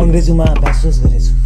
[0.00, 1.38] अङ्ग्रेजीमा ब्याचलर्स गरेछु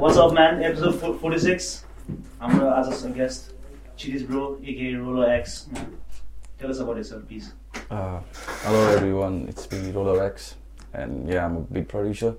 [0.00, 0.62] What's up, man?
[0.62, 1.89] Episode fo- 46.
[2.40, 3.52] हाम्रो आजको गेस्ट
[3.98, 5.58] चिरिज ब्रो एके रोलो एक्स
[6.60, 7.46] Tell us about yourself, please.
[7.90, 8.20] Uh,
[8.62, 10.56] hello everyone, it's me Roller X
[10.92, 12.32] and yeah, I'm a big producer.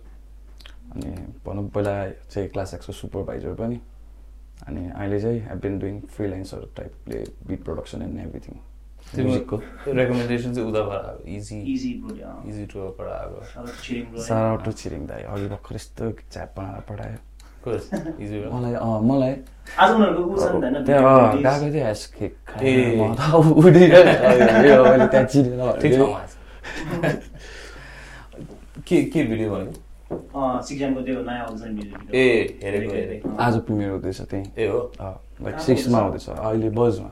[0.95, 1.12] अनि
[1.45, 1.93] भनौँ पहिला
[2.29, 3.79] चाहिँ क्लास एक्सको सुपरभाइजर पनि
[4.67, 8.59] अनि अहिले चाहिँ आई बिन डुइङ फ्रिलान्सहरू टाइपले बिट प्रोडक्सन एन्ड एभ्रिथिङ
[9.15, 9.57] म्युजिकको
[9.88, 11.59] रेकमेन्डेसन चाहिँ उताबाट आएको इजी.
[12.20, 12.35] Yeah.
[12.49, 14.21] इजी टुबाट आएको.
[14.21, 17.30] सारा अटो छिरिङ दाई अघि भर्खर यस्तो च्याप बनाएर पठायो इजी
[18.53, 18.73] मलाई
[19.07, 19.33] मलाई
[21.43, 22.35] गएको थियो ह्यास केक
[25.81, 26.07] त्यहाँ।
[28.87, 29.79] के के भिडियो भनेको.
[32.13, 32.93] ए, हेरेको,
[33.40, 34.91] आज प्रिमियर हुँदैछ त्यहीँ। ए हो?
[35.41, 37.09] लाइक सिक्समा हुँदैछ। अहिले बजमा?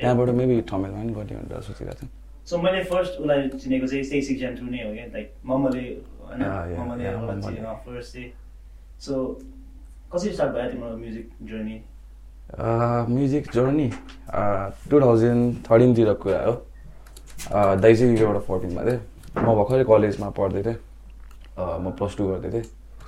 [0.00, 2.10] त्यहाँबाट मेबी ठमेलमा पनि गर्ने भनेर सोचिरहेको थिएँ।
[2.48, 5.04] So मैले फर्स्ट उसलाई चिनेको चाहिँ त्यही सिक्जाम थ्रु नै हो क्या?
[5.04, 5.84] लाइक मम्मले
[6.24, 6.42] होइन?
[6.80, 7.04] मम्मले
[7.86, 8.30] फर्स्ट चाहिँ।
[9.00, 9.14] सो
[10.14, 11.76] कसरी स्टार्ट भयो तिम्रो music journey
[13.14, 13.88] music journey
[14.90, 16.52] two thousand थर्टिनतिर कुरा हो
[17.54, 19.00] अँ, दाइ चाहिँ एउटा फोर्टिनमा थिएँ।
[19.42, 20.74] म भर्खरै कलेजमा पढ्दै थिएँ।
[21.58, 22.62] अँ, म प्लस टू गर्दै थिएँ।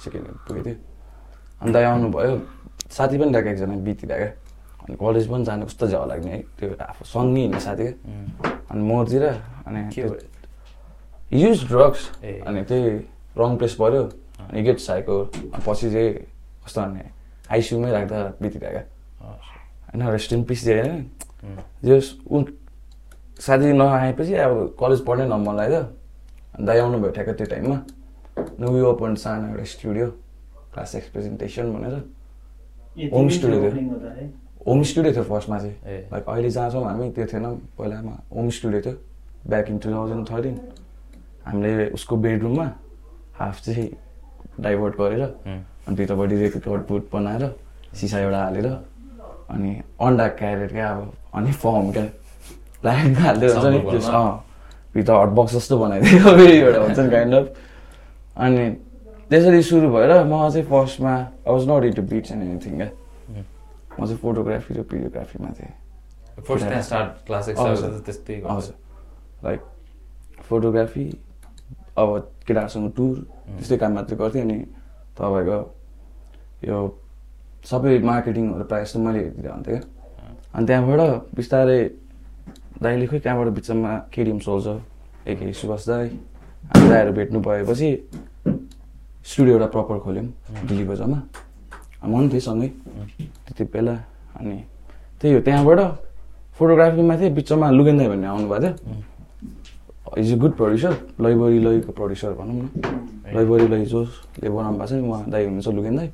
[0.04, 0.78] सेकेन्ड इयर पुगेको थिएँ।
[1.62, 2.34] अनि दाइ आउनुभयो।
[2.96, 6.68] साथी पनि ल्याएको एकजना बितिरहेको क्या अनि कलेज पनि जानु कस्तो झ्याउ लाग्ने है। त्यो
[6.82, 9.24] आफू सँगै हिँड्ने साथी। क्या अनि मोरतिर
[9.66, 11.38] अनि के त्यो- भयो?
[11.42, 12.02] Use drugs.
[12.46, 12.84] अनि त्यही
[13.38, 14.02] रङ प्लेस पऱ्यो
[14.50, 15.14] अनि गेट साइको
[15.66, 16.12] पछि चाहिँ
[16.66, 17.04] कस्तो भने
[17.54, 18.82] आइसियुमै राख्दा बितिरहेको
[19.22, 21.04] होइन रेस्ट इन पिस दियो होइन
[21.84, 22.42] जस उ
[23.40, 25.80] साथी नआएपछि अब कलेज पढ्नै न मन लाग्यो।
[26.56, 27.78] अनि दाइ आउनुभयो ठ्याक्कै त्यो टाइममा।
[28.60, 30.06] नुवी ओपन सानो एउटा स्टुडियो
[30.72, 31.94] क्लास एक्स प्रेजेन्टेसन भनेर
[33.12, 34.24] होम स्टुडियो है?
[34.66, 35.76] होम स्टुडियो थियो फर्स्टमा चाहिँ।
[36.12, 37.44] लाइक अहिले जहाँ छौँ हामी त्यो थिएन।
[37.78, 38.94] पहिलामा होम स्टुडियो थियो।
[39.46, 40.56] Back in two thousand thirteen
[41.46, 42.66] हामीले उसको बेडरुममा
[43.38, 43.88] हाफ चाहिँ
[44.60, 47.42] डाइभर्ट गरेर अनि भित्रपट्टि रेकर्ड बुट बनाएर
[48.00, 49.70] सिसा एउटा हालेर अनि
[50.06, 52.04] अन्डा क्यारेट क्या अब अनि फर्म क्या।
[52.84, 54.00] लाइट हाल्दै हुन्छ नि। त्यो?
[54.12, 54.44] अँ।
[54.94, 57.46] भित्र हटबक्स जस्तो बनाइदिएको फेरि एउटा हुन्छ नि काइन्ड अफ
[58.36, 58.70] अनि
[59.30, 62.90] त्यसरी सुरु भएर म चाहिँ फर्स्टमा I was not into beats and anything क्या।
[64.00, 65.72] म चाहिँ फोटोग्राफी र भिडियोग्राफीमा थिएँ
[68.50, 68.74] हजुर।
[69.44, 69.60] लाइक
[70.48, 71.04] फोटोग्राफी
[71.98, 72.08] अब
[72.46, 73.14] केटाहरूसँग टुर
[73.56, 74.58] त्यस्तै काम मात्रै गर्थेँ अनि
[75.18, 75.58] तपाईँको
[76.68, 76.76] यो
[77.70, 79.20] सबै मार्केटिङहरू प्रायः जस्तो मैले
[79.50, 79.82] हुन्थेँ। क्या
[80.54, 81.00] अनि त्यहाँबाट
[81.36, 81.80] बिस्तारै
[82.82, 84.66] दाइले खोइ कहाँबाट बिचमा केडिएम सोल्छ
[85.30, 86.06] एके सुभाष दाई
[86.70, 87.88] हामी दाईहरू भेट्नु भएपछि
[89.26, 90.26] स्टुडियो एउटा प्रपर खोल्यौँ
[90.68, 91.18] दिल्ली बजारमा।
[92.04, 92.68] म पनि थिएँ सँगै
[93.44, 93.94] त्यति बेला
[94.38, 94.56] अनि
[95.20, 95.80] त्यही हो त्यहाँबाट
[96.56, 99.15] फोटोग्राफीमा थिएँ बिचमा लुगेन दाई भन्ने आउनुभएको थियो।
[100.18, 104.92] इज अ गुड प्रड्युसर लैबरी लैको प्रड्युसर भनौँ न लैबरी लै जसले बनाउनु भएको छ
[104.92, 106.10] नि उहाँ दाई हुनुहुन्छ लुगेन दाई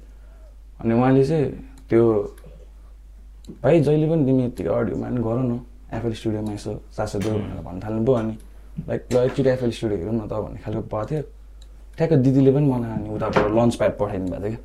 [0.80, 1.50] अनि उहाँले चाहिँ
[1.88, 2.04] त्यो
[3.62, 5.60] भाइ जहिले पनि तिमी त्यो अडियोमा पनि गर न
[5.92, 8.34] एफएल स्टुडियोमा यसो सासो देऊ भनेर भन्न थाल्नुभयो अनि
[8.88, 11.22] लाइक ल एकचोटि एफएल स्टुडियो हेरौँ न त भन्ने खालको भएको थियो
[11.98, 14.56] ठ्याक्क दिदीले पनि मलाई अनि उताबाट लन्च प्याड पठाइदिनु भएको थियो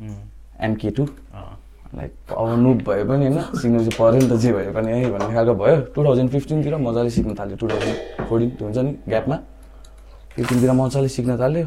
[0.00, 1.06] क्या एमके टू
[1.90, 5.10] लाइक अब नुप भए पनि होइन सिक्नु चाहिँ पऱ्यो नि त जे भए पनि है
[5.10, 7.96] भन्ने खालको भयो। टु थाउजन्ड फिफ्टिनतिर मजाले सिक्न थाल्यो टु थाउजन्ड
[8.28, 9.36] फोर्टिन हुन्छ नि ग्यापमा।
[10.36, 11.66] फिफ्टिनतिर मजाले सिक्न थाल्यो।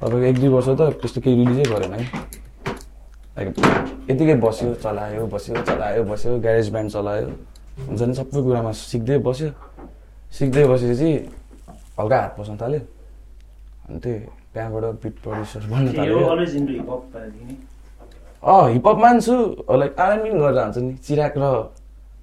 [0.00, 2.04] तपाईँको एक दुई वर्ष त त्यस्तो केही रिलिजै गरेन है।
[3.36, 3.48] लाइक
[4.10, 7.28] यतिकै बस्यो चलायो बस्यो चलायो बस्यो ग्यारेज ब्यान्ड चलायो।
[7.88, 9.50] हुन्छ नि सबै कुरामा सिक्दै बस्यो।
[10.36, 11.10] सिक्दै बसेपछि
[12.00, 12.80] हल्का हात पस्न थाल्यो।
[13.88, 14.18] अनि त्यही
[14.52, 16.16] त्यहाँबाट बिट प्रड्युसर बन्न थाल्यो।
[18.42, 19.34] अँ हिपहप मान्छु।
[19.68, 21.44] लाइक आरएनबी पनि गरेर हुन्छ नि। चिराग र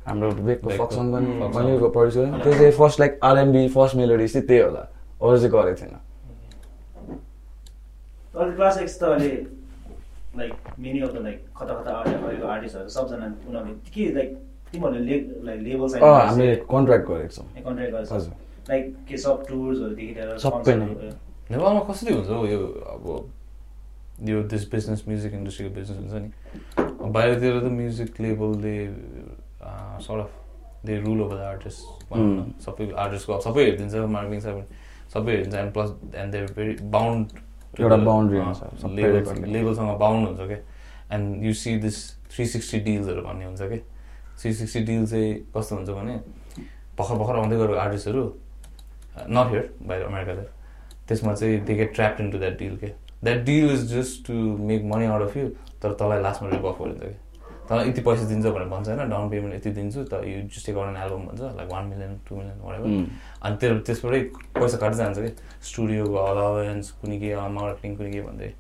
[0.07, 4.83] हाम्रो बेकको फक्सन पनि। मैले त्यो चाहिँ first like R n B first melody चाहिँ त्यही होला।
[5.21, 5.93] अरू चाहिँ गरेको थिएन
[8.33, 9.29] अहिले क्लास एक्स त अहिले
[10.37, 14.29] like many of the like खतरा खतरा आर्ट अहिलेको आर्टिस्टहरू सबजना उनीहरूले के लाइक
[14.71, 18.33] तिमीहरूले ले लाइक लेबल अँ हामीले कन्ट्र्याक्ट गरेको छौँ। कन्ट्र्याक्ट गर्छ। हजुर।
[18.69, 21.13] लाइक के सब टुर्सहरूदेखि लिएर सबै नै। concertहरू।
[21.51, 22.61] नेपालमा कसरी हुन्छ हौ यो
[22.93, 23.05] अब
[24.25, 26.29] यो दिस बिजनेस म्युजिक इन्डस्ट्रीको बिजनेस हुन्छ नि
[27.15, 28.77] बाहिरतिर त music लेबलले
[30.05, 30.31] sort of
[30.85, 32.53] they rule over the artist भनौँ न.
[32.65, 34.63] सबै आर्टिस्टको सबै हेरिदिन्छ मार्केटिङ सबै
[35.13, 37.25] सबै हेरिदिन्छ and plus and there very bound
[37.79, 37.97] एउटा
[39.15, 40.59] recording। लेबलसँग बााउन्ड हुन्छ क्या
[41.15, 41.97] and you see this
[42.33, 43.79] three sixty डिल्सहरू भन्ने हुन्छ कि
[44.41, 46.15] थ्री सिक्सटी डिल चाहिँ कस्तो हुन्छ भने
[46.97, 48.23] भर्खर भर्खर आउँदै गरेको आर्टिस्टहरू
[49.29, 50.49] नट हियर बाहिर अमेरिकातिर
[51.07, 52.89] त्यसमा चाहिँ they get trapped into that deal deal के
[53.23, 54.33] that deal is just to
[54.67, 55.47] make money out of you
[55.81, 57.15] तर तँलाई लास्टमा रिप अफ गरिन्छ कि?
[57.69, 59.09] तँलाई यति पैसा दिन्छ भनेर भन्छ होइन?
[59.09, 62.57] डाउन पेमेन्ट यति दिन्छु त यु जस्ट एन एल्बम भन्छ like one million two million
[62.65, 62.87] whatever.
[63.43, 64.21] अनि त्यो त्यसबाटै
[64.59, 65.31] पैसा काट्दै जान्छ कि?
[65.69, 68.53] स्टुडियोको अलावेन्स कुनै के मार्केटिङ कुनै के भन्दै।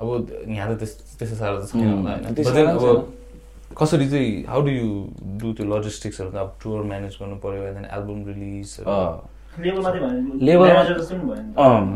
[0.00, 0.08] अब
[0.48, 2.34] यहाँ त त्यस त्यस्तो साह्रो त छैन होला होइन?
[2.34, 3.18] then साह्रो अब
[3.80, 4.88] कसरी चाहिँ हाउ डु यु
[5.40, 8.70] डु त्यो लजिस्टिक्सहरू त अब टुर म्यानेज गर्नु पऱ्यो and album release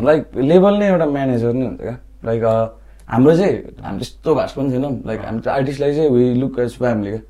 [0.04, 1.96] like level नै एउटा म्यानेजर नै हुन्छ क्या?
[2.24, 2.42] लाइक
[3.08, 3.54] हाम्रो चाहिँ
[3.84, 7.22] हामी त्यस्तो भाष पनि छैनौँ लाइक हामी आर्टिस्टलाई चाहिँ वी लुक एज फ्यामिली क्या।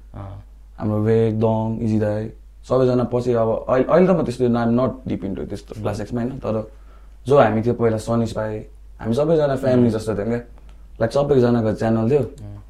[0.78, 2.30] हाम्रो वेग दङ इजी दाई
[2.68, 6.20] सबैजना पछि अब अहिले अहिले त म त्यस्तो आइम नट डिप इन्टु त्यस्तो क्लास एक्समा
[6.20, 6.56] होइन तर
[7.26, 8.58] जो हामी थियो पहिला सनिस पाएँ
[9.00, 10.40] हामी सबैजना फ्यामिली जस्तो थियौँ क्या।
[11.00, 12.22] लाइक सबैजनाको च्यानल थियो।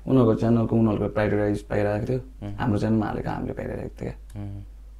[0.04, 2.20] उनीहरूको च्यानलको उनीहरूको प्राइभेटाइज पाइरहेको थियो।
[2.58, 4.14] हाम्रो च्यानलमा हालेको हामीले पाइरहेको थियो क्या।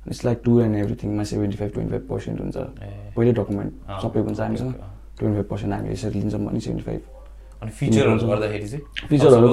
[0.09, 2.57] It's like to and एभ्रिथिङमा seventy five twenty five percent हुन्छ।
[3.17, 3.73] पहिल्यै डकुमेन्ट
[4.03, 4.73] सबै हुन्छ हामीसँग।
[5.19, 7.03] ट्वेन्टी फाइभ पर्सेन्ट हामीले यसरी लिन्छौँ भने सेभेन्टी फाइभ
[7.63, 8.85] अनि फिचरहरू गर्दाखेरि चाहिँ?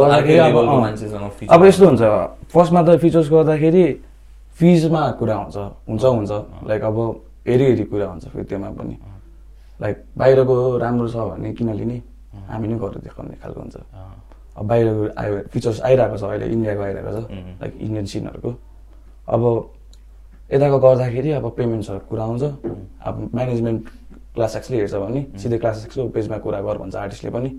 [0.02, 0.56] गर्दाखेरि अब
[1.56, 2.04] अब यस्तो हुन्छ।
[2.52, 3.84] फर्स्टमा त फिचर्स गर्दाखेरि
[4.60, 5.58] फिजमा कुरा हुन्छ।
[5.88, 6.32] हुन्छ हुन्छ।
[6.68, 6.98] लाइक अब
[7.48, 8.96] हेरी हेरी कुरा हुन्छ फेरि त्योमा पनि।
[9.82, 11.98] लाइक बाहिरको राम्रो छ भने किन लिने?
[12.52, 13.76] हामी नै गरेर देखाउने खालको हुन्छ।
[14.58, 17.20] अब बाहिरको आयो फिचर्स आइरहेको छ अहिले इन्डियाको आइरहेको छ.
[17.62, 18.52] लाइक इन्डियन सिनहरूको
[19.32, 19.42] अब
[20.54, 23.82] यताको गर्दाखेरि अब पेमेन्ट्सहरू कुरा आउँछ अब म्यानेजमेन्ट
[24.36, 27.50] क्लास एक्सले हेर्छ भने सिधै क्लास एक्सको पेजमा कुरा गर भन्छ आर्टिस्टले पनि।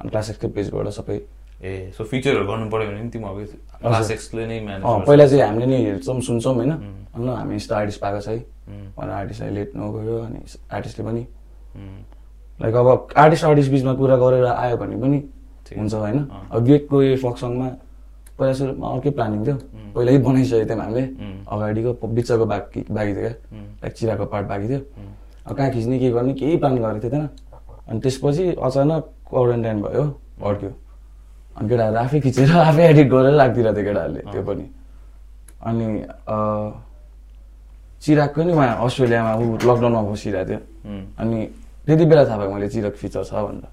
[0.00, 1.16] अनि क्लास एक्सको पेजबाट सबै
[1.60, 3.38] ए सो फिचरहरू गर्नु पऱ्यो भने तिमी अब
[3.80, 6.72] क्लास एक्सले नै म्यानेज पहिला चाहिँ हामीले नि हेर्छौँ सुन्छौँ होइन।
[7.20, 8.38] ल हामी यस्तो आर्टिस्ट पाएको छ है।
[8.96, 10.38] भनेर आर्टिस्टलाई लेट नगयो अनि
[10.72, 11.22] आर्टिस्टले पनि।
[12.60, 15.18] लाइक अब आर्टिस्ट आर्टिस्ट बिचमा कुरा गरेर आयो भने पनि
[15.76, 16.18] हुन्छ होइन।
[16.50, 17.68] अब गेटको यो फक्सङमा
[18.40, 19.56] पहिला सुरुमा अर्कै प्लानिङ थियो।
[19.94, 21.04] पहिल्यै बनाइसकेको थियौँ हामीले.
[21.52, 23.34] अगाडिको बिचको बाँकी बाँकी थियो क्या।
[23.82, 24.80] लाइक चिराको पार्ट बाँकी थियो।
[25.46, 27.28] अब कहाँ खिच्ने के गर्ने केही प्लान गरेको थिएन।
[27.88, 30.04] अनि त्यसपछि अचानक क्वारेन्टाइन भयो
[30.48, 30.70] अड्क्यो
[31.56, 34.64] अनि केटाहरू आफै खिचेर आफै एडिट गरेर राखिदिरहेको थियो केटाहरूले त्यो पनि।
[35.68, 35.86] अनि
[36.34, 36.68] अँ,
[38.00, 40.60] चिरागको नि उहाँ अस्ट्रेलियामा ऊ लकडाउनमा बसिरहेको थियो।
[41.20, 41.38] अनि
[41.86, 43.68] त्यति बेला थाहा भयो मैले चिराग फिचर छ भनेर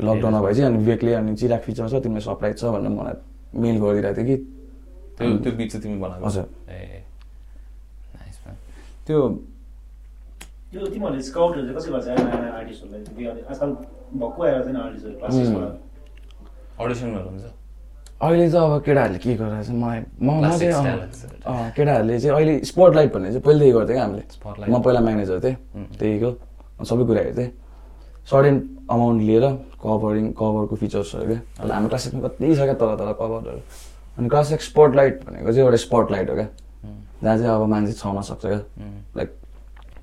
[0.00, 3.16] लकडाउनमा भएपछि अनि बेकले अनि चिराग फिचर छ तिमीलाई सरप्राइज छ भनेर मलाई
[3.54, 4.36] मेल गरिदिरहेको थियो कि?
[5.18, 7.04] त्यो त्यो बिच चाहिँ तिमी बनाएको हजुर। ए
[9.06, 9.18] त्यो
[10.72, 12.06] त्यो तिमीहरूले स्काउटहरू चाहिँ कसरी गर्छ?
[12.06, 13.70] नयाँ नयाँ आर्टिस्टहरूलाई त्यो अहिले आजकल
[14.20, 15.72] भक्कु आएर छैन आर्टिस्टहरू क्लास सिक्सबाट
[16.80, 17.44] अडिसनहरू हुन्छ
[18.22, 20.28] अहिले त अब केटाहरूले के गरेर चाहिँ मलाई म
[20.58, 24.24] चाहिँ केटाहरूले चाहिँ अहिले स्पटलाइट भन्ने चाहिँ पहिल्यै गर्थ्यो क्या हामीले।
[24.70, 25.56] म पहिला म्यानेजर थिएँ।
[25.98, 26.30] त्यहीको
[26.86, 27.48] सबै कुरा हेर्थेँ
[28.30, 28.56] सर्टेन
[28.90, 29.44] अमाउन्ट लिएर
[29.84, 33.60] कभरिङ कभरको फिचर्सहरू क्या अहिले हाम्रो क्लासिकमा कति छ क्या तल तल कभरहरू
[34.18, 36.48] अनि क्लासिक स्पटलाइट भनेको चाहिँ एउटा स्पटलाइट हो क्या
[37.22, 38.60] जहाँ चाहिँ अब मान्छे छाउन सक्छ क्या
[39.16, 39.28] लाइक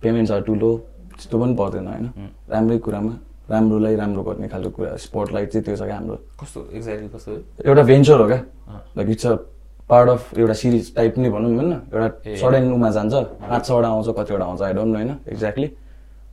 [0.02, 0.70] पेमेन्ट्सहरू ठुलो
[1.16, 3.14] त्यस्तो पनि पर्दैन होइन राम्रै कुरामा
[3.50, 7.32] राम्रोलाई राम्रो गर्ने खालको कुरा स्पटलाइट चाहिँ त्यो छ क्या हाम्रो कस्तो एक्ज्याक्टली कस्तो?
[7.66, 8.40] एउटा भेन्चर हो क्या।
[8.98, 9.36] Like it's a
[9.90, 14.08] part of एउटा सिरिज टाइप नै भनौँ होइन एउटा। सडन उमा जान्छ पाँच छवटा आउँछ
[14.18, 15.68] कतिवटा आउँछ आई डोन्ट नो होइन एक्ज्याक्टली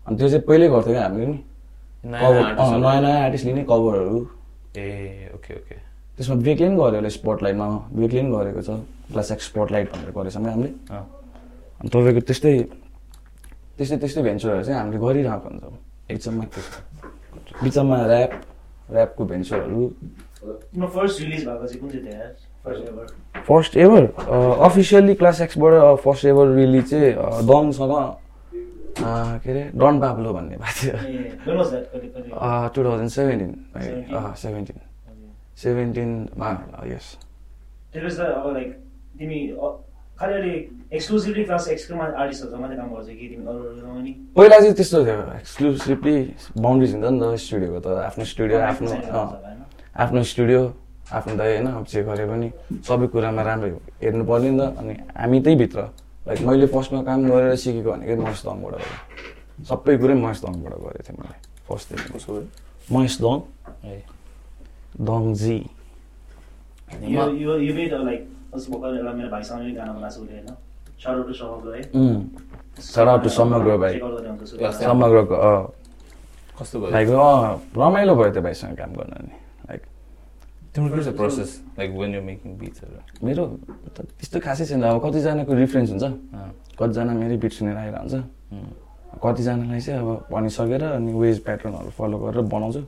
[0.07, 1.39] अनि त्यो चाहिँ पहिल्यै गर्थ्यो क्या हामीले नि
[2.07, 2.79] कभर नयाँ?
[2.79, 4.19] नयाँ नयाँ आर्टिस्ट लिने कभरहरू
[4.77, 4.87] ए
[5.35, 5.75] ओके ओके
[6.17, 8.71] त्यसमा बेकले पनि गर्यो होला स्पटलाइटमा बेकले पनि गरेको छ
[9.13, 11.05] प्लस एक्स स्पटलाइट भनेर गरेछ हामीले। अँ।
[11.81, 12.53] अनि तपाईँको त्यस्तै
[13.77, 15.75] त्यस्तै त्यस्तै भेन्चरहरू चाहिँ हामीले गरिरहेको हुन्छौँ।
[16.09, 16.45] बिचमा
[17.63, 18.33] बिचमा ऱ्याप
[18.93, 19.81] ऱ्यापको भेन्चरहरू
[20.97, 22.33] फर्स्ट रिलिज भएको चाहिँ कुन चाहिँ थियो यार?
[23.47, 24.05] First ever
[24.67, 25.73] officially Class एक्सबाट
[26.05, 27.13] first ever release चाहिँ
[27.47, 27.95] दङसँग
[29.01, 30.97] के अरे डन पाब्लो भन्ने भएको थियो।
[32.75, 33.51] Two thousand seventeen?
[34.43, 34.79] सेभेन्टिन
[35.63, 36.51] सेभेन्टिनमा
[36.93, 37.07] यस
[37.93, 38.21] त
[44.37, 46.17] पहिला चाहिँ त्यस्तो थियो एक्सक्लुसिभली
[46.61, 48.89] बााउन्ड्रिज हुन्छ नि त स्टुडियोको त आफ्नो स्टुडियो आफ्नो
[49.97, 50.61] आफ्नो स्टुडियो
[51.13, 52.49] आफ्नो दाइ होइन अब जे गरे पनि
[52.89, 55.81] सबै कुरामा राम्रो हेर्नु पर्ने नि त अनि हामी त्यही भित्र
[56.27, 58.81] लाइक मैले फर्स्टमा काम गरेर सिकेको भनेकै महेश दङबाट हो।
[59.71, 62.43] सबै कुरै महेश दङबाट गरेको थिएँ मैले फर्स्टदेखि कसो हो?
[62.93, 63.37] महेश दङ?
[63.87, 64.03] ए।
[64.99, 65.59] दङजी।
[73.23, 73.95] टु समग्र भाइ।
[74.83, 75.37] समग्रको
[76.59, 76.91] कस्तो भयो?
[76.91, 79.35] भाइको अँ रमाइलो भयो त्यो भाइसँग काम गर्न नि।
[80.77, 83.45] तिम्रो के छ process like when you making बिट्सहरू मेरो
[83.97, 86.07] त त्यस्तो खासै छैन। अब कतिजनाको रिफरेन्स हुन्छ।
[86.77, 88.17] कतिजना मेरै बिट सुनेर आइरहेको हुन्छ
[89.25, 92.81] कतिजनालाई चाहिँ अब भनिसकेर अनि वेज प्याटर्नहरू फलो गरेर बनाउँछु।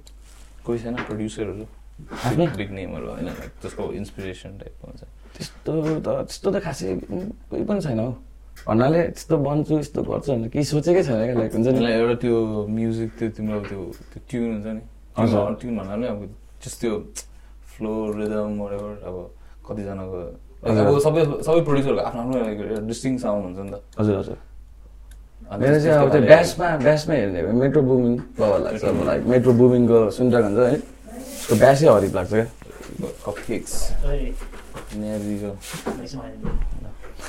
[0.66, 0.94] कोही छैन?
[1.08, 1.64] प्रड्युसरहरू
[2.12, 3.28] आफ्नै। बिग नेमहरू होइन
[3.64, 5.02] जसको इन्सपिरेसन टाइपको हुन्छ।
[5.34, 5.72] त्यस्तो
[6.04, 6.88] त त्यस्तो त खासै
[7.48, 8.12] कोही पनि छैन हौ।
[8.68, 12.36] भन्नाले त्यस्तो बन्छु यस्तो गर्छु भनेर केही सोचेकै छैन क्या लाइक हुन्छ नि। एउटा त्यो
[12.68, 13.80] म्युजिक त्यो तिम्रो त्यो
[14.12, 14.82] त्यो ट्युन हुन्छ नि।
[15.60, 16.20] ट्युन पनि अब
[16.60, 16.92] जस्ट त्यो
[17.78, 19.14] फ्लो रिदम whatever अब
[19.66, 20.18] कतिजनाको।
[20.66, 22.36] अब सबै सबै प्रड्युसरको आफ्नो आफ्नो
[22.90, 24.38] डिस्टिङ साउन्ड हुन्छ नि त। हजुर हजुर।
[25.50, 28.98] अनि मेरो चाहिँ अब त्यो ब्यासमा ब्यासमा हेर्ने हो भने मेट्रो बुमिङ बाबा लाग्छ अब
[29.06, 30.62] लाइक मेट्रो बुमिङको सुन्दाक हुन्छ है
[31.38, 32.46] उसको ब्यासै हरित लाग्छ क्या।
[33.24, 33.72] कपकेक्स?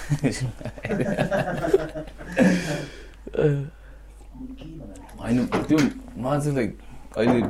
[5.20, 5.78] होइन त्यो
[6.18, 6.78] मलाई चाहिँ लाइक
[7.18, 7.42] अहिले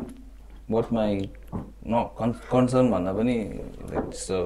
[0.72, 1.30] वाट माई
[1.88, 1.94] न
[2.52, 3.36] कन्सर्न भन्दा पनि
[3.92, 4.38] लाइक त्यस्तो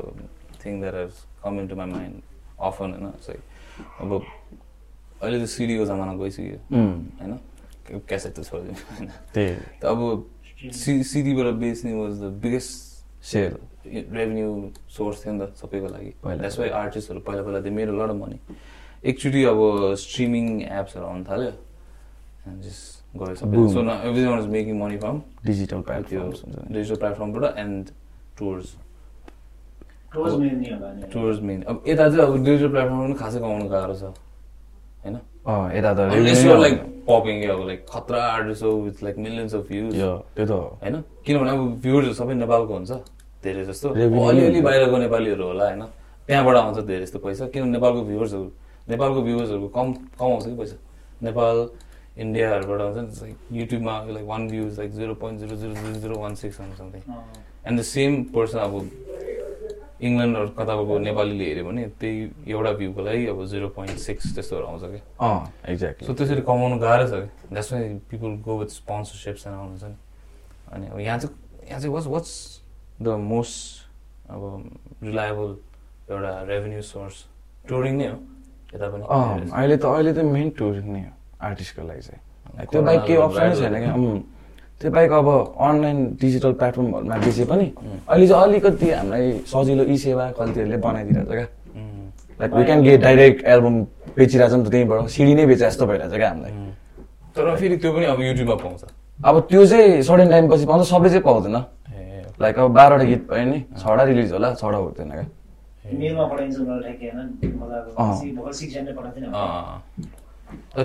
[0.66, 1.14] thing that has
[1.44, 2.16] come into my mind mind
[2.60, 3.42] often होइन चाहिँ
[4.02, 4.10] अब
[5.22, 6.58] अहिले त सिडीको जमाना गइसक्यो
[7.20, 7.34] होइन?
[8.08, 9.10] क्यासेट त छोडिदिनु होइन?
[9.82, 10.00] त अब
[10.72, 12.72] सि सिडीबाट बेच्ने was the biggest
[13.32, 13.54] sale
[13.86, 14.50] revenue
[14.96, 18.38] source थियो नि त सबैको लागि। द्याट्स वाइ आर्टिस्टहरू पहिला पहिला त्यो मेरो लड मनी
[19.12, 19.60] एकचोटि अब
[20.00, 21.52] स्ट्रिमिङ एप्सहरू आउनु थाल्यो।
[22.64, 23.56] जस्ट गयो सबै.
[23.74, 23.80] So
[24.26, 27.90] everyone is making money from digital नि डिजिटल प्लेटफर्मबाट एन्ड
[28.40, 28.76] टुर्स।
[30.14, 35.16] टुर्स मेन अब यता चाहिँ अब डिजिटल प्लेटफर्ममा पनि खासै कमाउनु गाह्रो छ होइन?
[35.46, 38.72] अँ यता त Unless revenue you're नै like popping के अब लाइक खतरा आर्टिस्ट हो
[38.82, 40.96] with like millions of views यो त्यो त होइन?
[41.26, 42.92] किनभने अब भ्युजहरू सबै नेपालको हुन्छ
[43.44, 45.84] धेरै जस्तो। अलिअलि बाहिरको नेपालीहरू होला होइन?
[46.28, 48.46] त्यहाँबाट आउँछ धेरै जस्तो पैसा किनभने नेपालको भ्युवर्सहरू
[48.90, 49.88] नेपालको भ्युवर्सहरू कम
[50.20, 50.76] कम आउँछ कि पैसा?
[51.28, 51.56] नेपाल
[52.18, 56.36] इन्डियाहरूबाट आउँछ नि युट्युबमा like one views like zero point zero zero zero zero one
[56.36, 57.24] six something अँ,
[57.68, 58.74] एन्ड द सेम पर्सन अब
[60.02, 64.84] इङ्ल्यान्ड कताको नेपालीले हेऱ्यो भने त्यही एउटा भ्यूको लागि अब जिरो पोइन्ट सिक्स त्यस्तोहरू आउँछ
[65.20, 69.84] अँ एक्ज्याक्टली सो त्यसरी कमाउनु गाह्रो छ कि why people go with sponsorships and आउनुहुन्छ
[69.84, 69.96] नि
[70.74, 72.34] अनि अब यहाँ चाहिँ यहाँ चाहिँ वाट्स वाट्स
[73.02, 74.42] द मोस्ट अब
[75.04, 75.56] रिलायबल
[76.12, 77.26] एउटा रेभेन्यू सोर्स
[77.70, 78.18] टुरिङ नै हो
[78.74, 81.12] यता पनि अँ अहिले त अहिले त मेन टुरिङ नै हो
[81.44, 82.22] आर्टिस्टको लागि चाहिँ।
[82.72, 83.94] त्यो बाहेक केही अप्सनै छैन क्या।
[84.82, 85.28] त्यो बाहेक अब
[85.68, 87.66] अनलाइन डिजिटल प्लेटफर्महरूमा बेचे पनि
[88.10, 91.48] अहिले चाहिँ अलिकति हामीलाई सजिलो ई सेवा कल्तीहरूले बनाइदिरहेको छ क्या।
[92.40, 93.76] Like we can get direct album
[94.18, 96.52] बेचिरहेको छ नि त त्यहीँबाट। सिडी नै बेचे जस्तो भइरहेको छ क्या हामीलाई.
[97.36, 98.82] तर फेरि त्यो पनि अब युट्युबमा पाउँछ।
[99.26, 101.58] अब त्यो चाहिँ सर्टेन टाइम पछि पाउँछ सबै चाहिँ पाउँदैन।
[102.42, 105.26] लाइक अब बाह्रवटा गीत भयो नि छवटा रिलिज होला छवटा हुँदैन क्या।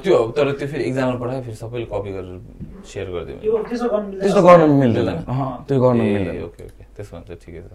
[0.04, 2.36] त्यो अब तर त्यो फेरि एक्जाममा पठायो फेरि सबैले कपी गरेर
[2.92, 3.38] सेयर गरिदियो।
[4.20, 5.18] त्यस्तो गर्न मिल्दैन।
[5.68, 6.82] त्यो गर्न मिल्दैन। Okay okay.
[6.96, 7.72] त्यसो भने चाहिँ ठिकै छ।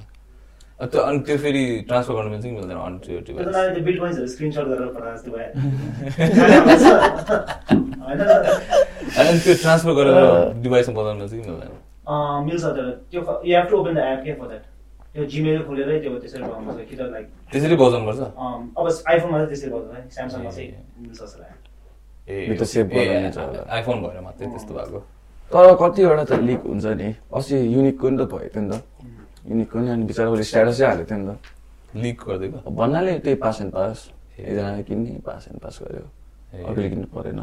[0.81, 2.77] अ, त्यो अनि त्यो फेरि ट्रान्सफर गर्न मिल्छ कि मिल्दैन?
[2.77, 3.33] अन टु त्यो
[8.03, 10.15] अनि त्यो ट्रान्सफर गरेर
[10.63, 11.71] डिभाइसमा बजाउनु मिल्छ कि मिल्दैन?
[12.03, 14.63] अँ, मिल्छ तर त्यो you have to open the app के फर द्याट
[15.13, 18.21] त्यो जिमेल खोलेरै त्यो त्यसरी बनाउनु कि त लाइक त्यसरी बजाउनु पर्छ?
[18.77, 20.69] अब आइफोनमा चाहिँ त्यसरी बनाउँछ है। स्यामसङमा चाहिँ
[20.99, 21.57] मिल्छ जस्तो लाग्यो
[22.23, 24.99] आइफोन भएर मात्रै त्यस्तो भएको
[25.51, 28.75] तर कतिवटा त लिक हुन्छ नि अस्ति युनिकको नि त भएको थियो नि त
[29.51, 31.35] युनिकको नि अनि बिचरा उसले स्ट्याटसै हालेको थियो नि त
[32.03, 33.97] लिक गरिदिएको भन्नाले त्यही पास एन्ड पास
[34.39, 36.05] ए। एकजनाले किन्ने पास एन्ड पास गर्यो
[36.55, 37.39] ए। अर्कोले किन्नु परेन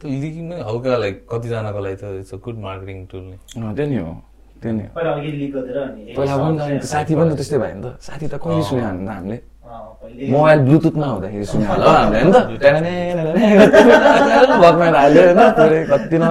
[0.00, 3.36] त्यो लिकिङ पनि हल्का लाइक कतिजनाको लागि त it's a good marketing tool नि
[3.76, 4.12] त्यो नि हो
[4.62, 8.62] त्यो नि हो पहिला पनि साथी पनि त त्यस्तै भयो नि त साथी त कहिले
[8.70, 9.38] सुन्यो हामीले
[9.72, 12.32] मोबाइल ब्लुटुथमा हुँदाखेरि सुन्यो होला हामीले होइन
[14.62, 16.24] बदमाएर हाल्यो होइन कति न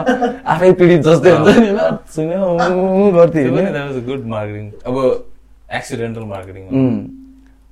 [0.48, 4.96] आफै पीडित जस्तै हुन्छ नि होइन सुन्यो गर्थ्यो गुड मार्केटिङ अब
[5.72, 6.64] एक्सिडेन्टल मार्केटिङ.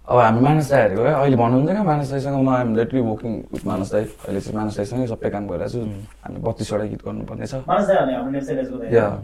[0.08, 3.64] अब हामी मानस दाईहरूको क्या अहिले भन्नुहुन्छ क्या मानस दाईसँग म I'm lately working with
[3.68, 5.80] Manas दाई अहिले चाहिँ मानस दाईसँगै सबै काम गरिरहेको छु
[6.24, 7.54] हामी बत्तिसवटा गीत गर्नुपर्ने छ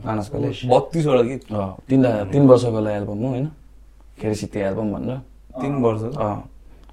[0.06, 0.36] मानसको
[0.70, 3.48] बत्तिसवटा गीत अँ, तिन तिन वर्षको लागि एल्बम हो होइन
[4.20, 5.18] खेर सित्ते एल्बम भनेर
[5.62, 6.36] तिन वर्ष। अँ।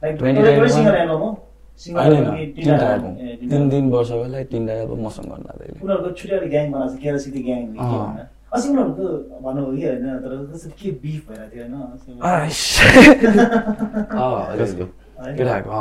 [0.02, 1.31] लाइक 2021 एउटै- एउटै सिङ्गल एल्बम हो
[1.81, 5.07] सिङ्गल होइन एल्बम होइन, कि तिनवटा तिनवटा एल्बम ए, तिन। तिन वर्षको लागि तिनवटा एल्बम
[5.07, 5.87] मसँग गर्नु हो
[15.19, 15.37] होइन?
[15.37, 15.73] केटाहरूको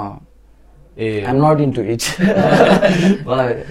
[0.98, 2.02] ए। नट इन्टु इट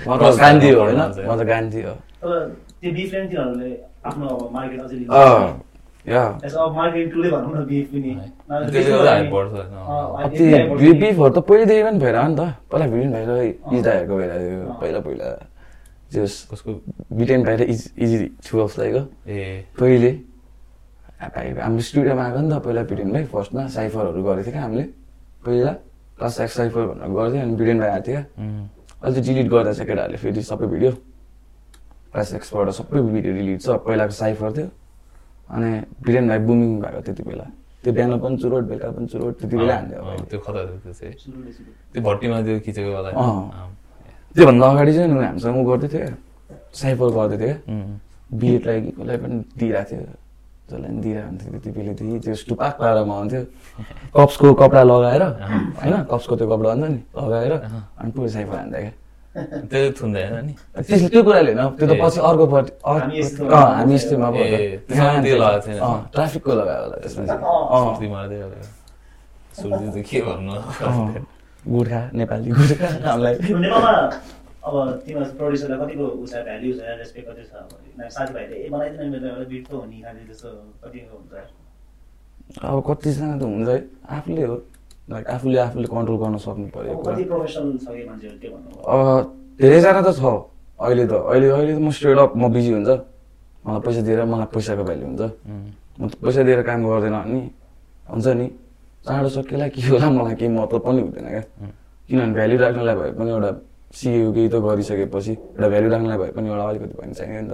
[0.06, 0.22] म त
[0.70, 0.84] हो
[1.26, 1.94] म त गान्धी हो।
[11.00, 12.40] बिफहरू त पहिलेदेखि पनि। भइरह्यो नि त।
[12.70, 13.30] पहिला भिडियो भएर
[13.76, 15.26] इजदाहरूको भइरहेको थियो पहिला पहिला।
[16.10, 16.70] जस कसको
[17.12, 18.16] बिटेन बाहिर इज इजी
[18.48, 20.10] टुवेल्भ लाइको ए। पहिले।
[21.20, 24.84] भाइ हाम्रो स्टुडियोमा आएको नि त पहिला बिटेन भाइ फर्स्टमा साइफरहरू गरेको थियो क्या हामीले।
[25.44, 25.72] पहिला
[26.16, 28.24] क्लास एक्स साइफर भनेर गर्थ्यो अनि बिटेन भाइ आएको थियो क्या.
[29.04, 30.90] अहिले डिलिट गर्दा चाहिँ केटाहरूले फेरि सबै भिडियो।
[32.12, 34.68] क्लास एक्सबाट सबै भिडियो डिलिट छ। पहिलाको साइफर थियो।
[35.50, 35.70] अनि
[36.04, 37.46] बिरेन भाइ बुमिङ भएको त्यति बेला
[37.82, 40.62] त्यो बिहान पनि चुरोट बेलुका पनि चुरोट त्यति बेला हान्थ्यो। त्यो खतरा
[41.92, 42.90] त्यो भट्टीमा त्यो खिचेको।
[44.34, 46.08] त्योभन्दा अगाडि चाहिँ हामीसँग उ गर्दै थियो
[46.80, 47.54] साइफर गर्दै थियो.
[48.30, 50.02] बिएडलाई कि कसलाई पनि दिइरहेको थियो
[50.70, 53.42] जसलाई पनि दिइरहेको हुन्थ्यो त्यति बेलादेखि त्यो स्टुपाक पारामा हुन्थ्यो
[54.14, 55.22] कप्सको कपडा लगाएर
[55.80, 57.52] होइन कप्सको त्यो कपडा हुन्छ नि लगाएर
[57.98, 58.92] अनि पुरै साइफर हान्थ्यो क्या
[59.30, 59.80] त्यो
[60.42, 60.52] नि।
[61.10, 62.44] त्यो कुराले होइन त्यो त पछि अर्को
[62.82, 63.14] हामी
[63.94, 64.28] यस्तोमा
[66.14, 66.96] ट्राफिकको लगायो होला
[70.10, 70.54] के भन्नु?
[71.72, 73.34] गुर्खा नेपाली गुर्खा हामीलाई
[82.60, 83.78] अब कतिजना त हुन्छ है।
[84.10, 84.56] आफूले हो।
[85.10, 89.00] लाइक आफूले आफूले कन्ट्रोल गर्न सक्नु पर्यो भन्नु अब
[89.60, 90.22] धेरैजना त छ।
[90.80, 92.90] अहिले त अहिले अहिले त म स्ट्रेट अप म बिजी हुन्छ।
[93.66, 95.22] मलाई पैसा दिएर मलाई पैसाको भ्याल्यु हुन्छ।
[96.00, 97.40] म त पैसा दिएर काम गर्दैन नि।
[98.08, 98.46] हुन्छ नि?
[99.04, 101.42] चाँडो सकेला के होला मलाई केही मतलब पनि हुँदैन क्या।
[102.08, 103.50] किनभने भ्याल्यु राख्नलाई भए पनि एउटा
[103.98, 107.52] सिकेको केही त गरिसकेपछि एउटा भ्याल्यु राख्नलाई भए पनि एउटा अलिकति पनि चाहियो नि त।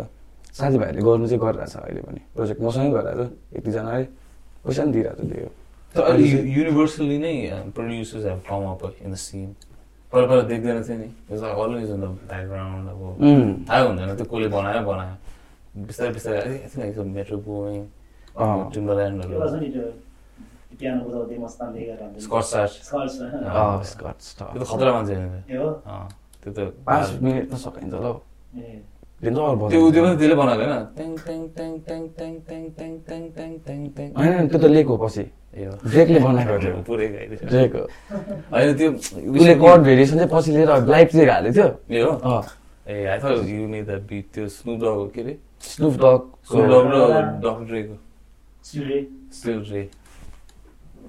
[0.56, 4.04] साथीभाइहरूले गर्नु चाहिँ गरिरहेछ अहिले पनि। प्रोजेक्ट मसँगै गरिरहेछ। यतिजनाले
[4.64, 5.50] पैसा पनि दिइरहेको छ त्यही हो
[6.03, 6.26] अहिले
[6.57, 7.35] युनिभर्सली नै
[7.76, 9.49] producers have come up in the scene
[10.12, 11.09] पहिला पहिला देख्दैन थियो नि
[11.65, 13.00] अलवेज इन द ब्याकग्राउन्ड अब
[13.69, 15.15] थाहा हुँदैन त्यो कसले बनायो बनायो।
[15.87, 16.41] बिस्तारै बिस्तारै
[16.83, 17.83] अलिक मेट्रो गोइङ
[18.75, 19.35] टिम्बरल्यान्डहरू
[24.71, 25.15] खतरा मान्छे
[25.49, 28.12] त्यो त पाँच मिनट त सकिन्छ ल। हौ
[29.16, 30.02] त्यो त्यो
[34.16, 35.25] होइन त्यो त लेक हो पछि
[35.56, 37.06] ड्रेकले बनाएको थियो पुरै
[37.73, 42.37] हो त्यो भेरिएसन चाहिँ पछि लिएर लाइफ चाहिँ हालेको थियो
[42.87, 46.94] ए आई द स्नुप डग के अरे स्नुप डग स्नुप डग र
[47.40, 47.58] Dogg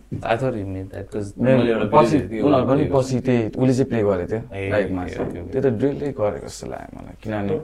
[0.07, 1.27] I thought you need that because
[1.93, 6.47] पछि उनीहरू पनि पछि त्यही उसले चाहिँ प्ले गरेको थियो ओके। त्यो त ड्रिलले गरेको
[6.47, 7.55] जस्तो लाग्यो मलाई किनभने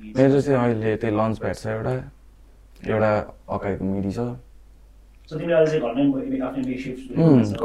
[0.00, 0.16] beats?
[0.16, 1.94] मेरो चाहिँ अहिले त्यही लन्च प्याड छ एउटा
[2.88, 3.12] एउटा
[3.54, 4.20] अकाइको मिडी छ।
[5.30, 5.54] घरमै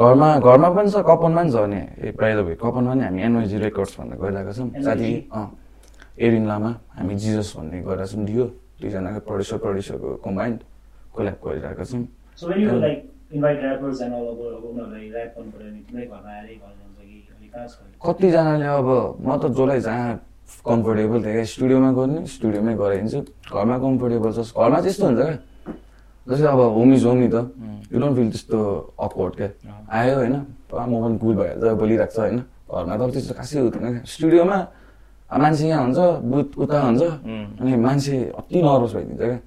[0.00, 3.56] घरमा घरमा पनि छ कपनमा पनि छ नि। ए प्रायः भयो कपनमा पनि हामी एनवाइजी
[3.66, 5.48] रेकर्ड्स भनेर गइरहेको छौँ। साथी अँ
[6.24, 8.44] एरिन लामा हामी जिजस भन्ने गरेर छौँ दियो
[8.80, 10.58] दुईजनाको प्रड्युसर प्रड्युसरको कम्बाइन्ड
[11.16, 12.04] कोल्याब गरिरहेको छौँ
[14.22, 17.48] अब उनीहरूलाई गर्नु पऱ्यो भने घरमा आएरै कि
[18.02, 20.10] कतिजनाले अब म त जसलाई जहाँ
[20.62, 25.34] कम्फोर्टेबल थियो क्या स्टुडियोमा गर्ने स्टुडियोमै गराइदिन्छु घरमा कम्फोर्टेबल छ घरमा चाहिँ यस्तो हुन्छ क्या
[26.26, 27.36] जस्तै अब होम इज होम नि त
[27.90, 28.58] यु डोन्ट फिल त्यस्तो
[28.98, 29.48] अकवर्ड क्या
[29.90, 30.34] आयो होइन
[30.68, 34.02] पुरा म पनि कुल भएर बोलिरहेको छ होइन घरमा त अब त्यस्तो खासै हुँदैन क्या
[34.06, 34.58] स्टुडियोमा
[35.30, 37.02] मान्छे यहाँ हुन्छ बुथ उता हुन्छ
[37.56, 39.38] अनि मान्छे अति नर्भस भइदिन्छ क्या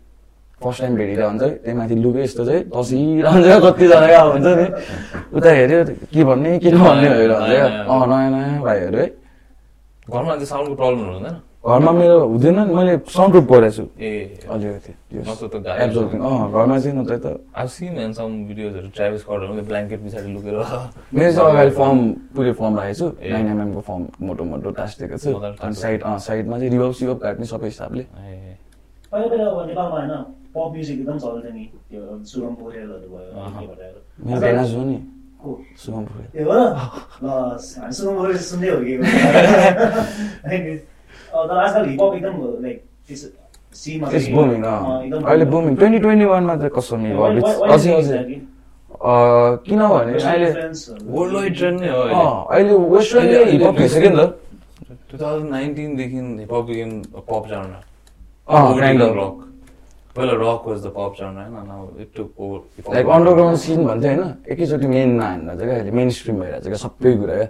[0.59, 4.67] फर्स्ट टाइम भेटिरहेको हुन्छ त्यही माथि लुकै यस्तो चाहिँ तसिरहन्छ कतिजना क्या अब हुन्छ नि।
[5.37, 5.79] उता हेऱ्यो
[6.11, 9.07] के भन्ने के नभन्ने भएर हुन्छ। क्या अँ नयाँ। नयाँ भाइहरू है।
[10.09, 11.35] घरमा त्यो साउन्डको प्रब्लमहरू हुँदैन?
[11.59, 14.09] घरमा मेरो हुँदैन नि। मैले साउन्ड प्रुफ गरेको छु। ए
[14.47, 15.25] अलिकति अँ
[16.55, 20.55] घरमा चाहिँ नत्र त। I've seen in some भिडियोजहरू ट्राभल्स गर्दा ब्ल्याङ्केट पछाडि लुकेर।
[21.13, 21.97] मेरो चाहिँ अगाडि फर्म
[22.35, 26.17] पुरै फर्म राखेको छु। नाइन एमएमको फर्म मोटो मोटो टाँसिदिएको छु। मजाले अनि। साइड अँ
[26.27, 28.55] साइडमा चाहिँ रिभब सिभब काट्ने सबै हिसाबले। ए,
[30.55, 34.97] पप म्युजिक एकदम चल्थ्यो नि। त्यो सुगम पोखरेलहरू भयो नि।
[37.79, 38.93] हामी सुगम सुन्दै हो कि?
[41.31, 42.77] तर आजकल हिपहप एकदम लाइक
[52.47, 52.73] अहिले
[59.19, 59.48] पप
[60.15, 61.53] पहिला rock was the pop genre होइन.
[62.93, 64.23] लाइक अन्डरग्राउन्ड सिन भन्थ्यो होइन?
[64.51, 67.47] एकैचोटि मेनमा हान्दा चाहिँ क्या अहिले मेन स्ट्रिम भइरहेको छ क्या सबै कुरा क्या?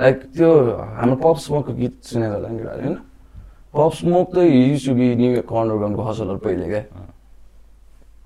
[0.00, 0.50] लाइक त्यो
[0.98, 2.98] हाम्रो पप स्मोकको गीत सुनेको होला नि केटाहरूले होइन?
[3.76, 6.82] पप स्मोक त युज टु बी न्यु योर्कको अन्डरग्राउन्डको हसलहरू पहिले क्या?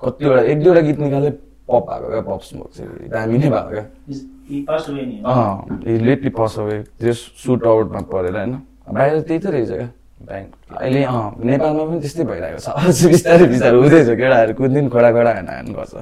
[0.01, 1.33] कतिवटा एक दुईवटा गीत निकाल्दै
[1.71, 3.85] पप भएको क्या पप स्मोक चाहिँ। दामी नै भएको क्या?
[5.27, 5.53] अँ
[6.07, 8.53] लेटली पस अवे त्यो सुट आउटमा परेर होइन?
[8.95, 9.89] बाहिर त्यही त रहेछ क्या?
[10.21, 10.53] Bang.
[10.69, 15.11] अहिले अँ नेपालमा पनि त्यस्तै भइरहेको छ। अझ बिस्तारै बिस्तारै हुँदैछ केटाहरू कुन दिन खोडा
[15.17, 15.93] खोडा हान हान गर्छ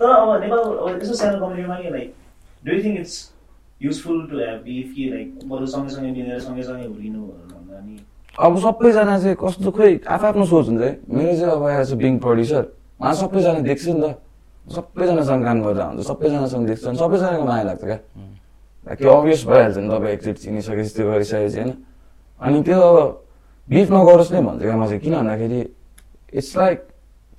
[0.00, 2.08] तर अब नेपाल अब यसो सानो कम्युनिटीमा के like
[2.64, 3.14] do you think it's
[3.82, 7.94] useful to have beef कि लाइक बरु सँगैसँगै मिलेर सँगैसँगै हुर्किनु भन्दा नि?
[8.38, 12.18] अब सबैजना चाहिँ कस्तो खोइ आफ्नो सोच हुन्छ है। मेरो चाहिँ अब आएर चाहिँ बिङ
[12.24, 12.64] प्रड्युसर
[13.00, 14.16] उहाँ सबैजना देख्छु नि त।
[14.70, 17.98] सबैजनासँग काम गरेर हुन्छ सबैजनासँग देख्छ अनि सबैजनाको माया लाग्छ क्या।
[18.86, 21.72] त्यो अभियस भइहाल्छ नि तपाईँ एकचोटि चिनिसकेपछि त्यो गरिसकेपछि होइन
[22.40, 22.96] अनि त्यो अब
[23.68, 25.60] बिफ नगरोस् नै भन्छु क्या म चाहिँ किन भन्दाखेरि
[26.32, 26.78] इट्स लाइक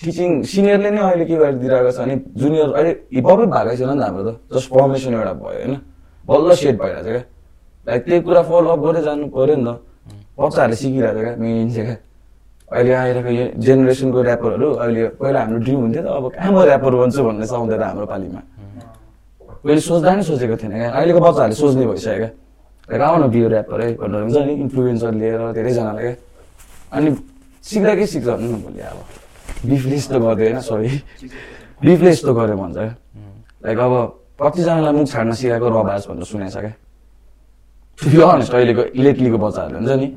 [0.02, 4.04] टिचिङ सिनियरले नै अहिले के गरिदिइरहेको छ भने जुनियर अहिले हिपहपै भएकै छैन नि त
[4.04, 5.74] हाम्रो त जस्ट फर्मेसन एउटा भयो होइन
[6.26, 7.24] बल्ल सेट भइरहेको छ क्या
[7.88, 9.70] लाइक त्यही कुरा फलोअप गर्दै जानु पऱ्यो नि त
[10.38, 11.98] बच्चाहरूले सिकिरहेको छ क्या मेन चाहिँ क्या
[12.72, 16.94] अहिले आइरहेको यो जेनेरेसनको ऱ्यापरहरू अहिले पहिला हाम्रो ड्रिम हुन्थ्यो त अब कहाँ म ऱ्यापर
[17.02, 18.42] बन्छु भन्ने आउँदैन हाम्रो पालिमा
[19.64, 22.28] पहिले सोच्दा नै सोचेको थिएन क्या। अहिलेको बच्चाहरूले सोच्ने भइसक्यो
[22.90, 26.16] क्या। आउन बियो ऱ्यापर है भनेर हुन्छ नि इन्फ्लुएन्सर लिएर धेरैजनाले क्या।
[26.98, 27.10] अनि
[27.64, 28.98] सिक्दा के सिक्छ भन्नु न भोलि अब।
[29.70, 30.90] बिफले यस्तो गर्दै होइन सरी
[31.86, 32.94] बिफले यस्तो गर्यो भन्छ क्या।
[33.66, 33.94] लाइक अब
[34.42, 36.74] कतिजनालाई मुख छाड्न सिकाएको रबाज भनेर सुनेको छ क्या
[38.00, 40.08] बी अनेस्ट अहिलेको इलेक्ट्रीको बच्चाहरूले हुन्छ नि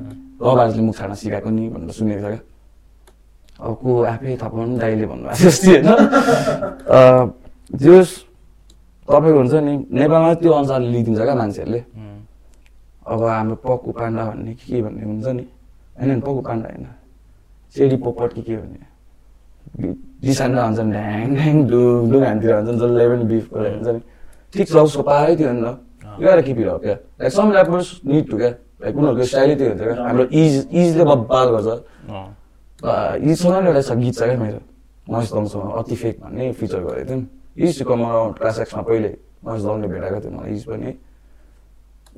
[0.41, 2.41] रबाजले मुख छाड्न सिकाएको नि भनेर सुनेको छ क्या।
[3.61, 5.87] अब को आफै थपाउनु दाइले भन्नुभएको जस्तै होइन।
[9.07, 11.81] तपाईँको हुन्छ नि नेपालमा त्यो अनुसारले लिइदिन्छ क्या मान्छेहरूले।
[13.05, 15.45] अब हाम्रो पक्कु पाण्डा भन्ने के के भन्ने हुन्छ नि?
[15.97, 16.85] होइन नि पक्कु पाण्डा होइन।
[17.75, 18.81] चेडी पोपट के के भन्ने?
[20.25, 24.01] डिसान्डा भन्छन् ढ्याङ ढ्याङ डुङ डुङ हान्तिर भन्छन् जसले पनि बिफ गरेर हुन्छ नि।
[24.53, 25.67] ठिक छ उसको पारै थियो नि त
[26.47, 26.95] किप इट अप क्या?
[27.19, 28.51] Like some rappers need to क्या?
[28.81, 31.69] लाइक उनीहरूको स्टाइलै त्यो हुन्छ क्या। हाम्रो इज इजले बब्बाल गर्छ।
[33.21, 34.59] इजसँग एउटा छ गीत छ क्या मेरो।
[35.11, 37.34] महेश दङसँग अति फेक भन्ने फिचर गरेको थियौँ इज
[37.83, 40.93] कम अराउन्ड क्लास एक्समा पहिले महेश दङले भेटाएको थियो मलाई इज पनि।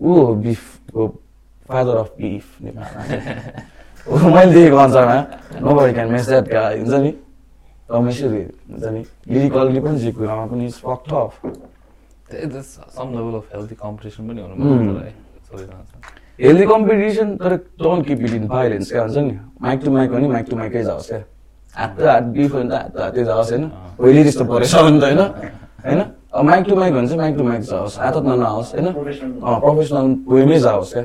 [0.02, 1.08] ऊ हो बिफको
[1.68, 3.04] फादर अफ बिफ नेपालमा।
[4.08, 5.20] मैले देखेको अनुसारमा
[5.62, 7.12] nobody can mess that हुन्छ नि?
[7.92, 9.06] रमेशले हुन्छ नि?
[9.28, 10.90] लिरिकल्ली पनि जे कुरामा पनि some
[13.16, 14.56] level of healthy competition पनि हुनु.
[14.58, 15.14] पर्छ है
[15.48, 15.76] सबैजना
[16.40, 19.40] हेल्दी कम्पिटिसन तर don't keep it in violence क्या हुन्छ नि?
[19.62, 21.24] माइक टु माइक पनि माइक टु माइकै जाओस् क्या?
[21.78, 23.64] हात त हात बिफ भने त हात त हातै जाओस् होइन
[24.00, 25.22] पहिले त्यस्तो परेछ भने त होइन
[25.86, 26.02] होइन
[26.34, 28.88] अब माइक टु माइक भने चाहिँ माइक टु माइक जाओस् हात हातमा नआओस् होइन
[29.64, 31.04] प्रोफेसनल वेमै जाओस् क्या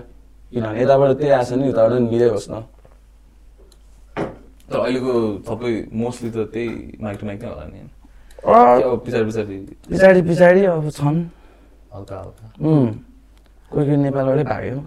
[0.53, 2.55] किनभने यताबाट त्यही आएको छ नि उताबाट पनि मिलै होस् न।
[4.69, 5.13] तर अहिलेको
[5.49, 6.69] सबै मोस्टली त त्यही
[7.05, 7.81] माइक टु माइक नै होला नि।
[8.43, 9.57] त्यो पछाडि पछाडि?
[9.89, 11.19] पछाडि पछाडि अब छन्।
[11.93, 12.89] हल्का हल्का। उम्,
[13.71, 14.79] कोही कोही नेपालबाटै भाग्यो।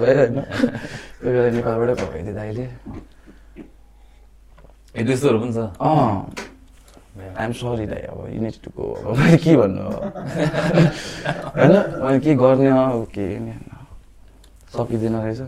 [0.00, 0.36] भयो होइन।
[1.20, 2.66] कोही कोही नेपालबाटै भगाइदियो दाइले।
[4.98, 6.34] ए त्यस्तोहरू पनि छ। अँ।
[7.18, 10.02] आइएम सरी दाइ अब युनिट टु गो अब मैले के भन्नु अब?
[11.54, 13.06] होइन मैले के गर्ने अब?
[13.14, 13.52] के नि
[14.74, 15.40] सकिँदैन रहेछ।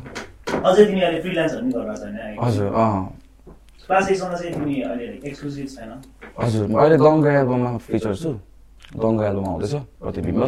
[0.50, 3.02] अझै तिमी अहिले फ्रिलान्सहरू पनि गरिरहेको छैन हजुर अँ।
[3.86, 5.90] क्लास एसँग चाहिँ तिमी अहिले एक्सक्लुसिभ छैन?
[6.38, 8.30] हजुर म अहिले दङ्गा एल्बममा फिचर छु।
[9.02, 10.42] दङ्गा एल्बम आउँदैछ प्रतिबिम्ब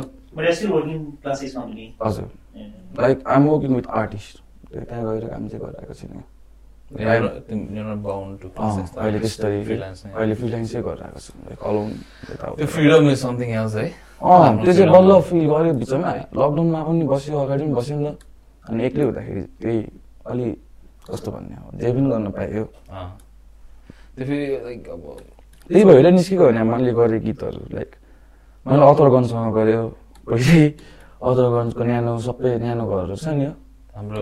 [2.03, 2.27] हजुर।
[3.03, 4.35] Like I'm working with artist
[4.73, 6.23] त्यहाँ गएर काम चाहिँ गरिरहेको छैन।
[6.93, 7.29] अहिले
[9.21, 11.89] त्यस्तै फ्रिलान्स अहिले फ्रिलान्सै गरिरहेको छु लाइक अलोन
[12.57, 13.87] त्यो फ्रिडम इज समथिङ एल्स है
[14.21, 18.07] अँ त्यो चाहिँ बल्ल फिल गऱ्यो बिचमा लकडाउनमा पनि बस्यो अगाडि पनि बस्यो नि त
[18.69, 19.79] अनि एक्लै हुँदाखेरि त्यही
[20.31, 20.47] अलि
[21.09, 22.65] कस्तो भन्ने अब जे पनि गर्न पायो।
[24.15, 25.03] त्यो फेरि लाइक अब
[25.71, 27.91] त्यही भएर निस्केको होइन मैले गरेँ गीतहरू लाइक
[28.67, 29.83] मैले अथरगन्जसँग गऱ्यो
[30.29, 30.61] पहिले
[31.27, 33.53] अथरगन्जको न्यानो सबै न्यानो घरहरू छ नि यो
[33.97, 34.21] हाम्रो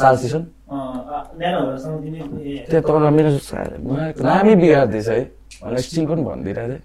[0.00, 3.30] साल सिसन न्यानोहरूसँग तिमी ए, त्यो तर मेरो
[4.22, 5.20] नामै बिगार्दैछ है।
[5.62, 6.82] मलाई स्टिल पनि भनिदिइरहेको थिएँ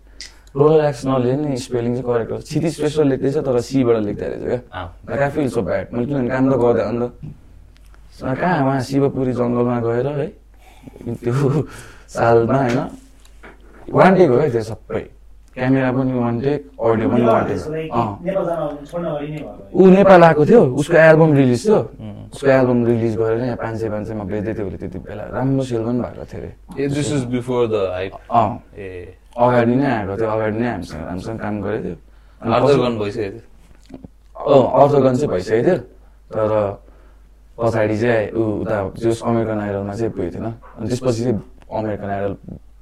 [0.55, 4.43] रोलर एक्स नले नि स्पेलिङ चाहिँ करेक्ट हो क्षिति श्रेष्ठ लेख्दैछ तर सीबाट लेख्दै रहेछ
[4.43, 4.59] क्या।
[5.29, 7.11] फिल सो ब्याड मैले किनभने काम त गर्दै हो नि त
[8.11, 10.27] स- कहाँ उहाँ शिवपुरी जङ्गलमा गएर है
[11.15, 11.33] त्यो
[12.11, 12.79] सालमा होइन
[13.87, 15.01] वान टेक हो क्या त्यो सबै।
[15.51, 19.27] क्यामेरा पनि वान टेक अडियो पनि वान टेक त्यसको लागि अँ नेपाल जान छोड्न अगाडि
[19.31, 21.79] नै भयो। ऊ नेपाल आएको थियो उसको एल्बम रिलिज थियो।
[22.33, 25.63] उसको एल्बम रिलिज गरेर यहाँ पाँच सय पाँच सयमा बेच्दै थियो उसले त्यति बेला। राम्रो
[25.67, 29.87] सेल पनि भएको थियो अरे ए this is before the hype अँ। ए। अगाडि नै
[29.91, 31.95] आएको थियो अगाडि नै हामीसँग हामीसँग काम गरेको थियो।
[32.41, 32.97] अर्थगन
[35.19, 35.77] चाहिँ भइसकेको थियो।
[36.31, 36.51] तर
[37.59, 41.35] पछाडि चाहिँ ऊ उता जस अमेरिकन आइडलमा चाहिँ पुगेको थिएन। अनि त्यसपछि चाहिँ
[41.75, 42.33] अमेरिकन आइडल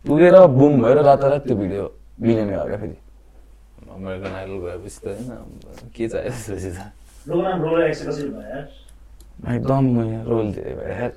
[0.05, 1.85] पुगेर बुम भएर रातारात त्यो भिडियो
[2.19, 2.97] मिलेन भयो क्या फेरि
[3.89, 6.79] अमेरिकन आइडल गएपछि त होइन के चाहियो त्यसपछि त
[8.35, 8.61] भयो
[9.47, 9.85] एकदम
[10.27, 11.11] रोल धेरै भएर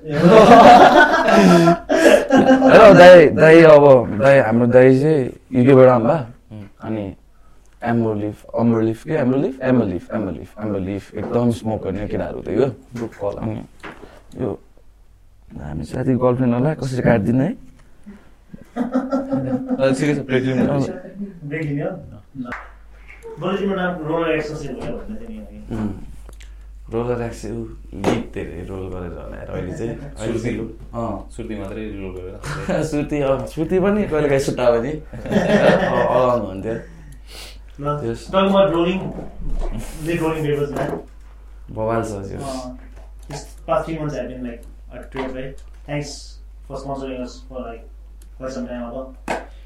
[2.65, 3.85] हेलो दाई दाई अब
[4.21, 6.19] दाई हाम्रो दाई चाहिँ युकेबाट आउनुभयो
[6.87, 7.07] अनि
[7.83, 12.67] एम्बोलिफ अम्बोलिफ के एम्बोलिफ एम्बोलिफ एम्बोलिफ एम्बोलिफ एकदम स्मोक गर्ने केटाहरू थियो
[13.01, 13.59] यो कल अनि
[14.43, 14.51] यो
[15.62, 17.51] हामी साथी गर्लफ्रेन्ड होला कसरी काट्दिनु है
[24.09, 25.93] रोलर एक्स कसरी भयो भन्दै थियो नि अघि। उम्.
[26.93, 27.61] रोलर एक्स ऊ
[28.07, 29.95] गीत धेरै रोल गरेर होला यार अहिले चाहिँ
[30.93, 34.93] अँ सुर्ती मात्रै रोल गरेर श्रुति अँ श्रुति पनि कहिले काहीँ सुटायो भने
[36.13, 36.75] अलाउनु हुन्थ्यो
[37.73, 38.15] छ त्यो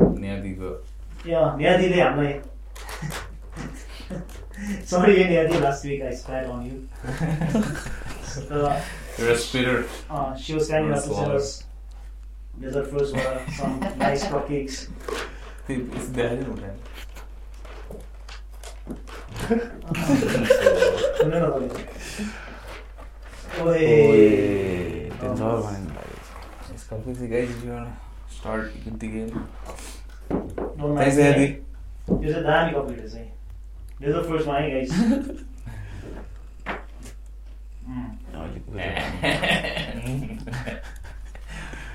[0.07, 0.71] अब यहाँदेखिको
[1.25, 2.41] Yeah, Niyadi हामीलाई
[4.85, 6.87] Sorry, Niyadi, last week I spat on you.
[9.19, 9.85] respirator.
[10.09, 11.65] Uh, ah, she was standing enough to sell us
[12.59, 14.89] dessert were some nice cupcakes.
[15.67, 16.77] It's there, no man.
[21.21, 21.71] no, no, no.
[23.61, 25.09] Oye.
[25.19, 25.93] That's all, man.
[26.69, 27.49] Nice cupcakes, guys.
[27.49, 27.97] If you wanna
[28.29, 29.47] start the game.
[30.29, 31.61] Thanks, Andy.
[32.07, 33.25] You're the damn computers, eh?
[33.99, 34.91] This is the first one, eh, guys.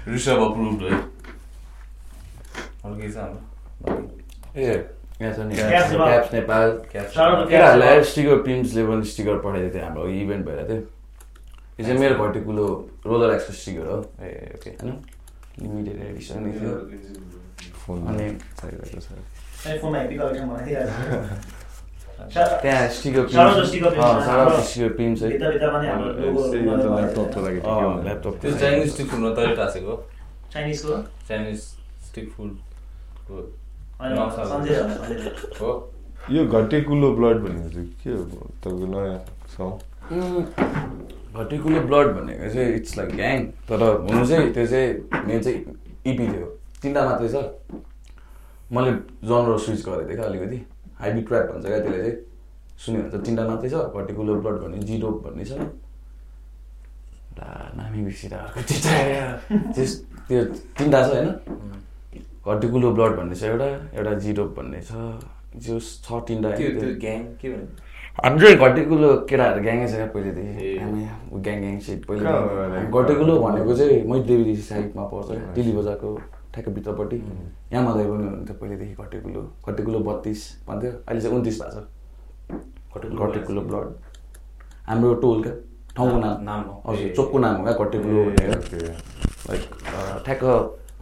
[0.09, 0.39] Rishabh
[3.03, 3.41] है छ हाम्रो?
[4.57, 4.75] ए
[5.19, 11.99] caps Nepal. केटाहरूलाई sticker प्रिन्ट्सले पनि sticker पठाइदिएको थियो हाम्रो event भएर थियो यो चाहिँ
[11.99, 12.67] मेरो घटेकुलो
[13.07, 14.95] रोलर एक्सको स्टिकर हो ए ओके होइन
[15.63, 16.73] लिमिटेड एडिसन थियो
[17.87, 18.27] फोन अनि
[22.29, 23.25] त्यहाँ स्टिकर
[28.05, 29.95] ल्यापटप त्यो चाइनिज स्टिक फुडमा तैँले टाँसेको
[30.53, 30.97] चाइनिजको
[31.29, 31.59] चाइनिज
[32.09, 32.51] स्टिक फुड
[33.27, 33.31] छ,
[34.01, 35.71] छ। हो
[36.31, 39.19] यो घटेकुलो ब्लड भनेको चाहिँ के हो तपाईँको नयाँ
[39.57, 39.69] सङ
[41.41, 44.89] घटेकुलो ब्लड भनेको चाहिँ इट्स लाइक ग्याङ तर हुनु चाहिँ त्यो चाहिँ
[45.27, 45.59] मेरो चाहिँ
[46.07, 46.47] इपी थियो
[46.83, 47.37] तिनवटा मात्रै छ
[48.73, 48.93] मैले
[49.31, 50.59] जनर स्विच गरेको थिएँ क्या अलिकति
[51.01, 52.17] हाइब्रिड ट्र्याप भन्छ क्या त्यसले चाहिँ?
[52.81, 55.53] सुन्यो भने चाहिँ तिनवटा मात्रै छ घटेकुलो ब्लड भन्ने जिरो भन्ने छ।
[57.77, 58.61] नामी बिर्सिएर अर्को
[59.75, 59.91] त्यस
[60.29, 60.45] त्यो
[60.79, 61.29] तिनवटा छ होइन?
[62.47, 64.93] घटेकुलो ब्लड भन्ने छ एउटा एउटा जिरो भन्ने छ।
[65.57, 66.51] जो छ तिनवटा
[67.05, 67.69] ग्याङ के भन्यो?
[68.25, 70.69] हाम्रो घटेकुलो केटाहरू ग्याङै छ क्या पहिलेदेखि।
[71.45, 72.27] ग्याङ ग्याङ सिट पहिले?
[72.91, 76.09] घटेकुलो भनेको चाहिँ मैदेवी साइडमा पर्छ। क्या दिल्ली बजारको
[76.55, 77.19] ठ्याक्क भित्रपट्टि।
[77.73, 81.83] यहाँ मदै पनि हुनुहुन्थ्यो पहिलेदेखि घटेकुलो घटेकुलो बत्तिस भन्थ्यो। अहिले चाहिँ उन्तिस भएको छ।
[82.97, 83.87] घटेकुलो घटेकुलो ब्लड।
[84.89, 85.55] हाम्रो टोल क्या
[85.97, 87.73] ठाउँको नाम नाम। हो। हजुर। चोकको नाम हो क्या?
[87.85, 88.51] घटेकुलो भनेर।
[89.51, 89.63] लाइक
[90.25, 90.43] ठ्याक्क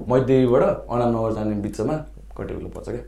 [0.09, 1.95] मैदेवीबाट अनामनगर जाने बिचमा
[2.39, 3.03] घटेकुलो पर्छ क्या।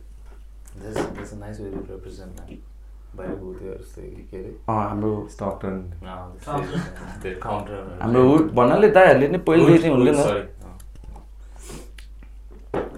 [4.68, 5.11] हाम्रो
[8.03, 8.22] हाम्रो
[8.57, 9.38] भन्नाले दाइहरूले नै
[9.79, 10.18] चाहिँ हुँदैन।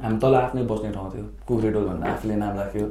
[0.03, 2.87] हामी तल आफ्नै बस्ने ठाउँ थियो। कुखुरेटोल भन्दा आफूले नाम राख्यो।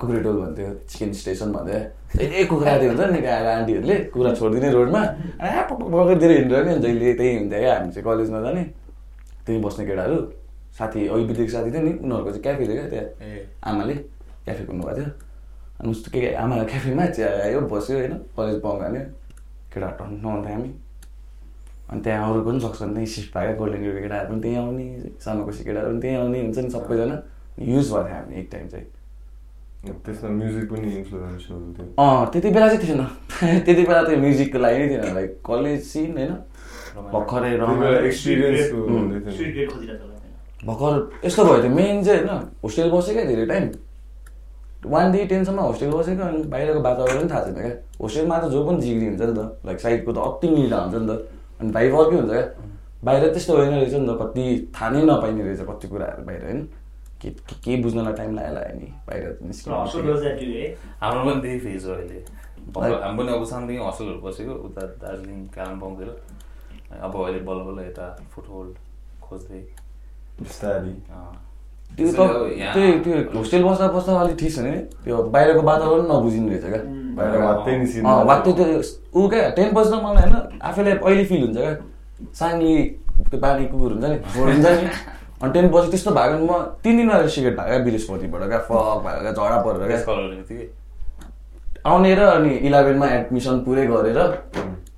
[0.00, 1.78] कुखुरेटोल भन्थ्यो। चिकन स्टेसन भन्दै
[2.18, 5.02] ए कुखुरा थियो हुन्छ नि आएर आन्टीहरूले कुखुरा छोडिदिने रोडमा।
[5.70, 8.62] पक्कर हिँडेर नि। जहिले त्यही हुन्थ्यो क्या हामी चाहिँ कलेजमा जाने।
[9.46, 10.16] त्यहीँ बस्ने केटाहरू।
[10.78, 13.06] साथी अघि बितेको साथी थियो नि। उनीहरूको चाहिँ क्याफे थियो क्या त्यहाँ।
[13.70, 13.94] आमाले
[14.44, 15.08] क्याफे खोल्नुभएको थियो।
[15.80, 19.02] अनि उस्तो के के आमा क्याफेमा चिया आयो बस्यो होइन। कलेज बङ्ग हाल्यो
[19.72, 20.70] केटाहरू टन्न आउँथ्यो हामी।
[21.90, 24.84] अनि त्यहाँ अरू पनि सक्छ नि त्यहीँ सिफ्ट भएको गोल्डन युको केटाहरू पनि त्यहीँ आउने
[25.24, 27.16] सानो खुसी केटाहरू पनि त्यहीँ आउने हुन्छ नि सबैजना।
[27.58, 28.86] युज भएको थियो हामी एक टाइम चाहिँ।
[30.04, 33.02] त्यसमा म्युजिक पनि इन्फ्लुएन्सहरू थियो अँ त्यति बेला चाहिँ थिएन।
[33.66, 36.32] त्यति बेला त म्युजिकको लागि नै थिएन। लाइक कलेज सिन होइन?
[37.12, 37.52] भर्खरै।
[40.66, 40.92] भर्खर
[41.24, 42.42] यस्तो भयो त्यो मेन चाहिँ होइन?
[42.62, 43.70] होस्टेल बसेँ क्या धेरै टाइम
[44.86, 48.80] वान डे टेनसम्म होस्टेल बसेको अनि बाहिरको वातावरण थाहा छैन क्या। होस्टेलमा त जो पनि
[48.80, 52.16] जिग्री हुन्छ नि त लाइक साइडको त अति मिल्दा हुन्छ नि त। अनि भाइ अर्कै
[52.16, 52.64] हुन्छ क्या?
[53.04, 56.68] बाहिर त्यस्तो होइन रहेछ नि त कति थाहा नै नपाइने रहेछ कति कुराहरू बाहिर होइन।
[57.22, 57.30] के
[57.64, 59.38] के- बुझ्नलाई टाइम लाग्यो होला नि बाहिर?
[61.00, 62.24] हाम्रो पनि त्यही फेज हो अहिले।
[62.76, 66.08] अब हामी पनि अब सानोदेखि हस्टेलहरू बसेको उता दार्जिलिङ कालिम्पोङतिर
[67.00, 68.74] अब अहिले बल्ल बल्ल यता फुटहोल्ड
[69.22, 69.60] खोज्दै।
[70.42, 70.90] बिस्तारी।
[72.00, 74.72] त्यो त त्यसैले अब यहाँ- त्यो होस्टेल बस्दा बस्दा अलिक ठिक छ नि।
[75.04, 76.82] त्यो बाहिरको वातावरण नबुझिने रहेछ क्या।
[77.16, 77.32] बाहिर
[78.44, 78.64] त्यो
[79.20, 81.72] ऊ क्या टेन बज्दा मलाई होइन आफैलाई अहिले फिल हुन्छ क्या।
[82.40, 82.74] साङ्ली
[83.30, 84.88] त्यो बानी कुकुर हुन्छ नि हुन्छ नि।
[85.42, 86.52] अनि टेन बजी त्यस्तो भएको नि म
[86.84, 89.98] तिन दिन अगाडि सिगरेट भएको क्या विलेजपट्टिबाट क्या फक भएको क्या झडा परेर क्या।
[91.90, 94.18] आउने र अनि इलेभेनमा एडमिसन पुरै गरेर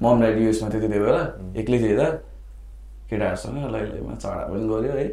[0.02, 1.22] मम ड्याडी युएसमा थियो त्यति बेला
[1.60, 2.02] एक्लै थिएँ त
[3.10, 5.06] केटाहरूसँग लैलैमा चढा पनि गऱ्यो है।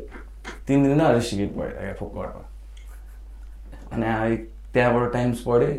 [0.68, 2.46] तिन दिन अरे सिगरेट भएर क्या फोकटमा
[3.94, 4.36] अनि आए
[4.74, 5.78] त्यहाँबाट टाइम्स पढेँ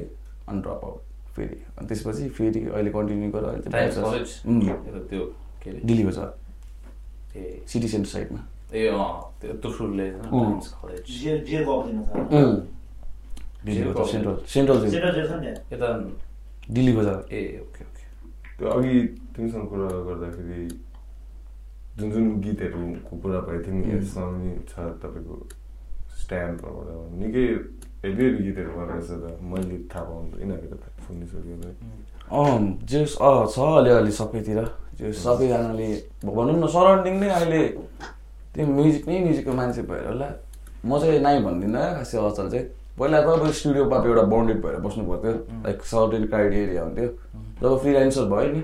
[0.48, 1.02] अनि ड्रप आउट
[1.36, 4.60] फेरि। अनि त्यसपछि फेरि अहिले कन्टिन्यू गरेर अहिले चाहिँ टाइम्स bachelor's- कलेज उम्,
[5.08, 5.24] त्यो
[5.62, 5.80] के अरे?
[5.84, 6.18] दिल्लीको छ।
[7.36, 8.40] ए। सिटी सेन्टर साइडमा।
[8.74, 8.88] ए.
[13.64, 14.90] दिल्लीको सेन्ट्रल सेन्ट्रल जेल
[17.04, 18.04] छ ए ओके ओके।
[18.58, 19.00] त्यो अघि
[19.36, 20.68] तिमीसँग कुरा गर्दाखेरि
[22.00, 23.84] जुन जुन गीतहरूको कुरा भएको थियो नि.
[23.94, 25.34] यसमा पनि छ तपाईँको
[26.20, 26.88] स्ट्यान्डबाट
[27.20, 27.44] निकै
[28.04, 31.72] हेभी हेभी गीतहरू बनाएको छ त मैले थाहा पाउनु यिनीहरूको त सुनिसक्यो है
[32.30, 32.60] अँ
[32.90, 34.60] जे अँ छ अलिअलि सबैतिर
[34.98, 35.88] त्यो सबैजनाले
[36.24, 37.62] भनौँ न सराउन्डिङ नै अहिले
[38.54, 40.28] त्यो म्युजिक नै म्युजिकको मान्छे भएर होला
[40.84, 42.66] म चाहिँ नाइ भन्दिनँ खासै अचल चाहिँ
[42.98, 45.32] पहिला त अब स्टुडियोमा एउटा बााउन्डेड भएर बस्नु पर्थ्यो
[45.64, 47.08] लाइक सर्टेन क्राइटेरिया हुन्थ्यो
[47.62, 48.62] जब फ्रिलान्सर भयो नि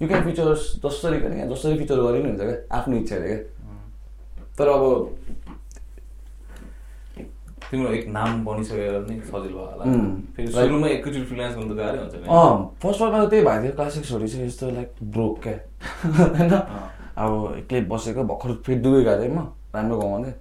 [0.00, 3.38] यु क्यान फिचर्स जसरी पनि क्या जसरी फिचर गरे नि हुन्छ क्या आफ्नो इच्छाले क्या
[4.58, 4.82] तर अब
[7.70, 10.12] तिम्रो एक नाम बनिसकेर नि सजिलो भयो होला। उम्.
[10.36, 14.26] फेरि सुरुमा एकैचोटि फ्रिलान्स गर्नु त गाह्रै हुन्छ अँ फर्स्ट फर्स्टमा त्यही भएको थियो क्लासिक्सहरू
[14.28, 15.56] चाहिँ यस्तो लाइक ब्रोक क्या।
[16.38, 16.52] होइन?
[17.18, 20.32] अब एक्लै बसेको भर्खर फेरि दुवै गएको थिएँ म राम्रो कमाउँदै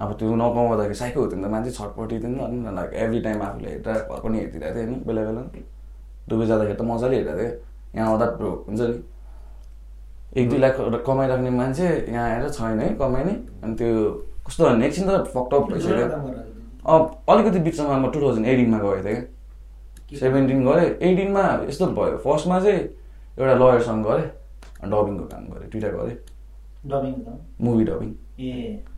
[0.00, 3.42] अब त्यो नकमाउँदाखेरि साइको हुन्थ्यो नि त मान्छे छटपट्टि थियो नि त लाइक एभ्री टाइम
[3.42, 5.02] आफूले हेरेर घर पनि हेरिदिरहेको थियो होइन?
[5.06, 5.42] बेला बेला।
[6.28, 7.52] दुबई जाँदाखेरि त मजाले हेरेको थियो
[7.96, 9.02] यहाँ आउँदा हुन्छ नि।
[10.36, 10.76] एक दुई लाख
[11.06, 13.32] कमाइराख्ने मान्छे यहाँ आएर छैन है कमाइने
[13.64, 13.90] अनि त्यो
[14.46, 16.06] कस्तो भन्ने एकछिन त फक्टअप भइसक्यो।
[16.86, 19.20] अब अलिकति बिचमा म टु थाउजन्ड एटिनमा गएको थिएँ
[20.08, 22.78] क्या। सेभेन्टिन गरेँ एटिनमा यस्तो भयो। फर्स्टमा चाहिँ
[23.38, 24.28] एउटा लयरसँग गरेँ।
[24.82, 26.16] डबिङको काम गरेँ। दुइटा गरेँ।
[26.86, 27.12] डबिङ
[27.60, 28.10] मुभी डबिङ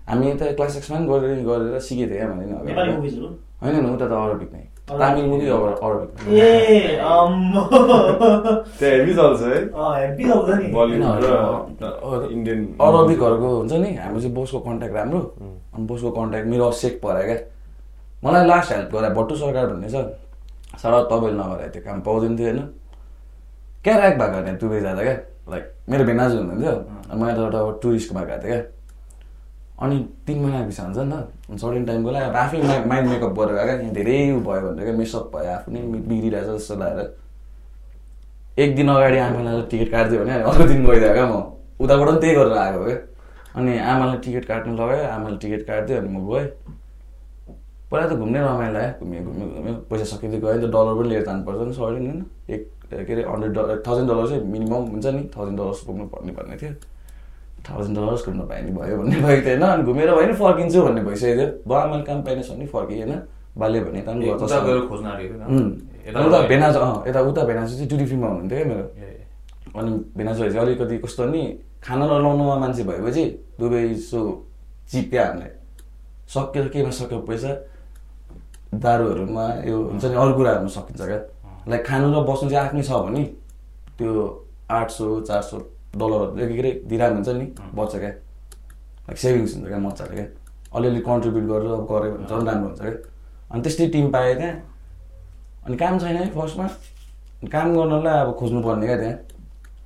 [0.09, 3.27] हामी यता क्लास सिक्समा पनि गरेर गरेर सिकेको थिएँ क्या मैले नि नेपाली अगाडि। मुभिजहरू
[3.63, 9.59] होइन होइन उता त अरबिक नै तामिल मुभी अरबिक ए अम्मो त्यहाँ हेभी चल्छ है
[9.63, 11.21] अँ हेप्पी चल्छ नि बलिउड अँ,
[11.83, 15.21] र इन्डियन अरबिकहरूको हुन्छ नि हाम्रो चाहिँ बोसको कन्ट्याक्ट राम्रो
[15.75, 17.39] अनि बोसको कन्ट्याक्ट मेरो सेक पऱ्यो क्या
[18.25, 20.05] मलाई लास्ट हेल्प गरायो भट्टु सरकार भन्ने छ
[20.81, 22.61] सारा तपाईँले नगराए त्यो काम पाउँदैन थियो होइन
[23.85, 25.17] क्या ऱ्याक भएको होइन दुबई जाँदा क्या
[25.49, 26.73] लाइक मेरो भेनाजु हुनुहुन्थ्यो
[27.09, 28.61] अनि म यताबाट अब टुरिस्टमा गएको थिएँ क्या
[29.83, 31.17] अनि तिन महिना पछि हुन्छ नि
[31.51, 34.17] त। सर्टेन टाइमको लागि अब आफै माइ माइन्ड मेकअप गरेर गएको यहाँ धेरै
[34.47, 37.09] भयो भनेर क्या मेसअप भयो आफू नै बिग्रिरहेछ जस्तो लागेर।
[38.63, 41.35] एक दिन अगाडि आमालाई टिकट काटिदियो भने अर्को दिन गइदियो क्या म।
[41.83, 42.99] उताबाट पनि त्यही गरेर आएको क्या
[43.57, 46.47] अनि आमालाई टिकट काट्नु लगायो आमाले टिकट काटिदियो अनि म गएँ।
[47.91, 51.09] पहिला त घुम्ने रमाइलो आयो। घुम्यो घुम्यो घुम्यो। पैसा सकिँदै गयो। नि त डलर पनि
[51.09, 55.07] लिएर जानुपर्छ नि सरी होइन एक के अरे हन्ड्रेड डलर थाउजन्ड डलर चाहिँ मिनिमम हुन्छ
[55.17, 56.73] नि। थाउजन्ड डलर्स पुग्नु पर्ने भन्ने थियो।
[57.69, 59.63] थाउजन्ड डलर्स घुम्नु पाए नि भयो भन्ने भएको होइन?
[59.63, 63.13] अनि घुमेर भयो नि फर्किन्छु भन्ने भइसकेको थियो। भयो आमाले काम पाइनस् भने फर्केँ होइन
[63.59, 64.31] बाल्य भने पनि
[66.27, 68.85] उता भेनाजु अँ यता उता भेनाजु चाहिँ ड्युटी फ्रीमा हुनुहुन्थ्यो क्या मेरो।
[69.79, 71.43] अनि भेनाजुहरू चाहिँ अलिकति कस्तो नि
[71.85, 73.25] खाना नलाउनुमा मान्छे भएपछि
[73.61, 74.21] दुबई सो
[74.91, 75.51] चिप्यो हामीलाई।
[76.35, 77.51] सक्यो केमा सक्यो पैसा?
[78.75, 81.21] दारूहरूमा यो हुन्छ नि अरू कुराहरूमा सकिन्छ क्या।
[81.69, 83.23] लाइक खानु र बस्नु चाहिँ आफ्नै छ भने
[83.99, 84.11] त्यो
[84.71, 85.57] आठ सौ चार सौ
[85.97, 88.09] डलरहरू के अरे दिराम हुन्छ नि बच्छ क्या।
[89.09, 90.27] लाइक सेभिङ्स हुन्छ क्या मजाले क्या।
[90.77, 92.93] अलिअलि कन्ट्रिब्युट गरेर अब गऱ्यो भने झन् राम्रो हुन्छ क्या।
[93.53, 94.55] अनि त्यस्तै टिम पाएँ त्यहाँ
[95.67, 96.67] अनि काम छैन है फर्स्टमा
[97.53, 99.17] काम गर्नलाई अब खोज्नु पर्ने क्या त्यहाँ।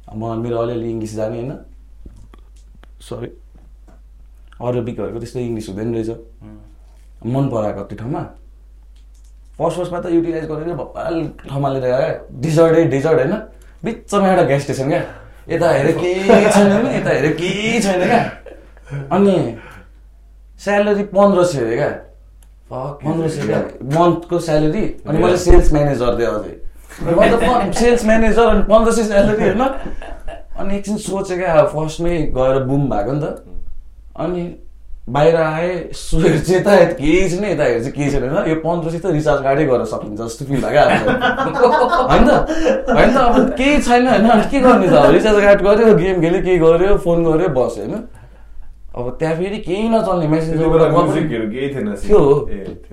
[0.08, 1.52] अब म मेरो अलिअलि इङ्ग्लिस जाने होइन।
[3.02, 3.28] सरी
[4.62, 6.10] अरबिकहरूको त्यस्तो इङ्ग्लिस हुँदैन रहेछ।
[7.26, 8.22] मन पराएको त्यो ठाउँमा।
[9.58, 11.14] फर्स्ट फर्स्टमा त युटिलाइज गरेर भप्पाल
[11.48, 13.34] ठाउँमा लिएर डिजर्टै डिजर्ट होइन।
[13.84, 15.02] बिचमा एउटा ग्यास स्टेसन क्या।
[15.48, 18.20] यता हेऱ्यो केही छैन नि यता हेऱ्यो केही छैन क्या।
[19.12, 19.36] अनि
[20.64, 21.88] स्यालेरी पन्ध्र सय अरे क्या।
[22.72, 23.58] पन्ध्र सय क्या।
[23.98, 29.62] मन्थको स्यालेरी। अनि मैले सेल्स म्यानेजर दिएँ अझै। सेल्स म्यानेजर अनि पन्ध्र सय स्यालेरी होइन।
[30.58, 33.44] अनि एकछिन सोचेँ क्या अब फर्स्टमै गएर बुम भएको नि त।
[34.16, 34.42] अनि
[35.08, 39.42] बाहिर आएँ हेर्छु यता केही छैन यता हेर्छु केही छैन। यो पन्ध्र सय त रिचार्ज
[39.42, 41.16] कार्डै गर्न सकिन्छ जस्तो फिल भयो क्या हामीलाई।
[42.10, 42.30] होइन त?
[42.90, 44.26] होइन त अब केही छैन होइन?
[44.26, 44.92] अनि के गर्ने त?
[44.92, 47.94] अब रिचार्ज कार्ड गऱ्यो गेम खेल्यो के गर्यो फोन गऱ्यो बस्यो होइन?
[48.96, 52.20] अब त्यहाँ फेरि केही नचल्ने मेसेज केही थियो थियो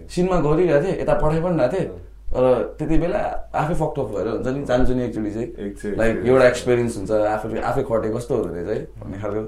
[0.06, 1.88] सिनमा गरिरहेको थिएँ यता पठाइ पनि रहेको थिएँ।
[2.34, 2.44] तर
[2.78, 3.22] त्यति बेला
[3.58, 7.62] आफै फक्टअप भएर हुन्छ नि जान्छु नि एक्चुली चाहिँ। एकचोटि लाइक एउटा एक्सपिरियन्स हुन्छ आफूले
[7.72, 9.44] आफै खटे कस्तो हुँदो रहेछ है भन्ने खालको।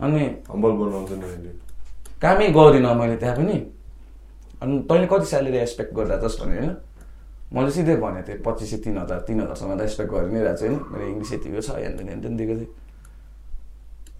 [0.00, 1.10] अनि हम्बल बनाउँछ
[2.22, 3.56] कामै गरिनँ मैले त्यहाँ पनि।
[4.62, 6.76] अनि तैँले कति स्यालेरी एक्सपेक्ट गरिरहेको छस् भने होइन?
[7.54, 10.58] मैले सिधै भनेको थिएँ पच्चिस सय तिन हजार तिन हजारसम्म त एक्सपेक्ट गरि नै रहेको
[10.58, 10.76] छु होइन?
[10.92, 12.70] मेरो इङ्ग्लिस यतिको छ हेन हेन दिएको थिएँ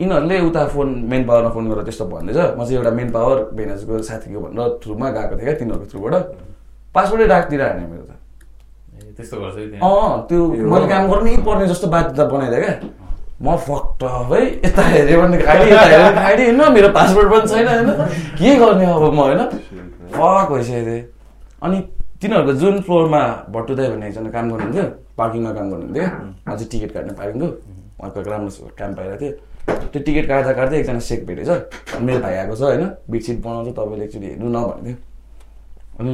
[0.01, 4.03] यिनीहरूले उता फोन मेन पावरमा फोन गरेर त्यस्तो भन्दैछ। म चाहिँ एउटा मेन पावर भेनाजको
[4.09, 6.15] साथीको भनेर थ्रुमा गएको थिएँ क्या तिनीहरूको थ्रुबाट।
[6.95, 8.13] पासपोर्टै राखिदिएर हाने मेरो त।
[9.19, 10.39] त्यस्तो गर्छ अँ त्यो
[10.71, 12.75] मैले काम गर्नै पर्ने जस्तो बाध्यता बनाइदिएँ क्या।
[13.43, 14.41] म फक्ट है?
[14.65, 16.73] यता हेऱ्यो भने खाइडी यता हेऱ्यो भने खाइडी होइन?
[16.75, 17.91] मेरो पासपोर्ट पनि छैन होइन?
[18.39, 19.43] के गर्ने अब म होइन?
[20.13, 21.05] फक भइसकेको थिएँ
[21.63, 21.81] अनि
[22.21, 23.21] तिनीहरूको जुन फ्लोरमा
[23.55, 24.85] भट्टुदाई भन्ने एकजना काम गर्नुहुन्थ्यो
[25.19, 26.07] पार्किङमा काम गर्नुहुन्थ्यो
[26.49, 27.47] चाहिँ टिकट काट्ने पार्किङको।
[27.99, 29.35] उहाँको राम्रो काम पाइरहेको थिएँ
[29.93, 31.49] त्यो टिकट काट्दा काट्दै एकजना सेक भेटेछ
[32.03, 32.85] मेरो भाइ आएको छ होइन?
[33.11, 34.97] बिटसिट बनाउँछ तपाईँले एकचोटि हेर्नु न भन्थ्यो
[36.01, 36.13] अनि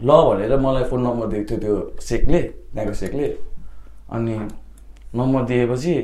[0.00, 2.40] ल भनेर मलाई फोन नम्बर दिएको थियो त्यो सेकले
[2.72, 3.26] त्यहाँको सेकले
[4.16, 4.34] अनि
[5.14, 5.94] नम्बर दिएपछि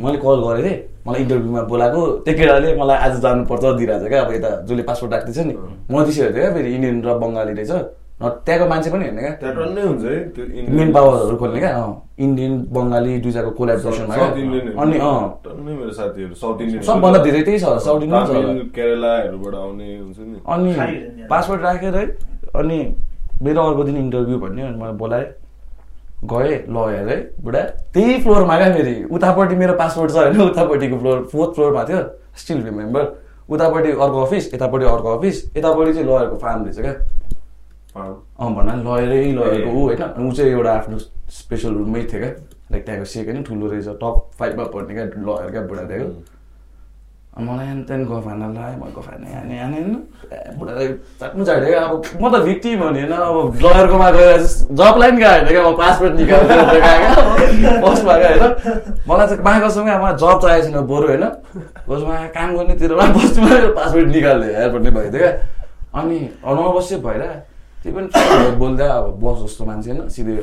[0.00, 4.22] मैले कल गरेको थिएँ मलाई इन्टरभ्यूमा बोलाएको। त्यो केटाले मलाई आज जानुपर्छ दिइरहेको छ क्या
[4.24, 5.54] अब यता जसले पासपोर्ट राख्दैछ नि।
[5.90, 7.72] म त्यसो हेर्थेँ क्या फेरि इन्डियन र बङ्गाली रहेछ।
[8.14, 11.70] न त्यहाँको मान्छे पनि हेर्ने क्या। त्यहाँ टन्नै हुन्छ है त्यो मेन पावरहरू खोल्ने क्या
[11.76, 11.92] अँ।
[12.24, 14.14] इन्डियन बङ्गाली दुईजनाको कोलाबोरेसनमा
[14.82, 15.14] अनि अँ।
[15.44, 20.36] टन्नै मेरो साथीहरू साउथ इन्डियन सबभन्दा धेरै त्यही छ साउथ इन्डियन केरलाहरूबाट आउने हुन्छ नि।
[20.46, 22.04] अनि। पासपोर्ट राखेर है
[22.54, 22.78] अनि
[23.42, 25.26] मेरो अर्को दिन इन्टरभ्यू भन्यो अनि मलाई बोलाएँ।
[26.24, 27.60] गएँ ल हेर है बुढा।
[27.94, 32.00] त्यही फ्लोरमा क्या फेरि। उतापट्टि मेरो पासपोर्ट छ होइन उतापट्टिको फ्लोर फोर्थ फ्लोरमा थियो।
[32.36, 33.04] स्टिल रिमेम्बर
[33.50, 36.94] उतापट्टि अर्को अफिस यतापट्टि अर्को अफिस यतापट्टि चाहिँ लयरको फार्म रहेछ क्या।
[37.96, 40.98] अँ। पनि लयरै लयरको ऊ होइन। ऊ चाहिँ एउटा आफ्नो
[41.38, 42.30] स्पेसल रुममै थियो क्या।
[42.72, 46.33] लाइक त्यहाँको सेक होइन ठुलो रहेछ टप फाइभमा पर्ने क्या लयर क्या बुढा त्यहाँको
[47.34, 49.94] मलाई अनि त्यहाँदेखि लगाएँ म गफाना हाने हाने होइन?
[50.58, 50.86] बुढाले
[51.18, 53.12] चाट्नु अब म त भिक्टिम हो नि होइन?
[53.12, 56.58] अब लयरकोमा गएर जबलाई पनि गएको होइन क्या म पासपोर्ट निकालेर
[57.82, 58.54] बसमा गयो होइन?
[59.08, 61.24] मलाई चाहिँ मागसँगै मलाई जब चाहिएको छैन बरु होइन?
[61.88, 63.46] बरुमा काम गर्नेतिरमा बस्नु
[63.78, 65.32] पासपोर्ट निकाल्दै हेर भन्ने भइदियो क्या।
[65.98, 67.22] अनि अनवश्य भएर
[67.82, 68.06] त्यही पनि
[68.62, 70.08] बोल्दा अब बस जस्तो मान्छे होइन?
[70.08, 70.38] सिधै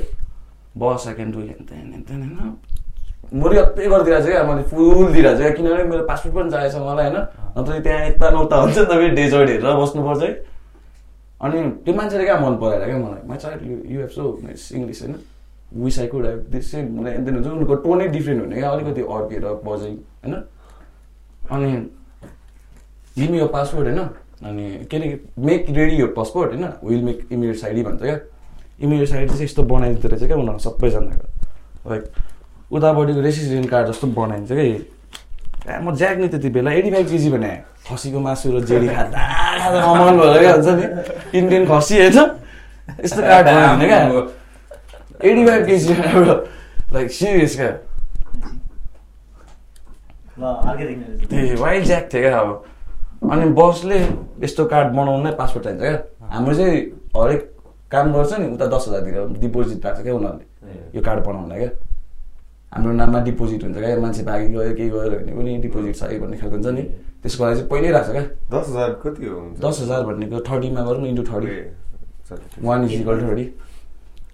[0.75, 2.55] बस आई क्यान डु होइन?
[3.31, 6.73] म रियत्तै गरिदिरहेको छु क्या मैले फुल दिइरहेको छु क्या किनभने मेरो पासपोर्ट पनि चाहिएको
[6.73, 7.17] छ मलाई होइन
[7.55, 10.31] नत्र त्यहाँ यता नौता हुन्छ नि त फेरि डेजर्ट हेरेर बस्नुपर्छ है
[11.41, 14.23] अनि त्यो मान्छेले क्या मन पराएर क्या मलाई मा child you have so
[14.73, 15.15] English होइन
[15.75, 19.45] wish I could have this same मलाई हुन्छ उनीहरूको टोनै डिफ्रेन्ट हुने क्या अलिकति अर्केर
[19.63, 20.35] बजाइ होइन
[21.49, 21.71] अनि
[23.15, 23.99] गिभ यो पासपोर्ट होइन
[24.43, 28.19] अनि के अरे मेक रेडी यो पासपोर्ट होइन विल मेक इमिडिएट साइडी भन्छ क्या
[28.79, 32.03] इमिडिएट साइडी चाहिँ यस्तो बनाइदिँदो रहेछ क्या उनीहरू सबैजनाको लाइक
[32.71, 34.67] उतापट्टिको रेसिडेन्ट कार्ड जस्तो बनाइन्छ कि।
[35.83, 37.51] म ज्याक नि त्यति बेला। एटी फाइभ केजी भने
[37.87, 39.17] खसीको मासु र जेडी खाँदा
[39.59, 40.85] खाँदा अमन भएर क्या हुन्छ नि।
[41.39, 42.17] इन्डियन खसी होइन
[43.03, 43.99] यस्तो कार्ड बनाइदिने क्या।
[45.29, 45.93] Eighty five kg
[46.93, 47.71] like serious क्या।
[51.29, 52.49] त्यही वाइल्ड ज्याक थियो क्या अब।
[53.31, 53.99] अनि बसले
[54.43, 55.93] यस्तो कार्ड बनाउनु नै पासपोर्ट चाहिन्छ क्या।
[56.33, 56.77] हाम्रो चाहिँ
[57.17, 57.41] हरेक
[57.91, 61.71] काम गर्छ नि उता दस हजार दिएर डिपोजिट राख्छ क्या उनीहरूले। यो कार्ड बनाउनलाई क्या।
[62.71, 66.19] हाम्रो नाममा डिपोजिट हुन्छ क्या। मान्छे भागी गयो केही गयो भने पनि डिपोजिट छ है
[66.19, 66.83] भन्ने खालको हुन्छ नि।
[67.21, 69.59] त्यसको लागि चाहिँ पहिल्यै राख्छ क्या। दस हजार कति हो हुन्छ?
[69.59, 72.63] दस हजार भनेको थर्टीमा गरौँ into thirty.
[72.63, 73.45] One is equal thirty.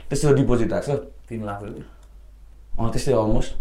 [0.10, 0.90] त्यस्तो डिपोजिट राख्छ।
[1.30, 1.60] तिन लाख
[2.78, 3.52] अँ त्यस्तै अलमोस्ट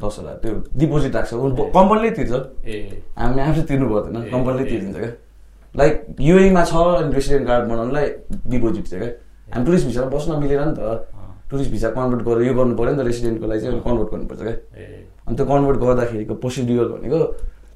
[0.00, 1.30] दस हजार। त्यो डिपोजिट राख्छ।
[1.76, 2.32] कम्पनीले तिर्छ।
[2.64, 5.12] ए। हामी आफै तिर्नु पर्दैन। कम्पनीले। तिर्दिन्छ क्या।
[5.74, 8.06] लाइक युएमा छ अनि रेसिडेन्ट कार्ड बनाउनुलाई
[8.48, 9.10] डिपोजिट छ क्या।
[9.52, 11.12] हामी टुरिस्ट भिसा बस्न मिलेन नि त।
[11.50, 14.52] टुरिस्ट भिसा कन्भर्ट गरेर यो गर्नु पऱ्यो नि त रेसिडेन्टको लागि चाहिँ कन्भर्ट गर्नुपर्छ क्या।
[14.52, 17.18] ए। अनि त्यो कन्भर्ट गर्दाखेरिको प्रोसिड्युर भनेको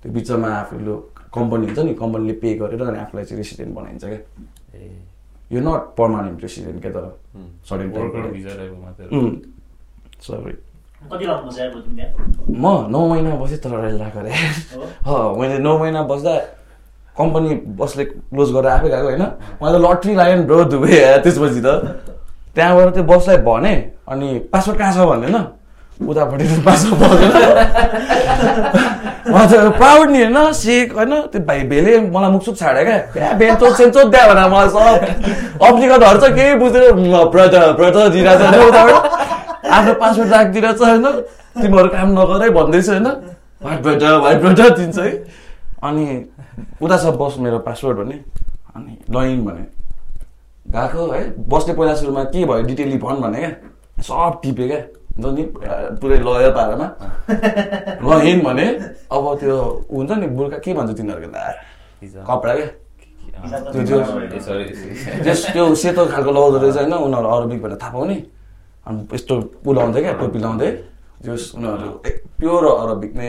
[0.02, 0.94] त्यो बिचमा आफूले
[1.34, 4.20] कम्पनी हुन्छ नि कम्पनीले पे गरेर अनि आफूलाई चाहिँ रेसिडेन्ट बनाइन्छ क्या।
[4.74, 4.90] ए।
[5.52, 7.04] यो नट पर्मानेन्ट रेसिडेन्ट क्या तर।
[7.68, 7.86] सरी
[12.58, 15.10] म नौ महिना बसेँ तर रेला ह?
[15.38, 16.32] मैले नौ महिना बस्दा
[17.18, 19.22] कम्पनी बसले क्लोज गरेर आफै गएको होइन।
[19.62, 20.90] मलाई त लट्री लाग्यो नि ब्रो दुबई
[21.22, 22.17] त्यसपछि त।
[22.54, 23.74] त्यहाँबाट त्यो बसलाई भने
[24.08, 25.36] अनि पासपोर्ट कहाँ छ भन्दैन
[26.00, 26.44] उतापट्टि
[29.28, 34.00] त प्राउड नि होइन सेक होइन त्यो भाइ भेले मलाई मुखसुक छाड्यो क्या। बेन्चो सेन्चो
[34.08, 34.84] द्या भनेर मलाई सब
[35.62, 36.94] अप्लिकटहरू चाहिँ केही बुझ्दैन।
[37.32, 38.94] ब्रत ब्रत दिइरहेको छ होइन उताबाट।
[39.68, 41.06] आफ्नो पासपोर्ट राखिदिरहेको छ होइन।
[41.60, 43.06] तिमीहरू काम नगर भन्दैछ होइन।
[43.64, 45.10] वाइट ब्रट वाइट ब्रट दिन्छ है।
[45.82, 46.06] अनि
[46.82, 48.16] उता छ बस मेरो पासपोर्ट भने
[48.76, 49.62] अनि लइन भने।
[50.68, 52.62] गएको है बस्ने पहिला सुरुमा के भयो?
[52.62, 53.50] डिटेली भन् भने क्या?
[54.04, 54.80] सब टिपे क्या?
[55.16, 55.42] हुन्छ नि
[56.00, 56.86] पुरै लयर पारामा।
[58.22, 58.66] लइन भने
[59.10, 59.56] अब त्यो
[59.92, 61.42] हुन्छ नि बुर्खा के भन्छ तिनीहरूको ला
[62.28, 62.68] कपडा क्या?
[63.72, 63.82] त्यो
[65.52, 66.92] त्यो- सेतो खालको लगाउँदो रहेछ होइन?
[66.92, 68.16] उनीहरू अरबिक भनेर थाहा पाउने।
[68.86, 69.34] अनि यस्तो
[69.66, 70.12] ऊ लाउँदै क्या?
[70.20, 70.70] टोपी लाउँदै।
[71.24, 71.88] जस उनीहरू
[72.38, 73.28] प्योर अरबिक नै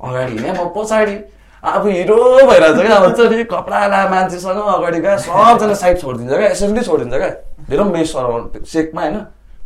[0.00, 1.14] अगाडि हिँडे म पछाडि
[1.60, 2.16] आफू हिरो
[2.48, 6.82] भइरहेको छ क्या अब नि कपडा ला मान्छेसँग अगाडि गए सबजना साइड छोडिदिन्छ क्या एसेम्ब्ली
[6.84, 7.30] छोडिदिन्छ क्या।
[7.68, 8.12] धेरै मेस
[8.72, 9.16] सेकमा होइन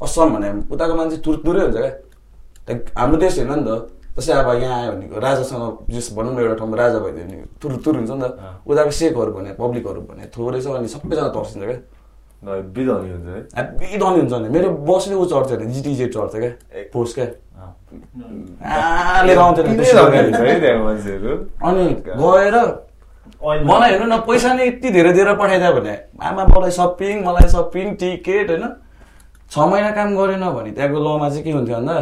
[0.03, 3.71] असम भने उताको मान्छे तुरतुरै हुन्छ क्या। हाम्रो देश होइन नि त
[4.19, 7.73] जस्तै अब यहाँ आयो भनेको राजासँग जस भनौँ न एउटा ठाउँमा राजा भइदियो भने तुर
[7.85, 11.79] तुर हुन्छ नि त। उताको सेकहरू भने पब्लिकहरू भने थोरै छ अनि सबैजना तर्सिन्छ क्या।
[12.75, 16.51] बिधनी हुन्छ है। हेब्बी धनी हुन्छ नि मेरो बसले ऊ चढ्छ भने जिटिजे चढ्छ क्या
[16.95, 17.27] पोस्ट क्या।
[21.65, 21.87] अनि
[22.17, 22.57] गएर
[23.45, 27.95] मलाई हेर्नु न पैसा नै यति धेरै दिएर पठाइदियो भने आमा मलाई सपिङ मलाई सपिङ
[27.97, 28.65] टिकट होइन
[29.51, 31.97] छ महिना काम गरेन भने त्यहाँको लमा चाहिँ के हुन्थ्यो भन्दा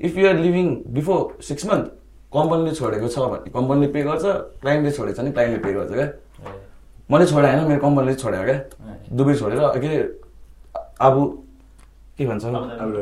[0.00, 1.86] if you're living before six month
[2.32, 4.24] कम्पनीले छोडेको छ भने कम्पनीले पे गर्छ
[4.62, 6.08] क्लाइन्टले छोडेको छ भने क्लाइन्टले पे गर्छ क्या
[7.10, 8.58] मैले छोडे होइन मेरो कम्पनीले छोडेको क्या
[9.12, 9.92] दुबई छोडेर के
[11.00, 11.22] आबु
[12.18, 12.44] के भन्छ?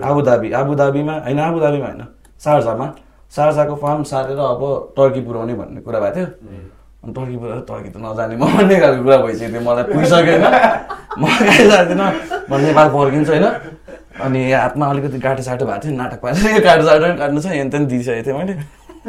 [0.09, 2.03] आबुधाबी आबुधाबीमा होइन आबुधाबीमा होइन।
[2.45, 2.87] शारजामा
[3.33, 4.63] शारजाको फार्म सारेर अब
[4.97, 6.27] टर्की पुऱ्याउने भन्ने कुरा भएको थियो।
[7.03, 10.45] अनि टर्की पुऱ्याएर टर्की त नजाने म भन्ने खालको कुरा भइसक्यो थियो। मलाई पुगिसक्यो होइन
[11.19, 12.09] म कहीँ जाँदिनँ
[12.49, 13.47] म नेपाल फर्किन्छु होइन।
[14.25, 17.47] अनि हातमा अलिकति गाँठो साटो भएको थियो। नाटक पारेर यो गाँठो साटो पनि काट्नु छ।
[17.53, 18.55] यहाँ त्यहाँ दिइसकेको थिएँ मैले।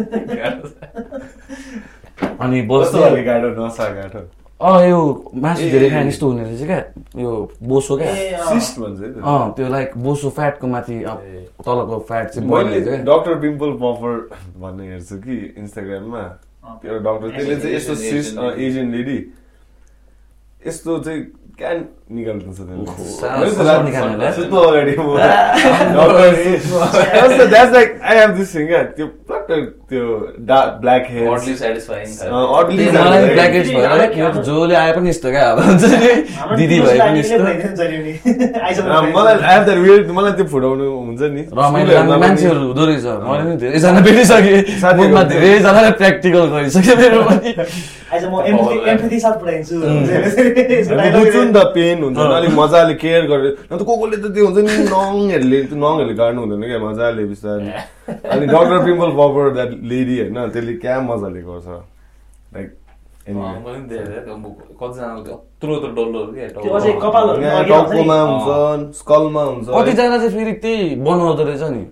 [2.44, 4.20] अनि बस्छु खाले गाडो नसा गाडो
[4.62, 5.00] अँ यो
[5.34, 6.80] मासु धेरै खाने यस्तो हुने रहेछ क्या
[7.22, 7.32] यो
[7.64, 8.14] बोसो क्या।
[8.50, 11.00] सिस्ट भन्छ है त्यो। अँ त्यो लाइक बोसो फ्याटको माथि
[11.66, 14.14] तलको फ्याट चाहिँ मैले डक्टर पिम्पल पफर
[14.62, 16.24] भन्ने हेर्छु कि इन्स्टाग्राममा।
[16.86, 19.18] एउटा डक्टर त्यसले चाहिँ यस्तो सिस्ट एजियन लेडी
[20.68, 21.22] यस्तो चाहिँ
[21.58, 22.52] क्या निकाल्दछ साह्रो कसरी निकाल्ने
[28.98, 29.08] त्यो
[29.90, 30.04] त्यो
[30.82, 31.30] ब्ल्याक हेयर
[34.44, 35.86] जसले आए पनि यस्तो क्या अब नि
[36.58, 37.44] दिदी भए पनि यस्तो
[40.14, 41.42] मलाई त्यो फुटाउनु हुन्छ नि
[42.24, 44.62] मान्छेहरू हुँदो रहेछ मैले पनि धेरैजना भेटिसकेँ
[44.98, 47.50] हुन्छ। धेरैजनाले प्र्याक्टिकल गरिसकेँ मेरो पनि
[51.14, 54.44] बुझ्छु नि त पेन हुन्छ। नि अलिक मजाले केयर गरेर अन्त को कोले त त्यो
[54.48, 57.68] हुन्छ नि नङहरूले त्यो नङहरूले गाड्नु हुँदैन क्या मजाले बिस्तारै।
[58.34, 61.68] अनि doctor pimple popper that lady होइन त्यसले क्या मजाले गर्छ।
[62.56, 62.70] लाइक
[63.28, 63.42] नि।
[67.68, 71.84] टाउकोमा हुन्छ स्कलमा हुन्छ कतिजना चाहिँ फेरि त्यही बनाउँदो रहेछ नि।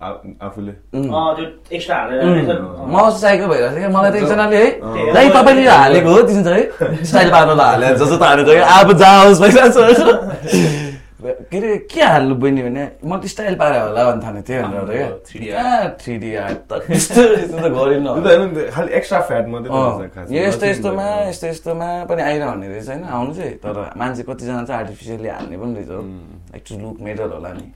[0.00, 4.68] आफूले। म चाहिँ साइको भइरहेको छ क्या। मलाई त एकजनाले है।
[5.14, 10.88] दाइ तपाईँले हालेको हो दिन्छ है। स्टाइल पार्नलाई हाले जस्तो त हालेको अब जाओस् छ
[11.18, 14.86] के अरे के हाल्नु बहिनी भने म त स्टाइल पारे होला भन्ने थाल्ने थियो भनेर
[14.86, 16.72] क्या। 3D कहाँ 3D आर्ट त?
[16.94, 22.66] यस्तो यस्तो त गरेन खालि एक्स्ट्रा फ्याट मात्रै। यो यस्तो यस्तोमा यस्तो यस्तोमा पनि आइरहने
[22.70, 23.02] रहेछ होइन?
[23.02, 25.90] आउनु चाहिँ। तर मान्छे कतिजना चाहिँ आर्टिफिसियली हाल्ने पनि रहेछ
[26.54, 27.66] लाइक टु लुक मेडल होला नि।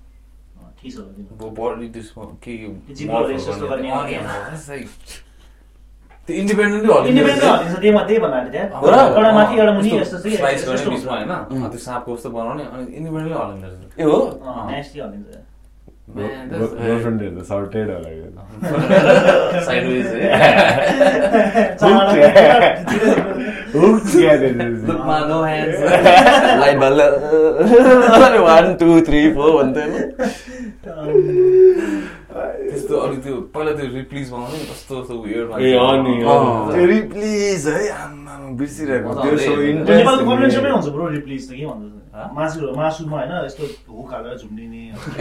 [11.87, 14.19] साँपको जस्तो बनाउने अनि इन्डिपेन्डेन्टली हल्लिँदो रहेछ ए हो
[15.01, 15.41] हल्लिन्छ
[16.15, 18.25] Man, that's- girlfriendहरू त sorted होला यो।
[19.67, 20.09] Sideways?
[23.75, 24.11] Hooked.
[24.13, 24.67] त्यो चाहिँ?
[24.89, 25.79] Lookमा, no hands.
[26.63, 27.01] लाइट बल्ल
[28.49, 29.87] वान टू थ्री फोर भन्थ्यो
[32.73, 35.15] त्यस्तो अलिक त्यो पहिला त्यो रिप्लिज बनाउने नि कस्तो कस्तो
[36.27, 39.09] अँ। त्यो रिप्लिज है आम्मामा बिर्सिरहेको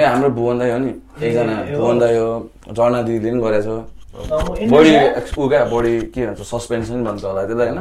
[0.02, 0.92] ए हाम्रो भुवन दाई हो नि
[1.28, 2.30] एकजना। भुवन दाई हो
[2.74, 4.92] झर्ना दिदीले पनि गरेछ अब बडी
[5.38, 7.80] ऊ क्या बडी के भन्छ सस्पेन्सन भन्छ होला त्यसलाई होइन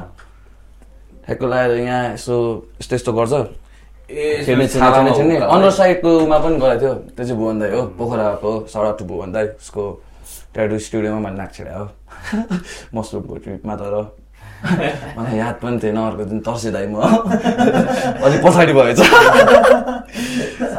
[1.27, 2.37] ठ्याक्क लगाएर यहाँ यसो
[2.81, 3.33] यस्तो यस्तो गर्छ
[4.11, 9.05] खेल्ने हुँदा अन्डर साइडकोमा पनि गरेको थियो त्यो चाहिँ भुवन दाई हो पोखराको सडक टु
[9.07, 9.85] भुवन दाई उसको
[10.55, 11.87] ट्याटु स्टुडियोमा मैले नाक छिडा हो
[12.95, 13.95] मसरुमको ट्रिपमा तर
[15.17, 19.01] मलाई याद पनि थिएन अर्को दिन तर्से दाई म अलिक पछाडि भएछ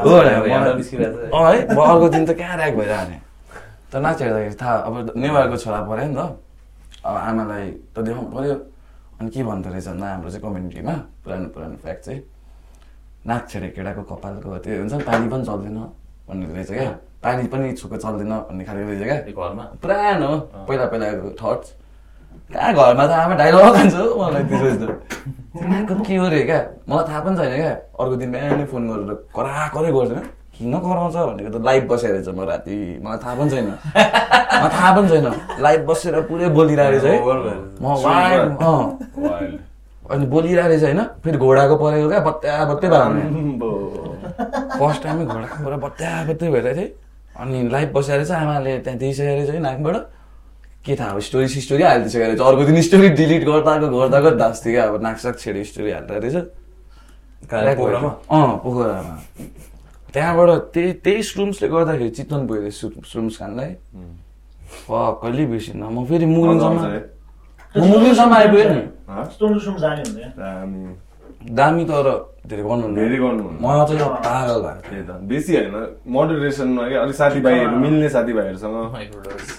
[0.04, 0.36] हो है
[1.72, 3.18] म अर्को दिन त कहाँ ऱ्याक भइरहने
[3.92, 6.22] तर नाच हेर्दाखेरि थाहा अब नेवारको छोरा पऱ्यो नि त
[7.08, 7.66] अब आमालाई
[7.96, 8.56] त देखाउनु पऱ्यो
[9.22, 12.22] अनि के भन्दो रहेछ भन्दा हाम्रो चाहिँ कम्युनिटीमा पुरानो पुरानो फ्याक्ट चाहिँ
[13.28, 15.78] नाक छेडे केटाको कपालको त्यो हुन्छ नि पानी पनि चल्दैन
[16.28, 16.92] भन्ने रहेछ क्या।
[17.22, 19.64] पानी पनि छुको चल्दैन भन्ने खालको रहेछ क्या। घरमा?
[19.82, 20.32] पुरानो
[20.68, 21.68] पहिला पहिलाको थट्स।
[22.54, 24.82] कहाँ घरमा त आमा ढाइलो खान्छ मलाई त्यो रहेछ
[25.72, 26.60] नाकको के हो रे क्या?
[26.90, 30.12] मलाई थाहा पनि छैन क्या। अर्को दिन बिहानै फोन गरेर कराकरै गर्छ
[30.58, 34.90] किन कराउँछ भनेको त लाइभ बसेर रहेछ म राति। मलाई थाहा पनि छैन। मलाई थाहा
[34.98, 35.28] पनि छैन।
[35.62, 37.16] लाइभ बसेर पुरै बोलिरहेको रहेछ है।
[37.82, 37.86] म.
[40.12, 43.10] अनि बोलिरहेको रहेछ होइन फेरि घोडाको परेको क्या बत्या बत्तै भयो।
[44.80, 46.90] फर्स्ट टाइमै घोडाबाट बत्या बत्तै भइरहेको थिएँ
[47.42, 49.96] अनि लाइभ बसेर चाहिँ आमाले त्यहाँ दिइसकेको रहेछ है नाकबाट।
[50.86, 54.74] के थाहा अब स्टोरी स्टोरी हालिदिइसकेको रहेछ। अर्को दिन स्टोरी डिलिट गर्दाको गर्दाको दास थियो
[54.74, 56.36] क्या अब नाकसाक छेडी स्टोरी हाल्दो रहेछ?
[57.52, 59.16] अँ पोखरामा।
[60.14, 63.72] त्यहाँबाट त्यही त्यही स्रुम्सले गर्दाखेरि चितवन पुगेको थिएँ स्रुम्स खानलाई।
[64.90, 66.80] कहिले बिर्सिनँ म फेरि मुगलिङसम्म
[67.76, 67.80] मजा आउँछ है?
[67.82, 68.82] म मुगलिङसम्म आइपुगेँ नि
[70.38, 70.82] दामी।
[71.56, 72.08] दामी तर
[72.46, 77.16] धेरै गर्नुहुन्न धेरै गर्नुहुन्न। म चाहिँ पागल भएको त्यही त बेसी होइन मोडरेसनमा क्या अलिक
[77.16, 78.78] साथीभाइहरू मिल्ने साथीभाइहरूसँग.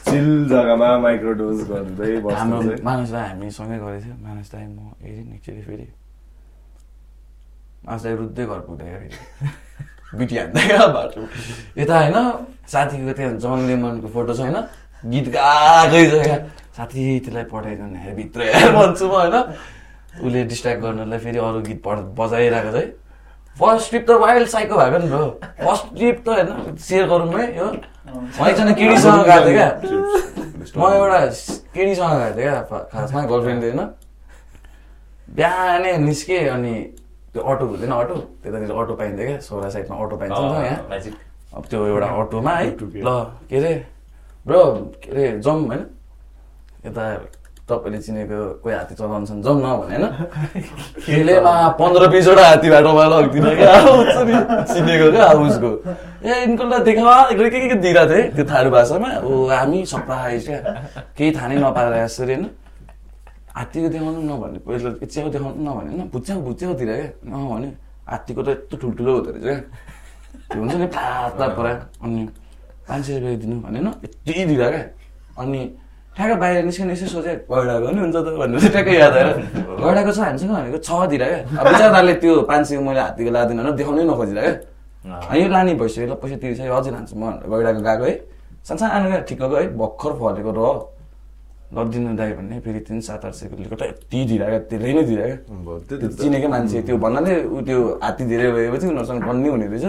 [0.08, 4.64] चिल जग्गामा माइक्रोडोज गर्दै बस्नु हाम्रो चाहिँ मानस दाई हामी सँगै गरेको थियो मानस दाई
[4.66, 5.86] म हेरेँ एकचोटि फेरि
[7.86, 9.08] मानस दाई रुद्दै घर पुग्दाखेरि
[10.18, 11.20] बिटी हान्दै क्या बाटो
[11.80, 12.16] यता होइन
[12.72, 14.58] साथीको त्यहाँ जन लेमनको फोटो छ होइन
[15.04, 16.38] गीत गाएकै छ क्या।
[16.76, 19.36] साथी त्यसलाई पठाइदिनु हेर भित्र हेर भन्छु म होइन।
[20.22, 22.86] उसले डिस्ट्र्याक्ट गर्नलाई फेरि अरू गीत पढ बजाइरहेको छ है।
[23.56, 25.26] फर्स्ट ट्रिप त वाइल्ड साइको भएको नि ब्रो।
[25.60, 27.66] फर्स्ट ट्रिप त होइन सेयर गरौँ है यो।
[28.46, 29.68] एकजना केटीसँग गएको थिएँ क्या।
[30.76, 31.18] म एउटा
[31.74, 33.80] केटीसँग गएको थिएँ क्या खासमा गर्लफ्रेन्ड होइन।
[35.36, 36.74] बिहानै निस्केँ अनि
[37.32, 41.14] त्यो अटो हुँदैन अटो त्यतातिर अटो पाइन्थ्यो क्या सोह्र साइडमा अटो पाइन्छ यहाँ। म्याजिक
[41.56, 43.08] अब त्यो एउटा अटोमा है। ल
[43.48, 43.72] के अरे
[44.46, 44.62] ब्रो
[45.02, 45.82] के अरे जाउँ होइन?
[46.86, 47.02] यता
[47.62, 50.04] तपाईँले चिनेको कोही हात्ती चलाउँछन् जाउँ न भने होइन?
[51.06, 53.74] खेलेमा पन्ध्र बिसवटा हात्ती बाटोमा लगिदिन क्या।
[54.66, 55.70] चिनेको क्या उसको
[56.26, 59.08] ए यिनकोलाई देखावा के के के दिइरहेको थिएँ त्यो थारू भाषामा?
[59.22, 60.58] ओ हामी सरप्राइज क्या।
[61.16, 62.50] केही थाहा नै नपाएर यसरी होइन।
[63.54, 67.68] हात्तीको देखाउनु न भने पहिला च्याउ देखाउनु न भने होइन। भुच्याउ भुच्याउतिर क्या। अँ भने
[68.10, 69.56] हात्तीको त यस्तो ठुल्ठुलो हुँदो रहेछ क्या।
[70.58, 71.72] हुन्छ नि पुरा।
[72.02, 72.20] अनि
[72.88, 74.82] पाँच सय रुपियाँ दिनु भनेन यति दिँदा क्या
[75.42, 75.60] अनि
[76.16, 79.28] ठ्याक्क बाहिर निस्किन यसो सोचे गैडाको नि हुन्छ त भनेर चाहिँ ठ्याक्कै याद आएर
[79.80, 83.74] गैडाको छ हामीसँग भनेको छ दिँदा क्या बिचराले त्यो पाँच सयको मैले हात्तीको लादिनँ भनेर
[83.80, 88.14] देखाउनै नखोजिँदा क्या। यो लाने भइसक्यो ल पैसा तिर्छ अझै लान्छु म गैडाको गएको है।
[88.68, 90.60] सानसानो क्या ठिक्कको है भर्खर फलेको र
[91.72, 95.02] लदिनु दाइ भन्ने फेरि तिन सात आठ सयको लिएको यति क्या त्यसले नै
[95.88, 99.84] त- चिनेकै मान्छे त्यो भन्नाले ऊ त्यो हात्ती धेरै भएपछि उनीहरूसँग बन्ने हुने रहेछ।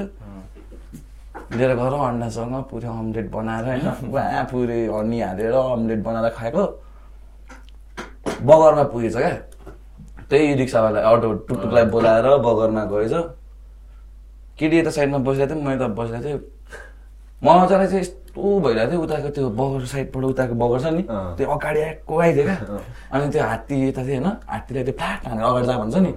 [1.52, 3.86] लिएर गएर अन्डासँग पुरै अम्लेट बनाएर होइन?
[4.14, 6.64] वहाँ पुरै हनी हालेर अम्लेट बनाएर खाएको।
[8.48, 9.30] बगरमा पुगेछ क्या।
[10.30, 13.14] त्यही रिक्सावाला अटो टुकटुकलाई बोलाएर बगरमा गएछ।
[14.60, 16.40] केटी यता साइडमा बसिरहेको थिएँ म यता बसिरहेको थिएँ।
[17.44, 21.04] मजालाई चाहिँ यस्तो भइरहेको थियो उताको त्यो बगर साइडबाट उताको बगर छ नि।
[21.38, 22.58] त्यो अगाडि आएको आइदियो क्या।
[23.14, 26.12] अनि त्यो हात्ती यता थियो होइन हात्तीलाई त्यो फ्ल्याट हानेर अगाडि जा भन्छ नि।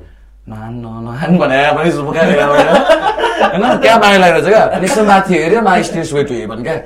[0.49, 1.91] नहान न- नहान भने पनि
[3.37, 6.63] होइन क्या माया लागेको छ क्या अनि यसो माथि हेऱ्यो मा स्टेज वे टु हेभन
[6.63, 6.77] क्या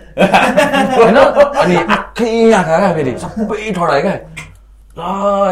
[0.94, 4.18] होइन अनि आँखै आँखा क्या फेरि सबै ठडायो क्या
[4.92, 5.02] ल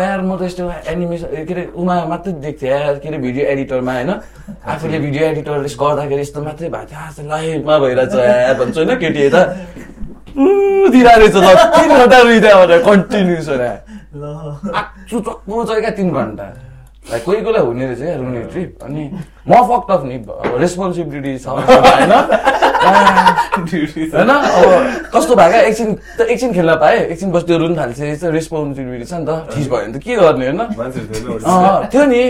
[0.01, 3.93] यार म त यस्तो एनिमेसन के अरे उमा मात्रै देख्थेँ यार के अरे भिडियो एडिटरमा
[3.95, 4.11] होइन
[4.67, 9.21] आफूले भिडियो एडिटर गर्दाखेरि यस्तो मात्रै भएको थियो आज लाइभमा भइरहेछ यार भन्छ होइन केटी
[9.23, 9.43] यता
[10.37, 13.65] दिइरहेको रहेछ ल तिन घन्टा रुइदियो भनेर कन्टिन्युस होइन
[14.17, 14.25] ल
[14.75, 16.47] आक्सु चक्कु चाहिँ क्या तिन घन्टा
[17.11, 19.03] लाइक कोही कोहीलाई हुने रहेछ क्या रुने ट्रिप अनि
[19.49, 20.17] म फक्ट अफ नि
[20.61, 22.13] रेस्पोन्सिबिलिटी छ होइन
[23.59, 25.89] होइन अब कस्तो भयो क्या एकछिन
[26.19, 29.93] त एकछिन खेल्न पाएँ एकछिन बस्यो रुन थाल्छ रेस्पोन्सिबिलिटी छ नि त। ठिस भयो भने
[29.93, 30.61] त के गर्ने होइन?
[31.93, 32.23] थियो नि।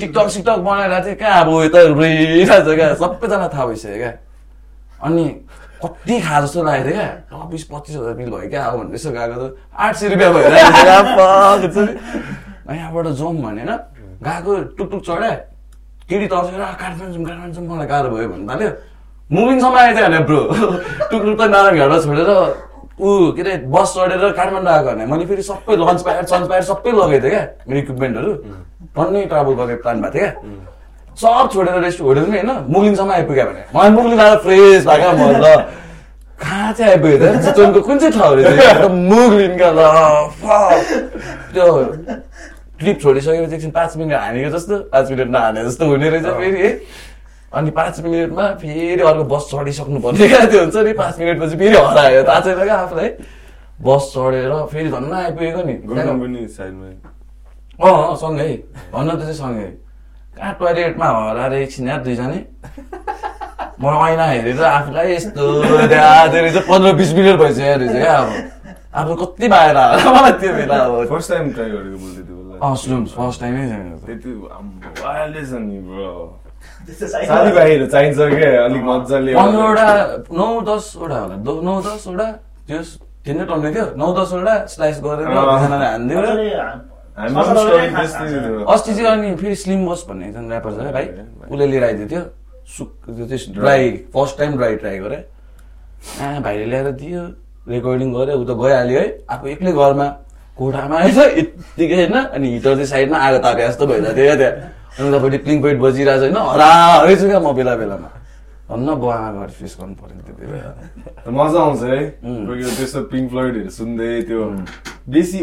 [0.00, 4.12] टिकटक सिकटक बनाएर चाहिँ कहाँ अब यता रोइरहेको छ क्या सबैजना थाहा भइसक्यो क्या।
[5.04, 5.24] अनि
[5.84, 9.10] कति खा जस्तो लागेको थियो क्या बिस पच्चिस हजार बिल भयो क्या अब भनेर यसो
[9.16, 10.32] गएको त आठ सय रुपियाँ।
[12.64, 13.72] अनि यहाँबाट जाउँ भने होइन?
[14.26, 15.32] गएको टुकटुक चढ्या
[16.08, 18.70] केटी तर्सेर काठमाडौँ काठमाडौँ मलाई गाह्रो भयो भन्नु थाल्यो
[19.30, 20.40] मुभिङसम्म आएछ भने ब्रो।
[21.10, 22.30] टुकटुक त नारायणघाटमा छोडेर
[23.00, 26.62] ऊ के अरे बस चढेर काठमाडौँ आएको भने मैले फेरि सबै लन्च प्याड सन्च प्याड
[26.70, 28.32] सबै लगेको थिएँ क्या मेरो इक्विपमेन्टहरू।
[28.96, 30.30] टन्नै ट्राभल गर्ने प्लान भएको थियो क्या।
[31.22, 35.22] सब छोडेर रेस्ट होटेल नि होइन मुगलिङसम्म आइपुग्यो भने। मलाई मुगलिङ आएर फ्रेस भएको म
[35.42, 35.46] ल
[36.38, 37.24] कहाँ चाहिँ आइपुग्यो त?
[37.44, 38.46] चितवनको कुन चाहिँ ठाउँ रहेछ।
[41.54, 41.66] त्यो
[42.78, 46.72] क्लिप छोडिसकेपछि एकछिन पाँच मिनट हानेको जस्तो पाँच मिनट नहाने जस्तो हुने रहेछ फेरि है।
[47.52, 51.76] अनि पाँच मिनटमा फेरि अर्को बस चढिसक्नु पर्ने क्या त्यो हुन्छ नि पाँच मिनटपछि फेरि
[51.76, 53.08] हरायो थाहा छैन क्या आफूलाई।
[53.82, 55.74] बस चढेर फेरि धन्न आइपुगेको नि।
[57.74, 58.52] अँ सँगै।
[58.92, 59.70] भन्न त चाहिँ सँगै।
[60.34, 62.40] कहाँ टोइलेटमा हराएर एकछिन यार दुईजनै?
[63.80, 68.28] म ऐना हेरेर आफूलाई यस्तो रहेछ पन्ध्र बिस मिनट भइसक्यो रहेछ क्या अब।
[68.94, 71.98] आफू कति बाहिर मलाई त्यो बेला अब। फर्स्ट टाइम ट्राई गरेको
[72.54, 74.30] मैले त्यो बेला अँ स्लुम्स फर्स्ट टाइमै छैन त्यति
[75.04, 76.10] वाइल्डै छ नि ब्रो
[76.90, 79.88] साथीभाइहरू चाहिन्छ क्या अलिक मजाले पन्ध्रवटा
[80.38, 82.26] नौ दसवटा होला। दो- नौ दसवटा
[82.66, 82.78] त्यो
[83.24, 86.20] तिनै टन्ने थियो। नौ दसवटा स्लाइस गरेर अँ। दुईजनाले हानिदियो।
[88.74, 91.06] अस्ति चाहिँ अनि फेरि स्लिम बस भन्ने एकजना ऱ्यापर छ भाइ
[91.50, 92.22] उसले लिएर आइदिएको थियो।
[92.76, 95.22] सुक त्यो dry first time dry try गरेँ
[96.20, 97.22] आ भाइले ल्याएर दियो।
[97.68, 100.06] रेकर्डिङ गऱ्यो ऊ त गइहाल्यो है। आफू एक्लै घरमा।
[100.58, 104.54] कोठामा आएछ यत्तिकै होइन अनि हिटर चाहिँ साइडमा आगो तापे जस्तो भइरहेको थियो क्या त्यहाँ
[104.98, 106.36] अनि तपाईँले क्लिङ पेट बजिरहेको छ होइन?
[106.54, 108.08] हराएछु क्या म बेला बेलामा।
[108.70, 110.70] धन्न बुवामा गएर फेस गर्नु पऱ्यो नि त्यो बेला।
[111.38, 114.40] मजा आउँछ है। त्यस्तो पिङ्क फ्लोइडहरू सुन्दै त्यो
[115.10, 115.38] बेसी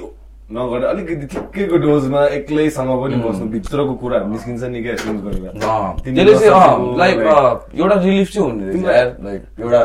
[0.52, 5.44] नगरेर अलिकति ठिक्कैको डोजमा एक्लैसँग पनि बस्नु भित्रको कुराहरू निस्किन्छ नि क्या सुन गरेर।
[6.04, 7.18] त्यसले चाहिँ लाइक
[7.76, 8.66] एउटा रिलिफ चाहिँ हुने
[9.28, 9.82] लाइक एउटा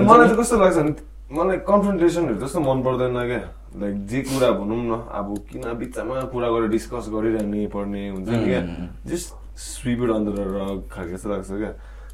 [0.00, 0.92] मलाई चाहिँ कस्तो लाग्छ भने
[1.36, 3.40] मलाई कन्फ्रन्टेसनहरू त्यस्तो मन पर्दैन क्या।
[3.80, 8.44] लाइक जे कुरा भनौँ न अब किन बिचमा कुरा गरेर डिस्कस गरिरहने पर्ने हुन्छ नि
[8.44, 8.60] क्या?
[9.06, 11.72] जस्ट स्विप इट अन्डर रग खालको जस्तो लाग्छ क्या?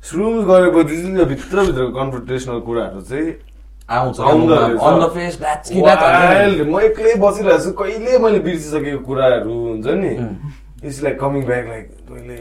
[0.08, 3.30] सुरु गरेपछि चाहिँ भित्रभित्रको कन्फ्रन्टेसनल कुराहरू चाहिँ.
[3.90, 3.92] म
[6.80, 10.12] एक्लै बसिरहेको छु। कहिले मैले बिर्सिसकेको कुराहरू हुन्छ नि?
[10.86, 12.38] It's like coming back like तैँले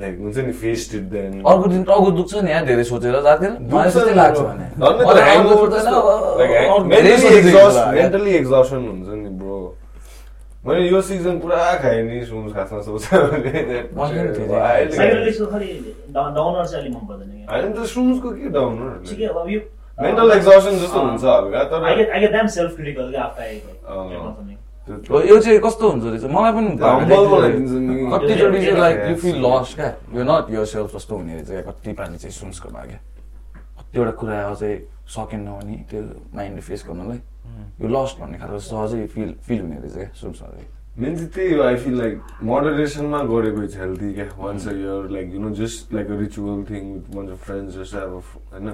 [0.00, 3.56] लाइक हुन्छ नि फेस्ड इट देन अर्को दिन टाउको दुख्छ नि यहाँ धेरै सोचेर जाँदैन
[3.72, 4.64] मलाई त्यस्तै लाग्छ भने।
[7.92, 9.58] मेन्टली अब। एक्जर्सन हुन्छ नि ब्रो
[10.66, 12.80] मैले यो सिजन पुरा खाएँ नि सुन्स खासमा
[16.14, 16.64] डाउनर
[17.76, 19.60] त सुन्सको के डाउन ठिकै अब यो
[19.98, 21.24] मेन्टल एक्जर्सन जस्तो हुन्छ I
[21.68, 21.80] तर
[24.88, 26.70] यो चाहिँ कस्तो हुन्छ रहेछ मलाई पनि।
[28.12, 29.14] कतिचोटि चाहिँ लाइक यु.
[29.22, 32.68] फिल लस क्या यो नट यो सेल्फ जस्तो हुने रहेछ क्या कति पानी चाहिँ सुन्सको
[32.68, 32.98] क्या
[33.78, 34.74] कतिवटा कुरा अझै
[35.14, 36.00] सकेन भने त्यो
[36.34, 37.20] माइन्डले फेस गर्नलाई
[37.82, 40.68] यो लस्ट भन्ने खालको सहजै फिल फिल हुने रहेछ क्या सुन्समा चाहिँ
[40.98, 45.08] मेन चाहिँ त्यही हो आई फिल लाइक मोडरेसनमा गरेको इट्स हेल्दी क्या once a year
[45.14, 48.12] like you know just like a ritual thing with bunch of friends just अब
[48.52, 48.66] होइन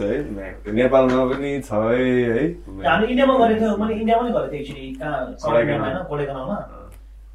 [0.00, 2.42] है नेपालमा पनि छ है है
[2.84, 6.56] हामी इन्डियामा गरेको थियो मैले इन्डियामा पनि गरेको थिएँ एक्चुली कहाँ। होइन कोडेकनालमा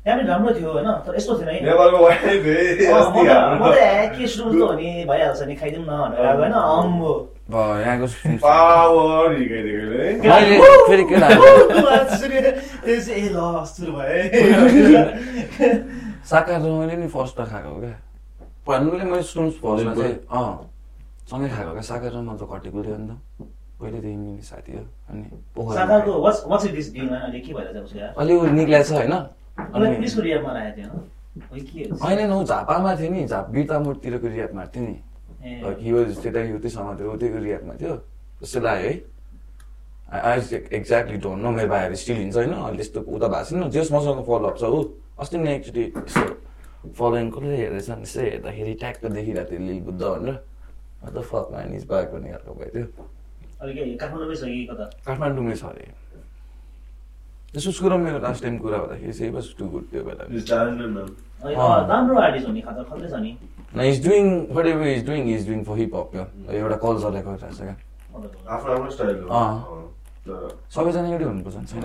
[0.05, 1.55] त्यहाँ पनि राम्रो थियो होइन तर यस्तो थिएन
[4.15, 7.13] के सुरु त हो नि भइहाल्छ नि खाइदिउँ न भनेर होइन अम्बो
[16.25, 18.08] साकार मैले नि फर्स्ट खाएको क्या
[18.69, 19.53] भन्नुले मैले सुन्स
[19.95, 20.47] चाहिँ अँ
[21.29, 23.47] सँगै खाएको क्या साकार म त घटेको थियो नि त
[23.79, 25.23] पहिल्यैदेखि मिल्ने साथी हो अनि
[28.17, 29.13] अलि ऊ निक्लिएको छ होइन
[32.01, 32.39] होइन हो?
[32.39, 34.95] ऊ झापामा थियो नि झाप बिर्ता मोडतिरको रियापमा थियो नि
[35.39, 37.93] ए, हिवाज त्यता युतिसँग थियो उतैको रियापमा थियो
[38.41, 38.95] जस्तो लाग्यो है
[40.09, 40.39] आई
[40.73, 44.19] एक्ज्याक्टली डोन्ट नो मेरो भाइहरू स्टिल हिँड्छ होइन अहिले त्यस्तो उता भएको छैन जस मसँग
[44.27, 44.83] फलोअप छ ऊ
[45.19, 45.85] अस्ति नै एकचोटि
[46.97, 50.35] फलोइङ कसले हेर्दैछ भने यसो हेर्दाखेरि ट्याक्क देखिरहेको थियो लिल बुद्ध भनेर
[51.05, 52.83] अन्त फक मानिस बाइक भन्ने खालको अहिले
[53.73, 53.81] के
[55.05, 55.87] काठमाडौँमै छ अरे
[57.53, 60.23] त्यसो कुरो मेरो लास्ट टाइम कुरा हुँदाखेरि चाहिँ बस टु गुड त्यो बेला
[63.91, 64.25] is doing
[64.65, 66.25] whatever is doing is doing for hip hop क्या
[66.59, 66.75] एउटा
[67.05, 67.75] गरिरहेको छ क्या
[70.75, 71.83] सबैजना एउटै हुनुपर्छ छैन?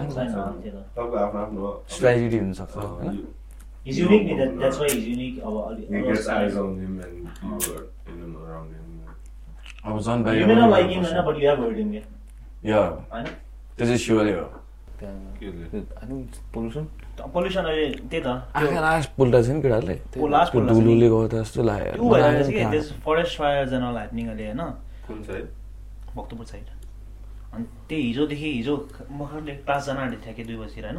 [1.95, 3.17] स्ट्राटेजी हुनसक्छ होइन?
[3.87, 7.75] He's unique that- that's why he's unique अलि- He gets eyes on him and people
[7.75, 8.85] are in and around him.
[9.85, 11.91] अब झन् भाइ You may not like him but you have heard him
[12.67, 12.79] या
[13.13, 13.25] होइन
[13.79, 14.45] त्यो चाहिँ स्योरै हो
[16.55, 16.85] पोल्युसन
[17.33, 18.27] पोल्युसन अहिले त्यही त
[18.57, 19.97] आँखा लास्ट पुल्टा छ नि केटाहरूले।
[20.75, 24.63] दुलुले गर्दा जस्तो लाग्यो forest fire and all happening अहिले होइन
[26.17, 26.67] भक्तपुर साइड
[27.55, 28.77] अनि त्यही हिजोदेखि हिजो
[29.11, 30.99] भर्खरले क्लास जान आँटेको थियो कि दुई बजीतिर होइन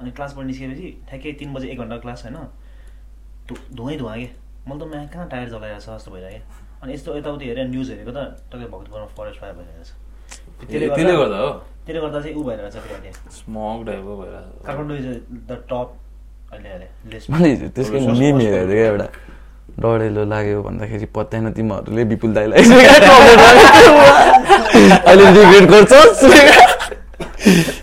[0.00, 2.36] अनि क्लासबाट निस्केपछि ठ्याक्कै तिन बजी एक घन्टा क्लास होइन।
[3.48, 4.28] धु- धुवै धुवा कि?
[4.68, 6.42] मैले त म्या कहाँ टायर जलाइरहेको छ जस्तो भइरहेको। क्या
[6.82, 8.18] अनि यस्तो यताउति हेरेर न्युज हेरेको त
[8.52, 9.86] तपाईँ भक्तपुरमा फरेस्ट फायर भइरहेको छ।
[10.68, 10.86] त्यसले
[11.16, 11.50] गर्दा हो?
[11.86, 15.06] त्यसले गर्दा चाहिँ ऊ भइरहेको छ फेरि स्मोक टाइपको भइरहेको छ काठमाडौँ इज
[15.48, 15.88] द टप
[16.52, 16.86] अहिले अहिले
[17.74, 19.06] त्यसकै मिम हेरेको क्या एउटा।
[19.82, 22.62] डढेलो लाग्यो भन्दाखेरि पत्याएन तिमीहरूले विपुल दाईलाई।
[25.08, 26.24] अहिले रिग्रेट गर्छस्।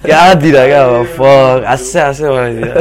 [0.05, 2.76] क्या दिएर क्या अब फक हाँस्यो हाँस्यो बनाइदिएर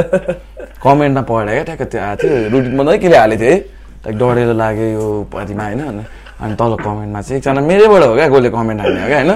[0.83, 3.57] कमेन्टमा पढेर क्या ठ्याक्क त्यो आएको थियो रुटिन बनाइ केले हालेको थिएँ है
[4.05, 8.49] लाइक डढेलो लाग्यो यो पारिमा होइन अनि- तल कमेन्टमा चाहिँ एकजना मेरैबाट हो क्या कसले
[8.51, 9.31] कमेन्ट हाल्ने हो क्या होइन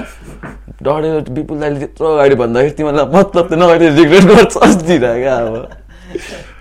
[0.82, 5.54] डढेलो विपुल दाईले त्यत्रो अगाडि भन्दाखेरि तिमीलाई मतलब त नगरी रिग्रेट गर्छस् दिएर क्या अब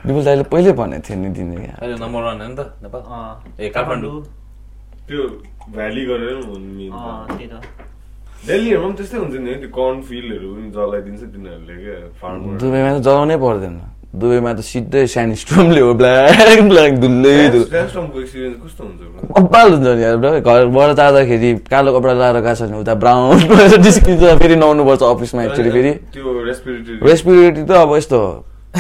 [0.05, 3.31] विपुल दाईले पहिले भनेको थियो नि दिने क्या नम्बर वान हो नि त नेपाल अँ,
[3.59, 4.15] ए काठमाडौँ
[5.07, 5.21] त्यो
[5.75, 6.37] भ्याली गरेर
[8.47, 12.99] दिल्लीहरूमा पनि त्यस्तै हुन्छ नि त्यो कर्न फिल्डहरू पनि जलाइदिन्छ तिनीहरूले क्या फार्मर दुबईमा त
[13.07, 13.75] जलाउनै पर्दैन
[14.21, 19.19] दुबईमा त सिधै स्यान्ड स्टोमले हो ब्ल्याक ब्ल्याक धुलै धुलो ल्यान्डस्टर्मको एक्सपिरियन्स कस्तो हुन्छ bro?
[19.37, 20.03] कपाल हुन्छ नि।
[20.49, 23.37] घरबाट जाँदाखेरि कालो कपडा लगाएर गएको छ भने उता ब्राउन
[23.85, 28.31] निस्किन्छ फेरि नुहाउनुपर्छ अफिसमा एक्चुली फेरि त्यो रेस्पिरेटरी रेस्पिरेटरी त अब यस्तो हो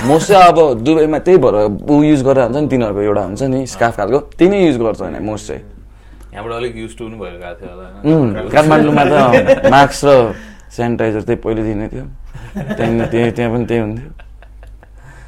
[0.09, 0.57] मोस्ट चाहिँ अब
[0.87, 1.55] दुबईमा त्यही भएर
[1.93, 5.01] ऊ युज गरेर हुन्छ नि तिनीहरूको एउटा हुन्छ नि स्काफ खालको त्यही नै युज गर्छ
[5.01, 5.61] होइन मोस्ट चाहिँ
[6.33, 9.13] यहाँबाट अलिक युज टु पनि भएर गएको थियो होला। काठमाडौँमा त
[9.73, 10.33] मास्क र
[10.69, 12.05] सेनिटाइजर त्यही पहिल्यैदेखि नै थियो।
[12.77, 14.09] त्यहाँदेखि त्यही त्यहाँ पनि त्यही हुन्थ्यो।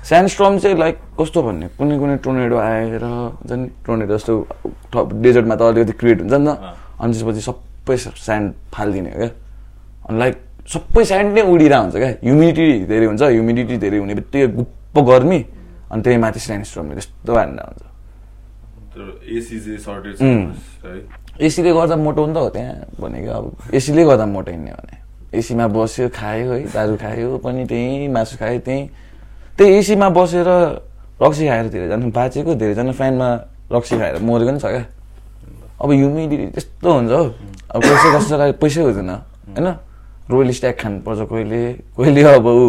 [0.02, 1.68] स्यान्डस्ट्रम चाहिँ लाइक कस्तो भन्ने?
[1.78, 4.34] कुनै कुनै टोर्नेडो आएर हुन्छ नि टोर्नेडो जस्तो
[4.94, 6.58] डेजर्टमा त अलिकति क्रिएट हुन्छ नि त।
[7.02, 9.30] अनि त्यसपछि सबै स्यान्ड फालिदिने हो क्या।
[10.10, 10.36] अनि लाइक
[10.70, 15.40] सबै स्यान्ड नै उडिरहेको हुन्छ क्या। ह्युमिडिटी धेरै हुन्छ। ह्युमिडिटी धेरै हुने बित्तिकै गुप्प गर्मी।
[15.92, 18.78] अनि त्यही माथि स्यान्डस्ट्रमले त्यस्तो हान्दा हुन्छ एसी चाहिँ सर्टेज उम्.
[18.78, 18.81] है
[21.42, 24.96] एसीले गर्दा मोटो नि त हो त्यहाँ भनेको अब एसीले गर्दा मोटाइने भने।
[25.32, 28.84] एसीमा बस्यो खायो है दारु खायो पनि त्यहीँ मासु खायो त्यहीँ।
[29.58, 30.48] त्यही एसीमा बसेर
[31.24, 33.30] रक्सी खाएर धेरैजना बाँचेको धेरैजना फ्यानमा
[33.72, 34.84] रक्सी खाएर मरेको नि छ क्या।
[35.82, 37.24] अब ह्युमिडिटी त्यस्तो हुन्छ हौ।
[37.72, 39.10] अब कसै कसैलाई पैसै हुँदैन
[39.56, 39.68] होइन?
[40.30, 41.62] रोयल स्ट्याक खानुपर्छ कोहीले
[41.96, 42.66] कोहीले अब ऊ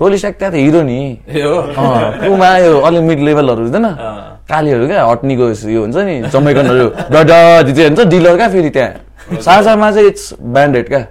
[0.00, 0.98] रोयल स्ट्याक त्यहाँ त हिरो नि।
[2.28, 3.86] ऊमा यो अलि मिड लेभलहरू हुँदैन।
[4.48, 10.24] कालीहरू क्या हट्नीको यो हुन्छ नि चाहिँ हुन्छ डिलर क्या फेरि त्यहाँ। सार्जामा चाहिँ इट्स
[10.40, 11.02] ब्यान्डेड क्या।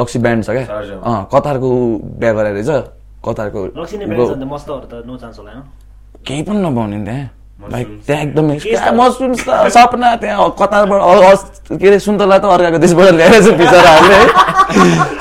[0.00, 0.64] रक्सी ब्यान्ड छ क्या।
[1.04, 1.68] अँ कतारको
[2.18, 2.70] बिहा गराएर रहेछ
[3.26, 3.60] कतारको
[6.26, 7.24] केही पनि नपाउने त्यहाँ।
[7.58, 7.88] लाइक.
[8.06, 11.00] त्यहाँ एकदमै त सपना त्यहाँ कतारबाट
[11.30, 14.26] अस- के अरे सुन्तला त अर्काको देशबाट ल्याएर चाहिँ बिचराहरूले है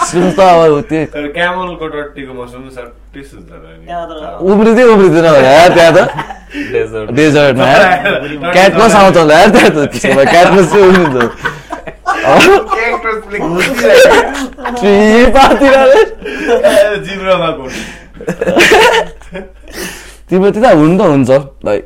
[0.09, 2.65] सुन त अब त्यो मसरुम
[4.53, 5.99] उब्रिँदै उब्रिँदैन होला यार त्यहाँ त
[6.71, 7.65] डेजर्ट डेजर्टमा
[8.53, 11.15] क्याटमस आउँछ होला यार त्यहाँ त त्यसो भए क्याटमस चाहिँ उब्रिन्छ
[17.57, 17.75] घुस।
[20.29, 21.29] तिम्रो त्यता हुनु त हुन्छ
[21.65, 21.83] लाइक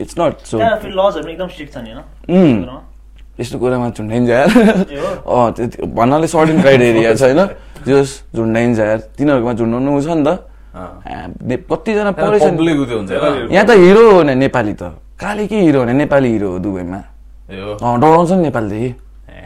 [0.00, 2.68] इट्स नट सो लजहरू एकदम स्ट्रिक्ट छ नि होइन।
[3.40, 4.48] यस्तो कुरामा झुन्डाइन्छ यार?
[4.48, 7.40] अँ त्यो भन्नाले सर्टिन क्राइटेरिया छ होइन
[7.86, 10.28] जस झुन्डाइन्छ यार तिनीहरूकोमा झुन्डाउनु छ नि त
[11.70, 13.52] कतिजना होइन?
[13.52, 14.82] यहाँ त हिरो हो नि नेपाली त।
[15.20, 17.00] काली के हिरो हो नि नेपाली हिरो हो दुबईमा
[17.80, 18.90] अँ डराउँछ नि नेपालदेखि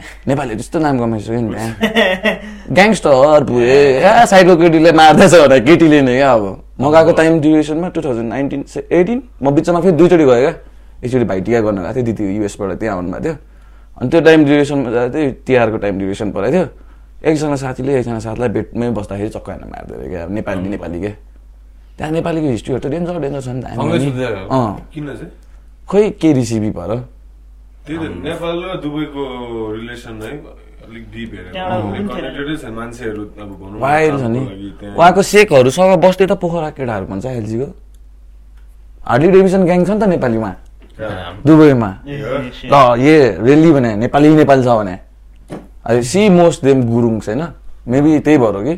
[0.27, 6.15] नेपालीहरू त्यस्तो नाम कमाइसक्यो नि त्यहाँ ग्याङ्स्टर पुरे ए साइडको केटीले मार्दैछ भने केटीले नै
[6.17, 6.43] क्या अब
[6.81, 8.61] म गएको टाइम ड्युरेसनमा टु थाउजन्ड नाइन्टिन
[8.91, 10.53] एटिन म बिचमा फेरि दुईचोटि गएँ क्या।
[11.05, 13.35] एकचोटि भाइटिका गर्न गएको थिएँ दिदी युएसबाट त्यहाँ आउनुभएको थियो।
[14.01, 16.65] अनि त्यो टाइम ड्युरेसनमा जाँदा थियो तिहारको टाइम ड्युरेसन परेको थियो।
[17.21, 21.11] एकजना साथीले एकजना साथीलाई भेटमै बस्दाखेरि चक्क मार्दै थियो क्या। नेपाली नेपाली के?
[21.97, 23.65] त्यहाँ नेपालीको हिस्ट्रीहरू त डेन्जर डेन्जर छ नि त?
[24.49, 24.81] अँ।
[25.85, 26.29] खोइ के
[27.85, 29.21] त्यही त नेपाल र दुबईको
[29.77, 30.31] रिलेसन है।
[34.17, 34.37] छ न,
[34.97, 37.67] उहाँको सेकहरूसँग बस्दै त पोखरा केटाहरू भन्छ एलजीको।
[39.07, 40.53] हार्डली डेभिसन ग्याङ छ नि त नेपाली उहाँ
[40.99, 41.41] कहाँ?
[41.45, 42.69] दुबईमा। ए, ए.
[42.69, 44.95] ल। ये रेली भने नेपाली नेपाली छ भने।
[46.03, 47.41] सी मोस्ट देम गुरुङ छैन
[47.87, 48.75] मेबी त्यही भएर कि।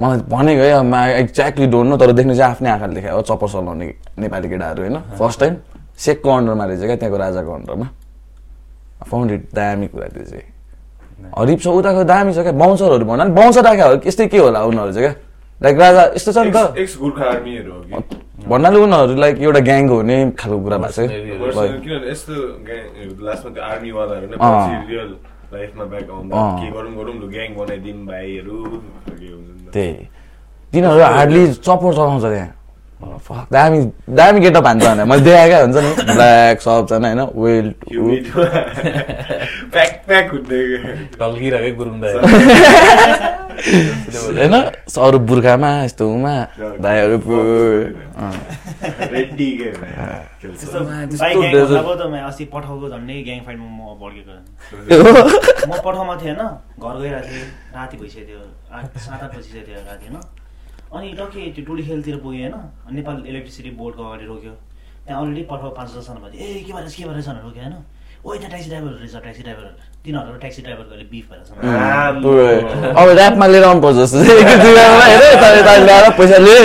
[0.00, 3.48] मलाई भनेको है अब एक्ज्याक्टली डोन्ट नो तर देख्ने चाहिँ आफ्नै आँखाले देखायो। हो चप्पर
[3.48, 3.86] चलाउने
[4.18, 4.96] नेपाली केटाहरू होइन?
[5.16, 5.54] फर्स्ट टाइम
[5.96, 7.88] सेकको अन्डरमा रहेछ क्या त्यहाँको राजाको अन्डरमा
[9.08, 10.49] फाउन्ड इट दामी कुरा त्यो चाहिँ।
[11.38, 12.52] हरिप छ उताको दामी छ क्या?
[12.52, 15.14] बााउन्सरहरू भन्दा पनि बााउन्सर राख्यो हो यस्तै के होला उनीहरू चाहिँ क्या?
[15.62, 18.16] लाइक राजा यस्तो छ नि त। एक्स- एक्स गोर्खा आर्मीहरू हो कि?
[18.48, 21.10] भन्नाले उनीहरू लाइक एउटा ग्याङको हुने खालको कुरा भएको छ ग्याङ।
[29.72, 30.08] त्यही।
[30.72, 32.48] तिनीहरू हार्डली चप्पर चलाउँछ त्यहाँ
[33.52, 33.80] दामी
[34.10, 37.66] दामी केटा भान्छ भने मैले देखाएको हुन्छ नि ब्ल्याक सबजना होइन वेल
[43.60, 44.54] होइन
[44.98, 46.34] अरू बुर्खामा यस्तो उमा
[46.80, 47.18] दाईहरू
[52.20, 54.34] अस्ति पठाउको झन्डै ग्याङ फाइटमा म भड्केको?
[55.68, 56.48] म पठाउमा थिएँ होइन
[56.80, 58.40] घर गइरहेको थिएँ राति थियो
[58.72, 60.39] आठ सात आठ थियो राति होइन
[60.96, 62.54] अनि टक्कै त्यो टोली खेलतिर पुगेँ होइन
[62.98, 64.52] नेपाल इलेक्ट्रिसिटी बोर्डको अगाडि रोक्यो
[65.06, 67.74] त्यहाँ अलरेडी पठाउ पाँच दसजना भयो ए के भएछ के भएछ भनेर रोक्यो होइन
[68.20, 69.64] ओ त्यहाँ ट्याक्सी ड्राइभर रहेछ ट्याक्सी ड्राइभर
[70.04, 71.48] तिनीहरू ट्याक्सी ड्राइभरको अहिले बिफ भएर छ।
[73.00, 74.18] अब ऱ्यापमा लिएर आउनु पर्छ जस्तो
[75.30, 76.62] यता यता पैसा लिएर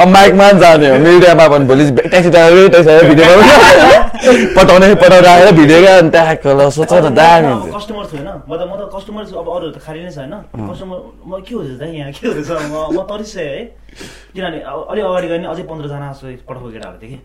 [0.00, 3.32] अब माइकमा जाने हो। मिडियामा पनि भोलि ट्याक्सी ड्राइभर ट्याक्सी भिडियो
[4.56, 8.52] पठाउने पठाएर आएर भिडियो क्या अनि त्यहाँ सोच न दामी हुन्छ। कस्टमर छु होइन। म
[8.56, 10.34] त म त कस्टमर अब अरूहरू त खाली नै छ होइन।
[10.70, 10.98] कस्टमर
[11.28, 12.12] म के हुँदैछ त यहाँ?
[12.12, 12.50] के हुँदैछ?
[12.72, 13.60] म म तरिसकेँ है।
[14.34, 17.18] किनभने अलिक अगाडि गयो भने अझै पन्ध्रजना जस्तो पठाएको केटाहरू थियो कि।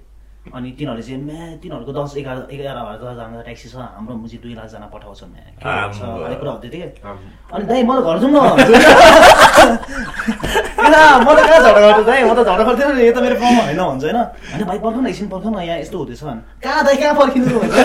[0.56, 4.88] अनि तिनीहरूले चाहिँ म्या तिनीहरूको दस एघार एघार दसजना ट्याक्सी छ हाम्रो मुजी दुई लाखजना
[4.94, 6.88] पठाउँछ म्या। के भन्छ आम्बो। भन्ने कुरा हुँदै थियो
[7.54, 8.38] अनि दाइ म त घर जाउँ न
[11.20, 12.20] म त कहाँ झगडा गर्छु दाइ?
[12.24, 14.96] म त झगडा गर्थेन नि यो त मेरो गाउँमा होइन भन्छ होइन। होइन भाइ पर्ख
[14.98, 17.76] न एकछिन पर्ख न यहाँ यस्तो हुँदैछ भने। कहाँ दाइ कहाँ पर्खिनु भन्छ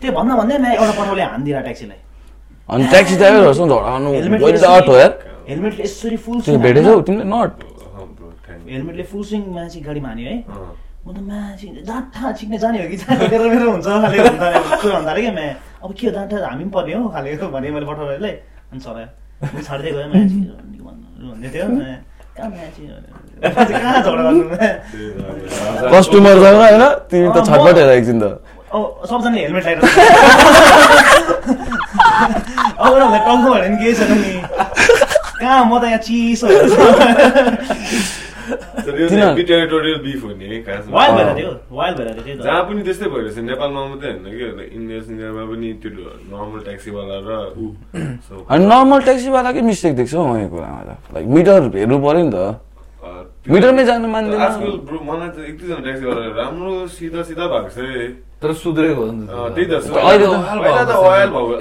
[0.00, 2.00] त्यो भन्दा भन्दै म्या एउटा पठाउले हानिदिएर ट्याक्सीलाई।
[2.68, 3.72] अनि ट्याक्सी ड्राइभरहरूसँग
[5.02, 5.12] यार।
[5.46, 7.52] हेलमेटले यसरी फुल भेटेछौ तिमीले नट।
[8.66, 10.38] हेलमेटले फुल स्विङ मान्छे गाडीमा हान्यो है।
[11.06, 14.46] म त मान्छे डाँठा छिक्ने जाने हो कि जाने मेरो मेरो हुन्छ खाले भन्दा
[14.82, 15.46] भन्दा कि म्या
[15.84, 18.34] अब के हो डाँठा हामी पनि पर्ने हो खाले भने मैले पठाउनेलाई
[18.74, 18.80] अनि
[19.66, 20.38] छाड्दै गयो मान्छे
[21.22, 21.66] भन्दै थियो
[23.46, 24.44] कहाँ झगडा गर्नु?
[25.94, 28.24] कस्टमरसँग होइन तिमी त छटपट हेर एकछिन त
[28.74, 29.78] अब सबजनाले हेलमेट लगाएर
[32.76, 34.32] अब उनीहरूलाई भने नि केही छैन नि
[35.40, 36.46] कहाँ म त यहाँ चिसो?
[38.46, 40.94] टेरिटोरियल बिफ है खासमा।
[42.44, 44.26] जहाँ पनि त्यस्तै भइरहेछ नेपालमा मात्रै होइन
[44.56, 44.64] कि?
[44.76, 45.90] इन्डिया सिन्डियामा पनि त्यो
[46.30, 47.66] नर्मल ट्याक्सीवाला र ऊ।
[48.70, 52.38] नर्मल ट्याक्सीवालाकै मिस्टेक देख्छ हौ म यो कुरामा त लाइक मिटर हेर्नु पऱ्यो नि त।
[53.46, 57.78] मिटरमै जानु मान्दैन। आजकल ब्रो मलाई त एक दुईजना ट्याक्सीवाला राम्रो सिधा सिधा भएको छ
[58.42, 59.72] तर सुध्रेको हो नि त त्यही त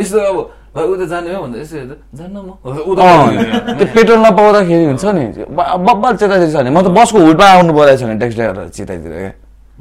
[0.02, 0.38] यस्तो अब
[0.76, 2.52] भाइ उता जाने हो भन्दा यसो हेर्दा जान्न म।
[3.80, 5.24] त्यो पेट्रोल नपाउँदाखेरि हुन्छ नि
[5.88, 9.14] बब्बल चेताइदिएको छ भने म त बसको हुडमा आउनु परेको छ भने ट्याक्सी ड्राइभर चिताइदिएर
[9.16, 9.32] क्या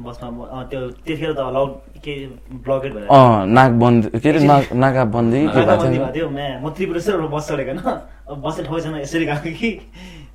[0.05, 1.71] बसमा त्यो त्यतिखेर त अलाउड
[2.05, 2.13] के
[2.63, 6.27] ब्लकेट भएर अँ नाक बन्द के अरे नाक नाका बन्दी के भएको नाकाबन्दी थियो
[6.63, 7.79] म त्रिपुरेश्वरबाट बस चढेको होइन
[8.31, 9.69] अब बस्ने ठाउँ छैन यसरी गएको कि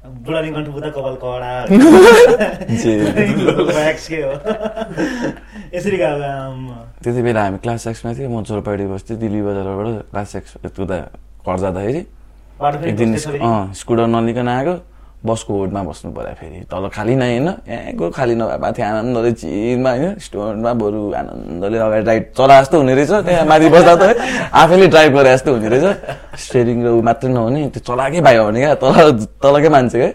[0.00, 1.50] बुढानी बुद्ध कपाल कडा
[2.80, 2.92] जे।
[3.68, 4.32] Wax के हो
[5.76, 6.74] यसरी गएको।
[7.04, 10.98] त्यति बेला हामी क्लास एक्समा थियो म जोरपाडी बस्थेँ दिल्ली बजारबाट क्लास एक्स उता
[11.46, 12.00] घर जाँदाखेरि
[12.88, 13.16] एक दिन
[13.76, 14.74] स्कुटर नलिकन आएको
[15.20, 19.90] बसको होडमा बस्नु पर्यो फेरि। तल खाली नै होइन। यहाँको खाली नभए माथि आनन्दले चिरमा
[19.90, 24.02] होइन। स्टोनमा बरु आनन्दले अगाडि राइड चला जस्तो हुने रहेछ। त्यहाँ माथि बस्दा त
[24.48, 25.86] आफैले ड्राइभ गरे जस्तो हुने रहेछ।
[26.40, 30.10] स्टेरिङ र ऊ मात्रै नहुने। त्यो चलाकै भाइ हो भने क्या। तल तलकै मान्छे क्या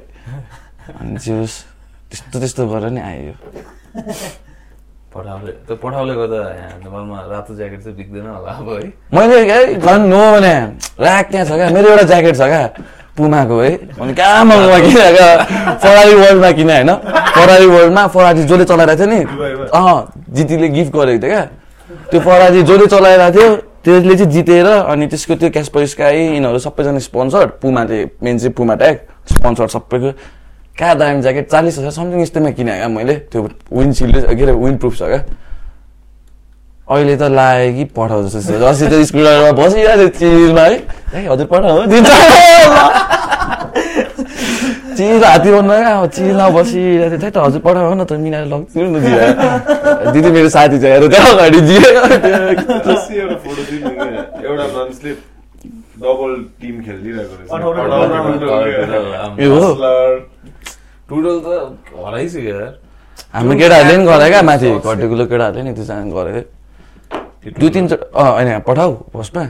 [0.99, 1.57] अनि चाहिँ होस्
[2.09, 3.33] त्यस्तो त्यस्तो गरेर नि आयो।
[5.13, 9.37] पठाउले त्यो पठाउले गर्दा यहाँ नेपालमा रातो ज्याकेट चाहिँ बिग्दैन होला अब है। मैले
[9.79, 10.53] झन् नो भने
[10.97, 12.63] ऱ्याक त्यहाँ छ क्या। मेरो एउटा ज्याकेट छ क्या।
[13.17, 15.27] पुमाको है। अनि कहाँ मगाउमा किनेको
[15.79, 16.91] फरारी वर्ल्डमा किने होइन?
[17.35, 19.19] फरारी वर्ल्डमा फरारी जसले चलाइरहेको थियो नि।
[19.71, 19.95] अँ
[20.35, 21.43] जितीले गिफ्ट गरेको थियो क्या।
[22.11, 23.55] त्यो फरारी जसले चलाइरहेको थियो।
[23.85, 28.75] त्यसले चाहिँ जितेर अनि त्यसको त्यो क्यासपर स्काई यिनीहरू सबैजना स्पोन्सर पुमाले मेन चाहिँ पुमा
[28.75, 28.95] ट्याग
[29.29, 30.11] स्पोन्सर सबैको।
[30.75, 31.45] कहाँ दामी ज्याकेट?
[31.51, 33.41] चालिस हजार समथिङ यस्तैमा किने क्या मैले। त्यो
[33.71, 35.21] विन्डसिल्ड के अरे विन्ड प्रुफ छ क्या।
[36.85, 40.75] अहिले त लाग्यो कि पठाउँछ जस्तो अस्ति त स्कुलमा बसिरहेको थियो चिजमा है।
[41.17, 42.09] ए हजुर पठाउ। दिन्छ
[44.95, 48.45] चिज हाती बन्द क्या अब चिजमा बसिरहेको थियो त्यही त हजुर पठाउ न त मिलाएर
[48.53, 53.89] लग्छु न दिदी दिदी मेरो साथी छ हेर त्यहाँ अगाडि दिए अस्ति एउटा फोटो दिनु
[53.89, 54.05] क्या
[54.45, 55.11] एउटा मान्छेले
[56.05, 56.31] डबल
[56.61, 59.03] टिम खेलिदिइरहेको रहेछ। अठाउन्न अठाउन्न टुटल। टुटल
[59.41, 60.11] यो हो। Hustler,
[61.09, 61.47] टुडल त
[62.05, 62.73] हराइसक्यो यार।
[63.33, 66.41] हाम्रो केटाहरूले नि गरे क्या माथि घटेकुलो केटाहरूले नि त्यो जान गरे।
[67.45, 69.43] दुई तिनचोटि अँ होइन पठाऊ बसमा।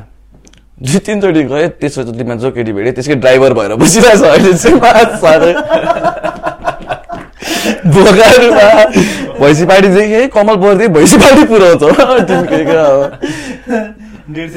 [0.84, 4.80] दुई तिनचोटि गएँ त्यसोचोटिमा जो केटी भेटेँ त्यसकै ड्राइभर भएर बसिरहेको छ अहिले चाहिँ
[9.40, 11.84] भैँसी पार्टीदेखि है कमल बोर्दी भैँसी पार्टी पुऱ्याउँछ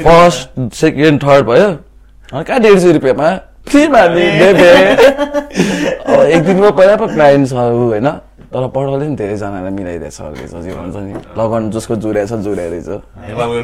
[0.02, 1.68] फर्स्ट सेकेन्ड थर्ड भयो।
[2.32, 3.28] कहाँ डेढ सय रुपियाँमा।
[6.26, 8.08] एक दिनको पहिला पो क्लाइन्ट छ होइन।
[8.48, 12.66] तर पढाउले नि धेरैजनालाई मिलाइदिएछ अर्कै छ जे भन्छ नि। लगन जसको जुरे छ जुरे
[12.72, 12.88] रहेछ।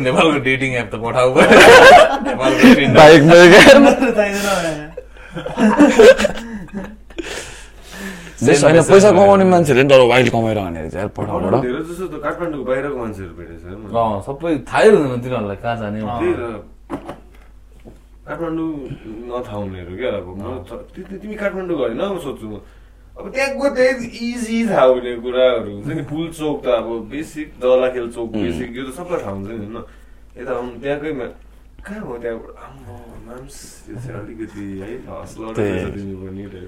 [0.04, 1.28] नेपालको डेटिङ एप त पठाउ।
[8.44, 12.64] होइन पैसा कमाउने मान्छेहरूले नि तर वाइल्ड कमाएर भनेर चाहिँ पठाउबाट धेरै जस्तो त काठमाडौँको
[12.68, 13.60] बाहिरको मान्छेहरू भेटेछ
[14.28, 15.98] सबै थाहै हुँदैन तिनीहरूलाई कहाँ जाने
[18.24, 18.68] काठमाडौँ
[19.32, 20.28] नथाहा हुनेहरू क्या अब।
[20.96, 22.50] तिमी काठमाडौँ गएन म सोध्छु। म
[23.16, 28.06] अब त्यहाँको त्यही इजी थाहा हुने कुराहरू हुन्छ नि पुल चोक त अब बेसिक दलाखेल
[28.10, 29.76] चोक बेसिक यो त सबलाई थाहा हुन्छ नि होइन
[30.38, 31.34] यता आउनु त्यहाँकै मा-
[31.84, 32.94] कहाँ हो त्यहाँबाट आम्मा,
[33.26, 33.56] माम्स,
[33.86, 36.62] यो चाहिँ अलिकति है हस्लर तिमी पनि रे।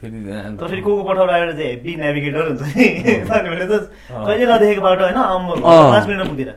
[0.00, 2.86] फेरि यहाँ- तर फेरि को को पठाउनु आएर चाहिँ हेभी नेभिगेटर हुन्छ नि।
[3.52, 3.74] भने त
[4.08, 5.60] कहिले नदेखेको बाटो होइन आम्बो अँ।
[5.92, 6.50] पाँच मिनटमा पुगेर।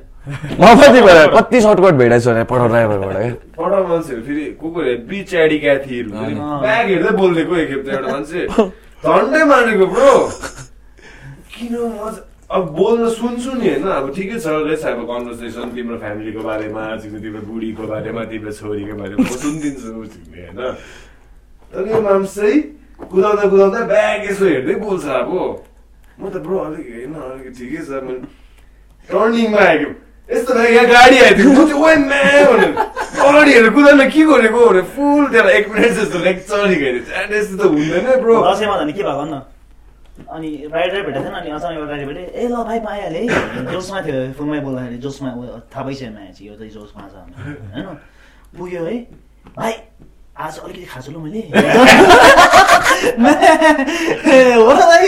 [0.58, 4.68] म पनि भएर कति सर्टकट भेटाएको छु भने पठाउ ड्राइभरबाट क्या पठाउ मान्छेहरू फेरि को
[4.72, 8.42] को हेभी च्याडी क्याथीहरू हुन्छ नि अँ। ब्याग हेर्दै बोलिदिएको एकखेप त एउटा मान्छे।
[9.04, 10.14] झन्डै मानेको ब्रो।
[11.52, 13.86] किन मजा अब बोल्न सुन्छु नि होइन?
[13.90, 19.24] अब ठिकै छ लेट्स अब कन्भर्सेसन तिम्रो फ्यामिलीको बारेमा तिम्रो बुढीको बारेमा तिम्रो छोरीको बारेमा
[19.26, 20.60] म सुनिदिन्छु होइन?
[21.74, 22.62] तर यो माम्स चाहिँ
[23.10, 25.32] कुदाउँदा कुदाउँदा ब्याग यसो हेर्दै बोल्छ अब।
[26.22, 28.30] म त ब्रो अलिक होइन अलिक ठिकै छ मैले
[29.10, 29.90] टर्निङमा आएको।
[30.30, 32.72] यस्तो भयो यहाँ गाडी आइदियो म चाहिँ ओइ म्या भनेर
[33.22, 36.96] अगाडि हेरेर कुदाउन के गरेको भनेर फुल त्यहाँ एक मिनट जस्तो लेक्चर गएर
[37.32, 39.36] यस्तो त हुँदैन ब्रो दसैँमा झन् के भएको भन्न
[40.16, 44.02] अनि राइडर भेटेको थिएन अनि अचानक एउटा राइडर भेटेँ ए ल भाइ पाइहालेँ है जोसमा
[44.02, 45.30] थियो फोनमै बोल्दाखेरि जोसमा
[45.70, 47.16] थाहा माया चाहिँ यो चाहिँ जोसमा छ
[47.70, 47.86] होइन
[48.58, 48.98] पुग्यो है
[49.54, 49.74] भाइ
[50.38, 51.42] आज अलिकति खाएको ल मैले
[54.56, 55.08] हो र भाइ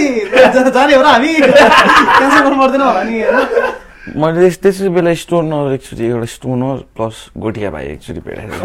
[0.70, 3.86] जाने हो र हामी क्यान्सल गर्नु पर्दैन होला नि होइन
[4.16, 8.22] मैले त्यस- बेला स्टोनर एकचोटि एउटा स्टोनर प्लस गोटिया भाइ एकचोटि।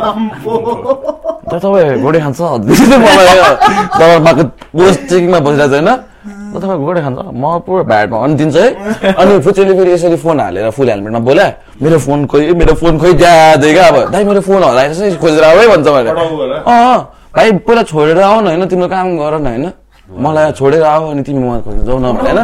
[0.09, 0.55] आम्बो।
[1.51, 2.41] त तपाईँ गोडे खान्छ?
[5.11, 5.89] चेकिङमा बसिरहेको छ होइन
[6.53, 7.19] ल तपाईँ गोडे खान्छ?
[7.35, 8.69] म पुरो भ्याटमा अनि दिन्छ है।
[9.21, 11.47] अनि फुचेले फेरि यसरी फोन हालेर फुल हेलमेटमा बोल्या
[11.83, 15.57] मेरो फोन खोइ मेरो फोन खोइ जाँदै क्या अब। दाइ मेरो फोन हराएछ खोजेर आऊ
[15.59, 16.11] है भन्छ मैले।
[16.71, 16.99] अँ
[17.35, 19.65] भाइ पहिला छोडेर आऊ न होइन तिम्रो काम गर न होइन।
[20.19, 22.39] मलाई छोडेर आऊ अनि तिमी मोबाइल खोज्नु जाऊ न भएर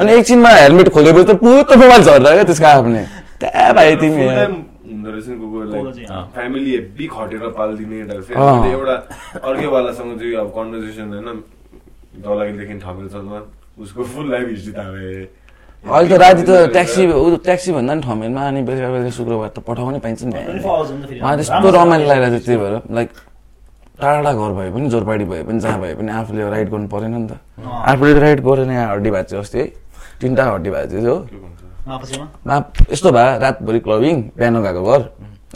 [0.00, 3.04] अनि एकछिनमा हेलमेट खोलेपछि त पुतो मोबाइल झर्दा क्या त्यसको आफ्नै।
[3.40, 7.44] त्यहाँ भाइ तिमी Full time हुँदो रहेछ नि कोही कोही कोही चाहिँ, फ्यामिली हेब्बी खटेर
[7.58, 8.96] पालिदिने यता फेरि अँ। मैले एउटा
[9.48, 11.28] अर्कैवालासँग चाहिँ अब कन्भर्सेसन होइन।
[12.24, 13.32] दलागीदेखि ठमेलसम्म
[13.82, 15.28] उसको फुल लाइफ हिस्ट्री थाहा भए
[15.84, 17.02] अहिले त राति त ट्याक्सी
[17.44, 21.04] ट्याक्सी भन्दा नि ठमेलमा अनि बेलुका बेलुका शुक्रबार त पठाउनै पाइन्छ नि। 24 hours हुन्छ
[21.08, 23.08] फेरि। मलाई त्यस्तो रमाइलो लागिरहेको थियो त्यही भएर। लाइक
[24.00, 27.28] टाढा घर भए पनि जोरपाडी भए पनि जहाँ भए पनि आफूले राइड गर्नु परेन नि
[27.30, 29.66] त। आफूले राइड गरेन यहाँ हड्डी भएको थियो अस्ति है।
[30.20, 31.14] तिनवटा हड्डी भएको थियो
[32.90, 35.00] यस्तो भए रातभरि क्लबिङ बिहान गएको घर।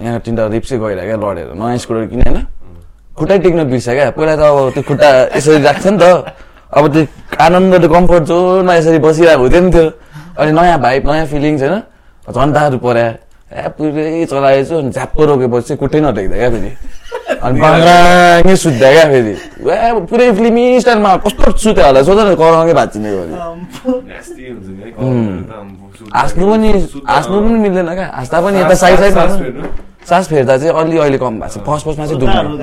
[0.02, 2.46] यहाँ तिनवटा रिप्सै गइरहेको क्या लडेर नयाँ स्कुटर किने होइन।
[3.18, 6.04] खुट्टै टेक्न बिर्छ क्या। पहिला त अब त्यो खुट्टा यसरी राख्छ नि त।
[6.78, 7.02] अब त्यो
[7.42, 9.86] आनन्द कम्फर्ट जोनमा यसरी बसिरहेको हुँदैन थियो
[10.38, 11.74] अनि नयाँ भाइब नयाँ फिलिङ्स होइन।
[12.28, 13.08] झन्डाहरू पर्या
[13.50, 16.70] ए पुरै चलाएछु। अनि झ्याप्पो रोकेपछि चाहिँ खुट्टै नटेक्दा क्या फेरि।
[17.28, 19.34] अनि बाङ्राङ्गै सुत्दा क्या फेरि
[20.10, 23.34] पुरै फिल्मी स्टाइलमा कस्तो सुत्यो होला सोच न कराउँकै भाँचिने गरी
[26.16, 26.68] हाँस्नु पनि
[27.06, 29.68] हाँस्नु पनि मिल्दैन क्या हाँस्दा पनि यता साइड सास साइड फेर्नु।
[30.08, 32.58] सास फेर्दा चाहिँ अलि अहिले कम भएको छ फर्स्ट फर्स्टमा चाहिँ फेर्नु-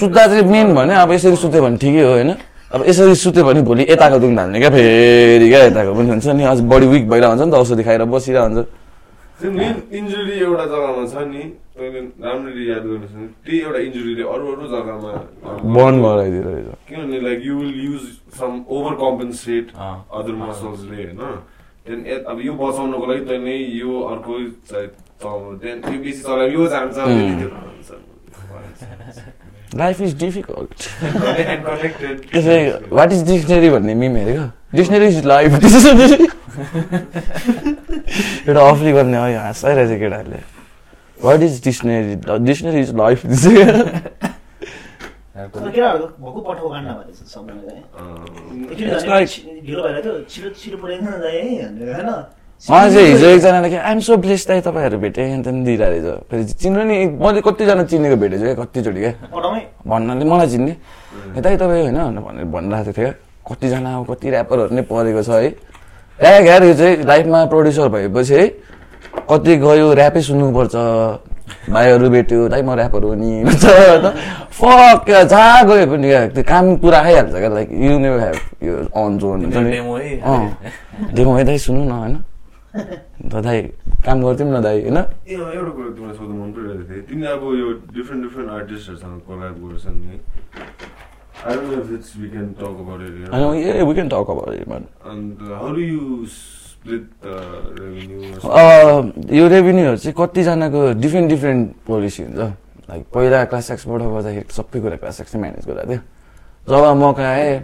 [0.00, 2.30] सुत्दा चाहिँ मेन भने अब यसरी सुत्यो भने ठिकै हो होइन
[2.74, 6.44] अब यसरी सुत्यो भने भोलि यताको दुख्न थाल्ने क्या फेरि क्या यताको पनि हुन्छ नि
[6.46, 8.66] अझ बडी विक भइरहेको हुन्छ नि त औषधि खाएर बसिरहेको हुन्छ
[11.76, 15.10] नि तैँले राम्ररी याद गर्नुहोस् नि त्यही एउटा इन्जुरीले अरू अरू जग्गामा
[15.76, 18.04] बन्द गराइदिएर रहेछ। किनभने like you will use
[18.38, 19.66] some over compensate.
[19.76, 21.20] Other मसल्सले होइन?
[21.86, 21.98] देन
[22.32, 24.32] अब यो बचाउनको लागि तैँले यो अर्को
[24.72, 24.88] चाहिँ
[25.62, 26.96] देन यो बेसी चलायो यो जान्छ
[29.76, 30.72] लाइफ इज डिफिकल्ट
[32.32, 32.58] त्यसै
[32.90, 34.46] वाट इज डिक्सनरी भन्ने मिम हेरेको?
[34.74, 35.50] डिक्सनरी इज लाइफ
[38.48, 40.40] एउटा अफली गर्ने है हाँसाइरहेछ केटाहरूले।
[41.20, 43.26] What is dictionary dictionary is life
[52.64, 56.30] मलाई चाहिँ हिजो एकजनाले कि आइएम सो ब्लेस दाइ तपाईँहरू भेटेँ अनि त्यहाँदेखि दिइरहेको रहेछ
[56.30, 59.12] फेरि चिन्नु नि मैले कतिजना चिनेको भेटेको छु क्या कतिचोटि क्या
[59.84, 60.72] भन्नाले मलाई चिन्ने
[61.36, 63.12] ए दाइ तपाईँ होइन भनेर भनिरहेको थियो क्या
[63.44, 65.48] कतिजना अब कति ऱ्यापरहरू नै परेको छ है
[66.18, 68.44] ए घ्यार यो चाहिँ लाइफमा प्रड्युसर भएपछि है
[69.30, 70.74] कति गयो ऱ्यापै सुन्नुपर्छ।
[71.70, 73.64] भाइहरू भेट्यो दाइ म ऱ्यापर हो नि। भन्छ
[74.58, 79.18] फक जहाँ गयो पनि त्यो काम पुरा आइहाल्छ क्या लाइक यु नेभर हेभ यो अन
[79.18, 79.78] जोन हुन्छ नि?
[80.22, 82.14] अँ। डेमो है दाइ सुन्नु न होइन?
[83.30, 83.58] त दाइ
[84.04, 84.96] काम गर्थ्यौँ न दाइ होइन?
[85.26, 89.98] एउटा कुरा तिमीलाई सोध्नु मन परिरहेको थियो तिमीले अब यो डिफ्रेन्ट डिफ्रेन्ट आर्टिस्टहरूसँग कोलाब गर्छन्
[90.06, 90.16] नि
[91.36, 93.28] I don't know if it's we can talk about it here.
[93.30, 96.26] होइन ए we can talk about it man And uh, how do you
[96.86, 98.50] something?
[98.50, 102.38] अ, यो रेभेन्यूहरू चाहिँ कतिजनाको डिफ्रेन्ट डिफ्रेन्ट पोलिसी हुन्छ।
[102.90, 106.00] लाइक पहिला क्लास एक्सबाट गर्दाखेरि सबै कुरा क्लास एक्सले म्यानेज गरेको थियो।
[106.68, 107.58] जब मौका आएँ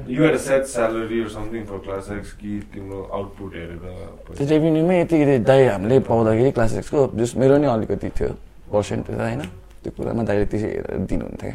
[4.36, 8.28] त्यो रेभेन्यूमै यति दाइ हामीले पाउँदाखेरि क्लास एक्सको जस मेरो नि अलिकति थियो।
[8.72, 9.40] पर्सेन्टेज होइन
[9.82, 11.50] त्यो कुरामा दाइले त्यसै हेरेर दिनुहुन्थ्यो।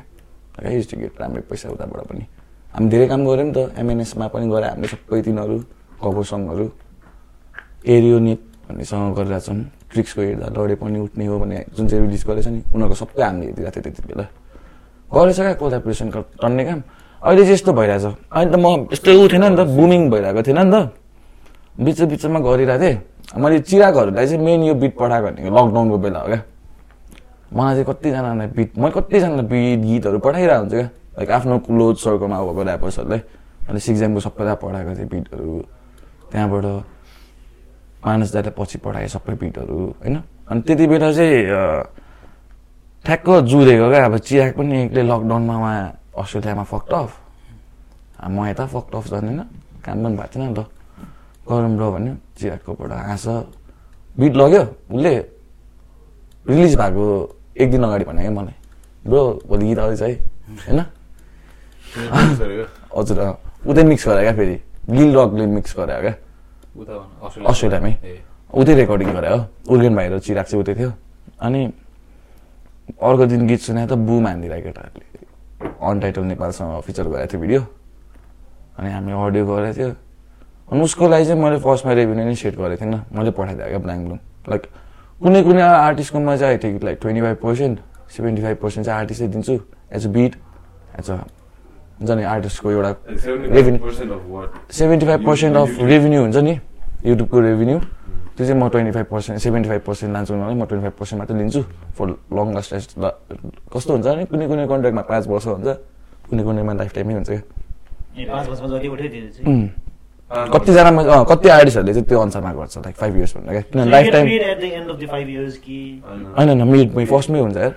[0.59, 2.26] क्या युज टु गेट राम्रै पैसा उताबाट पनि।
[2.74, 5.63] हामी धेरै काम गऱ्यौँ नि त। एमएनएसमा पनि गरे हामीले सबै तिनीहरू
[6.03, 6.65] कभर सङहरू
[7.88, 9.57] एरियो नेट भन्नेसँग गरिरहेको छौँ
[9.91, 13.45] ट्रिक्सको हेर्दा लडे पनि उठ्ने हो भने जुन चाहिँ रिलिज गरेछ नि उनीहरूको सबै हामीले
[13.47, 14.25] हेरिरहेको थियो त्यति बेला।
[15.07, 16.79] गरेछ क्या कोलाबरेसन टन्ने काम।
[17.23, 20.59] अहिले चाहिँ यस्तो भइरहेछ। अहिले त म यस्तो उ थिएन नि त बुमिङ भइरहेको थिएन
[20.67, 20.75] नि त।
[21.79, 26.27] बिच बिचमा गरिरहेको थिएँ। मैले चिरागहरूलाई चाहिँ मेन यो बिट पठाएको भनेको लकडाउनको बेला हो
[26.27, 26.41] क्या।
[27.55, 32.38] मलाई चाहिँ कतिजनालाई बिट मैले कतिजनालाई बिट गीतहरू पठाइरहेको हुन्छु क्या। लाइक आफ्नो क्लोज सर्कलमा
[32.43, 33.22] भएको ऱ्यापर्सहरूलाई
[33.68, 35.47] मैले सिक्जामको सबैलाई पठाएको थिएँ बिटहरू
[36.31, 36.65] त्यहाँबाट
[38.07, 40.15] मानस दाइलाई पछि पठाएँ सबै बिटहरू होइन?
[40.47, 41.39] अनि त्यति बेला चाहिँ
[43.05, 45.77] ठ्याक्क जुरेको क्या। अब चिराग पनि एक्लै लकडाउनमा उहाँ
[46.15, 47.11] अस्ट्रेलियामा फक्ट अफ
[48.27, 49.39] म यता फक्ट अफ जाँदैन
[49.85, 50.59] काम पनि भएको थिएन नि त।
[51.47, 53.25] गरौँ र भन्यो चिरागकोबाट हाँस
[54.19, 55.13] बिट लग्यो उसले
[56.45, 57.05] रिलिज भएको
[57.57, 58.55] एक दिन अगाडि भने क्या मलाई।
[59.03, 60.11] ब्रो भोलि गीत आउँदैछ है
[60.67, 60.79] होइन?
[62.97, 63.21] हजुर।
[63.67, 64.55] उतै मिक्स गरायो क्या फेरि।
[64.89, 66.13] गिल रकले मिक्स गरायो क्या।
[66.77, 68.13] अस्ट्रेलियामै ए
[68.53, 69.39] उतै रेकर्डिङ गरायो
[69.69, 70.91] उर्गेन भाइ र चिराग चाहिँ उतै थियो।
[71.41, 71.61] अनि
[73.01, 75.05] अर्को दिन गीत सुनायो त बुम हानिदिरहेको केटाहरूले
[75.81, 77.61] अनटाइटल नेपालसँग फिचर गरेको थियो भिडियो
[78.77, 79.89] अनि हामी अडियो गरेको थियो।
[80.71, 84.01] अनि उसको लागि चाहिँ मैले फर्स्टमा रेभेन्यू नै सेट गरेको थिइनँ मैले पठाइदिएको क्या ब्ल्याङ्क
[84.07, 84.19] ब्लुम
[84.51, 84.63] लाइक
[85.21, 87.75] कुनै कुनै आर्टिस्टकोमा चाहिँ आएको थियो कि like twenty five percent
[88.15, 89.55] seventy five percent चाहिँ आर्टिस्टै दिन्छु।
[89.91, 90.33] As a bit
[90.99, 91.17] as a
[91.99, 93.80] हुन्छ नि आर्टिस्टको एउटा Like 75% Revenue.
[94.11, 94.49] of what?
[94.72, 95.69] Seventy five percent of.
[95.84, 96.53] Revenue हुन्छ नि
[97.06, 97.80] युट्युबको रेभेन्यू
[98.38, 101.19] त्यो चाहिँ म twenty five percent seventy five percent लान्छु उनीहरूले म ट्वेन्टी फाइभ पर्सेन्ट
[101.22, 101.61] मात्रै लिन्छु
[101.98, 102.69] फर लङ्गेस्ट
[103.74, 105.68] कस्तो हुन्छ नि कुनै कुनै कन्ट्र्याक्टमा पाँच वर्ष हुन्छ
[106.30, 107.41] कुनै कुनैमा लाइफ टाइमै हुन्छ क्या.
[110.53, 114.11] कतिजनामा अँ, कति आर्टिस्टहरूले चाहिँ त्यो अनुसारमा गर्छ लाइक फाइभ इयर्स भन्दा क्या किनभने life
[114.11, 117.74] time at the end of the five years कि होइन होइन मिडमै फर्स्टमै हुन्छ यार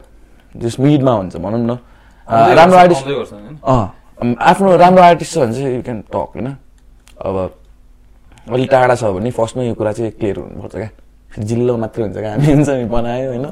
[0.54, 1.78] जस मिडमा हुन्छ भनौँ न
[2.28, 3.06] राम्रो आर्टिस्ट?
[3.64, 3.86] अँ
[4.20, 6.48] आफ्नो राम्रो आर्टिस्ट छ भने चाहिँ यु क्यान टक होइन?
[7.24, 7.36] अब
[8.52, 10.90] अलिक टाढा छ भने फर्स्टमै यो कुरा चाहिँ क्लियर हुनुपर्छ क्या।
[11.32, 13.46] फेरि जिल्लो मात्रै हुन्छ क्या। हामी हुन्छ बनायो होइन?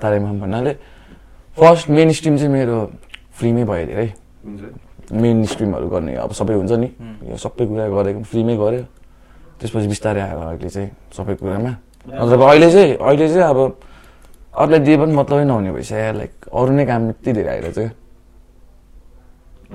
[0.00, 0.72] तारेमा भन्नाले
[1.56, 2.76] फर्स्ट मेन स्ट्रिम चाहिँ मेरो
[3.38, 4.08] फ्रीमै भयो धेरै।
[5.12, 6.88] मेन स्ट्रिमहरू गर्ने अब सबै हुन्छ नि।
[7.30, 8.84] यो सबै कुरा गरेको फ्रीमै गऱ्यो।
[9.60, 11.72] त्यसपछि बिस्तारै आएर अहिले चाहिँ सबै कुरामा।
[12.20, 13.58] मतलब अहिले चाहिँ अहिले चाहिँ अब
[14.60, 17.90] अरूलाई दिए पनि मतलबै नहुने भइसक्यो। लाइक अरू नै काम यति धेरै आइरहेछ क्या।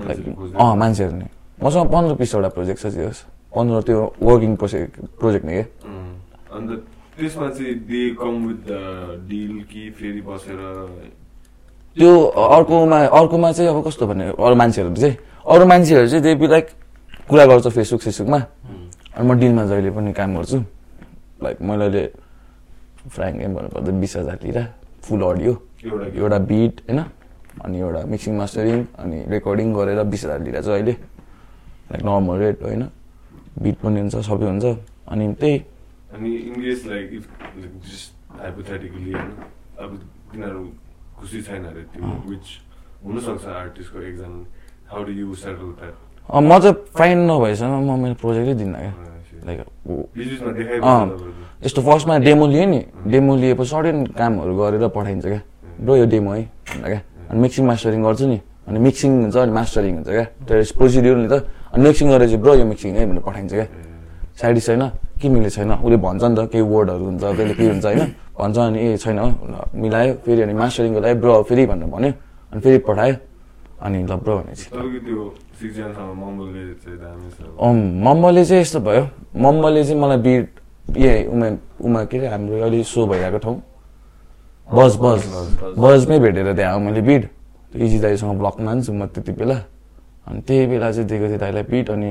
[0.00, 0.18] लाइक
[0.56, 3.10] अँ मान्छेहरू नै मसँग पन्ध्र बिसवटा प्रोजेक्ट छ त्यो
[3.52, 5.66] पन्ध्र त्यो वर्किङ प्रोजेक्ट प्रोजेक्ट नै क्या
[6.52, 6.70] अन्त
[7.14, 8.72] त्यसमा चाहिँ they come with the
[9.28, 10.60] deal कि फेरि बसेर
[11.96, 12.12] त्यो
[12.48, 15.16] अर्कोमा अर्कोमा चाहिँ अब कस्तो भने अरू मान्छेहरू चाहिँ
[15.46, 16.66] अरू मान्छेहरू चाहिँ दे बी लाइक
[17.28, 18.38] कुरा गर्छ फेसबुक फेसबुकमा
[19.10, 20.58] अनि म डिलमा जहिले पनि काम गर्छु
[21.42, 22.04] लाइक मैले अहिले
[23.08, 24.58] फ्राङ्क गेम भन्नुपर्दा बिस हजार लिएर
[25.02, 25.52] फुल अडियो
[26.14, 27.00] एउटा बिट होइन
[27.64, 30.94] अनि एउटा मिक्सिङ मास्टरिङ अनि रेकर्डिङ गरेर बिस हजार लिएर चाहिँ अहिले।
[31.90, 32.82] लाइक नर्मल रेट होइन?
[33.62, 34.64] बिट पनि हुन्छ सबै हुन्छ।
[35.08, 35.56] अनि त्यही।
[36.14, 36.30] अनि
[36.86, 37.24] लाइक इफ
[37.86, 38.10] जस्ट
[38.40, 39.30] हाइपोथेटिकली होइन?
[39.78, 39.90] अब
[40.32, 40.62] तिनीहरू
[41.18, 42.46] खुसी छैन अरे त्यो विच
[43.04, 44.38] हुनसक्छ आर्टिस्टको एकजना
[44.90, 45.94] how do you settle that
[46.28, 48.92] म चाहिँ फाइन नभएसम्म म मेरो प्रोजेक्टै दिन्न क्या।
[49.48, 49.58] लाइक
[51.64, 55.40] यस्तो फर्स्टमा डेमो लिएँ नि। डेमो लिएपछि सर्टेन कामहरू गरेर पठाइन्छ क्या।
[55.80, 58.38] ब्रो यो डेमो है भन्दा क्या। अनि मिक्सिङ मास्टरिङ गर्छु नि।
[58.68, 61.34] अनि मिक्सिङ हुन्छ अनि मास्टरिङ हुन्छ क्या। त्यो प्रोसिड्युर नि त।
[61.72, 63.66] अनि मिक्सिङ गरेर चाहिँ ब्रो यो मिक्सिङ है भनेर पठाइन्छ क्या।
[64.40, 64.82] साइड छैन
[65.20, 68.00] के मिले छैन। उसले भन्छ नि त केही वर्डहरू हुन्छ कहिले के हुन्छ होइन।
[68.38, 69.18] भन्छ अनि ए छैन
[69.74, 72.12] मिलायो। फेरि अनि मास्टरिङको लागि ब्रो फेरि भनेर भन्यो।
[72.52, 73.14] अनि फेरि पठायो।
[73.82, 74.66] अनि ल ब्रो भनेपछि।
[78.06, 79.04] मम्मले चाहिँ यस्तो भयो।
[79.36, 80.46] मम्मले चाहिँ मलाई बिट
[80.96, 81.46] ए उमा
[81.84, 83.56] उमा के अरे हाम्रो अहिले सो भइरहेको ठाउँ।
[84.68, 85.20] बस बस
[85.80, 87.22] बसमै भेटेर त्यहाँ आऊ मैले बिट
[87.76, 89.56] इजी दाईसँग ब्लकमा मान्छु म त्यति बेला।
[90.28, 92.10] अनि त्यही बेला चाहिँ दिएको थिएँ दाईलाई बिट अनि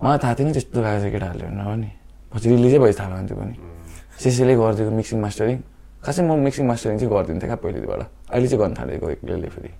[0.00, 1.90] मलाई थाहा थिएन त्यस्तो गएको छ केटाहरूले भनेर हो नि
[2.32, 3.54] पछि रिलिजै भएपछि थाहा त्यो पनि।
[4.18, 5.58] सिसीले गरिदिएको मिक्सिङ मास्टरिङ।
[6.04, 8.00] खासै म मिक्सिङ मास्टरिङ चाहिँ गरिदिन्थेँ क्या पहिलेबाट
[8.32, 9.70] अहिले चाहिँ गर्नु थालेको एक्लैले फेरि।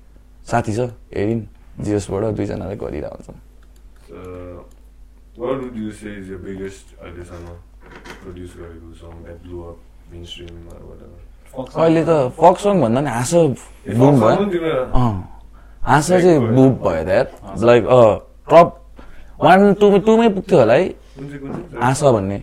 [0.51, 0.81] साथी छ
[1.17, 1.43] हेरिन्
[1.85, 3.37] जियोसबाट दुईजनालाई गरिरहेको हुन्छौँ
[6.99, 7.47] अहिलेसम्म
[8.21, 9.77] प्रड्युस गरेको song that blew up
[10.29, 10.55] mainstream
[11.55, 13.41] अहिले त फक सङ भन्दा नि हाँसो
[13.99, 14.37] बुम भयो।
[14.93, 15.13] अँ।
[15.83, 17.29] हाँसो चाहिँ बुम भयो द्याट
[17.65, 18.09] लाइक अँ
[18.51, 18.69] टप
[19.41, 20.85] वान टू टूमै पुग्थ्यो होला है।
[21.83, 22.37] हाँस भन्ने।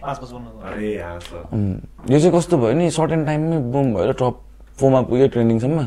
[2.11, 2.89] यो चाहिँ कस्तो भयो नि?
[2.91, 4.35] सर्टेन टाइममै बुम भएर टप
[4.79, 5.79] फोरमा पुग्यो ट्रेन्डिङसम्म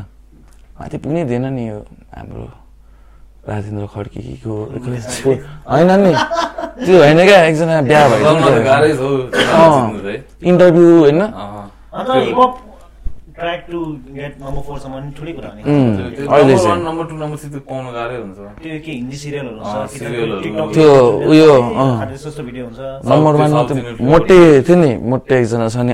[0.79, 1.77] माथि पुग्नै दिएन नि यो
[2.15, 2.45] हाम्रो
[3.49, 4.53] राजेन्द्र खड्कीको
[5.69, 6.13] होइन नि।
[6.85, 7.39] त्यो होइन क्या?
[7.45, 8.31] एकजना बिहा त भयो।
[10.49, 11.21] इन्टरभ्यू होइन?
[13.39, 13.79] ट्र्याक टु
[14.17, 15.49] गेट नम्बर फोरसम्म नि ठुलै कुरा
[18.23, 20.91] हुन्छ। त्यो के हिन्दी सिरियलहरू हुन्छ त्यो
[21.31, 21.51] उयो,
[22.23, 22.79] जस्तो भिडियो हुन्छ।
[23.09, 23.61] नम्बर वानमा
[24.11, 24.37] मोटे
[24.67, 25.93] थियो नि मोटे एकजना छ नि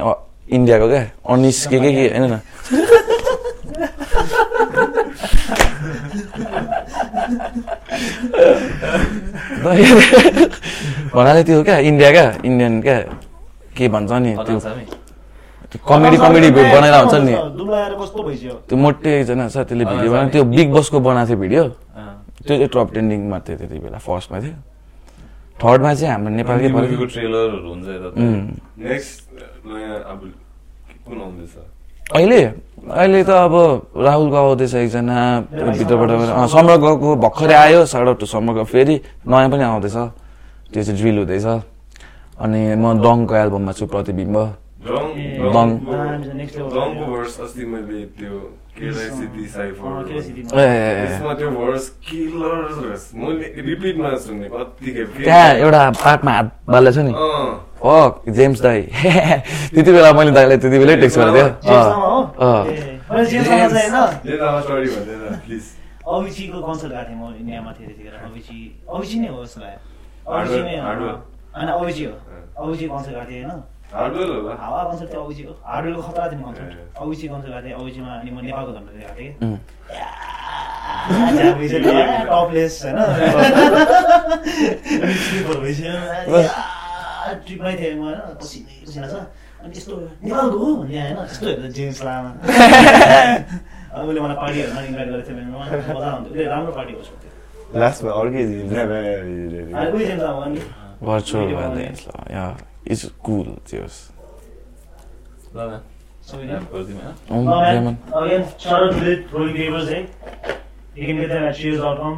[0.56, 1.04] इन्डियाको क्या
[1.34, 2.36] अनिस के के के होइन न?
[11.16, 12.98] भन्नाले त्यो क्या इन्डिया क्या इन्डियन क्या
[13.78, 14.58] के भन्छ नि त्यो।
[15.84, 17.34] कमेडी कमेडी बनाएर हुन्छ नि।
[18.68, 21.64] त्यो मोटे एकजना छ त्यसले भिडियो बनायो त्यो बिग बसको बनाएको थियो भिडियो।
[22.46, 24.56] त्यो चाहिँ टप ट्रेन्डिङमा थियो त्यति बेला फर्स्टमा थियो।
[25.56, 26.68] थर्डमा चाहिँ हाम्रो नेपालकै
[32.06, 32.42] अहिले
[32.94, 33.56] अहिले त अब
[33.98, 35.18] राहुलको आउँदैछ एकजना
[35.74, 36.10] भित्रबाट
[36.54, 38.96] समग्रको भर्खरै आयो साढे टु समग्र फेरि
[39.26, 39.98] नयाँ पनि आउँदैछ।
[40.70, 41.48] त्यो चाहिँ ड्रिल हुँदैछ।
[42.38, 44.38] अनि म डङको एल्बममा छु प्रतिबिम्ब।
[45.16, 45.70] लेभल
[46.76, 48.40] रङको भर्स अस्ति मैले त्यो
[48.78, 52.54] केलाई सिटी साइफर त्यसमा त्यो भर्स किलर
[53.16, 57.48] मैले रिपिटमा सुने कतिखेप के- त्यहाँ एउटा पार्टमा हात बाल्दैछ नि अँ,
[57.80, 62.66] फक जेम्स दाई त्यति बेला मैले दाईलाई त्यति बेलै टेक्स्ट गरेको थिएँ जेम्समा हो अँ।
[62.66, 65.64] ए, मैले जेम्समा चाहिँ होइन ले त स्टोरी भन्दैन प्लिज
[66.08, 68.58] अभिचीको कन्सर्ट गएको थिएँ म इन्डियामा थिएँ त्यतिखेर अभिची
[68.90, 69.80] अभिची नै हो जस्तो लाग्यो
[70.34, 71.08] अभिची नै हो।
[71.56, 72.14] होइन अभिची हो
[72.60, 73.62] अभिची कन्सर्ट गएको थिएँ होइन
[73.96, 75.30] हार्डवेयर होला हावा कन्सर्ट थियो हो
[75.72, 79.34] हार्डवेयरको खतरा थियो। कन्सर्ट अभिची कन्सर्ट गएको थिएँ अभिचीमा अनि म नेपालको झन्डा गएको थिएँ
[79.40, 79.50] कि.
[82.30, 82.98] टपलेस होइन
[85.26, 85.94] स्लिपर भइसक्यो
[87.46, 89.14] ट्रिपमै थिएँ म होइन पसिनै पसिना छ
[89.64, 89.94] अनि यस्तो
[90.24, 92.30] नेपालको हो भने होइन यस्तो हेर्दा जेम्स लामा
[93.96, 95.36] अनि उसले मलाई पार्टीहरूमा इन्भाइट गरेको थियो
[95.96, 97.12] मजा आउँथ्यो उसले राम्रो पार्टी होस्
[97.82, 98.44] लास्टमा अर्कै
[102.86, 103.48] Yeah, it's cool.
[103.66, 103.96] Cheers.
[105.56, 105.82] ल ma'am
[106.28, 106.68] So we Um,
[107.30, 107.76] Oh, man.
[107.76, 107.98] lemon.
[108.20, 110.06] Again, shout out to the rolling papers, eh?
[110.96, 112.16] You can get them at cheers.com.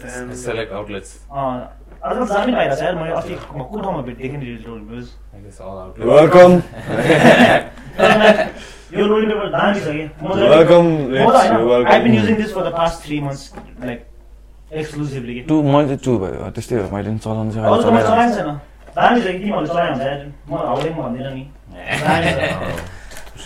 [0.00, 1.56] Select outlets Uh,
[2.02, 6.52] आजकल जानै पाइरहेको छ यार मैले अस्ति कुन ठाउँमा थिएँ नि अल आउट वेलकम
[8.98, 10.04] यो रोलिङ पेपर दामी छ कि
[10.54, 11.92] Welcome, म त you're welcome.
[11.92, 13.52] I been using this for the past three months
[13.84, 14.00] like
[14.80, 18.50] exclusively कि टु मैले टु भयो त्यस्तै हो मैले चलाउनु चाहिँ चलाएको छैन
[18.96, 21.42] दामी छ कि तिमीहरूले चलायो भने म हाउडे म भन्दिनँ नि।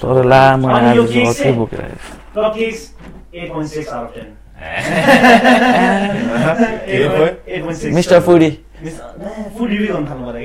[0.01, 1.97] तर लामो अनि यो आज केक अर्कै चाहिँ- बोकेर आएँ।
[2.35, 2.81] Club cakes,
[3.35, 4.27] 8.6 out of 10.
[7.47, 7.93] 8.6.
[7.95, 8.51] Mister Foodie
[9.59, 10.43] food review गर्न थाल्नु। क्या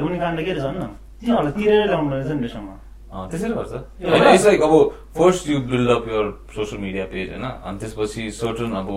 [0.00, 0.64] पनि काण्ड के रहेछ
[1.20, 2.48] तिनीहरूलाई तिरेर ल्याउनु रहेछ नि
[3.30, 3.72] त्यसरी गर्छ।
[4.04, 4.72] होइन इट्स लाइक अब
[5.18, 6.24] first you build up your
[6.54, 7.44] social media page होइन?
[7.66, 8.88] अनि त्यसपछि सर्टन अब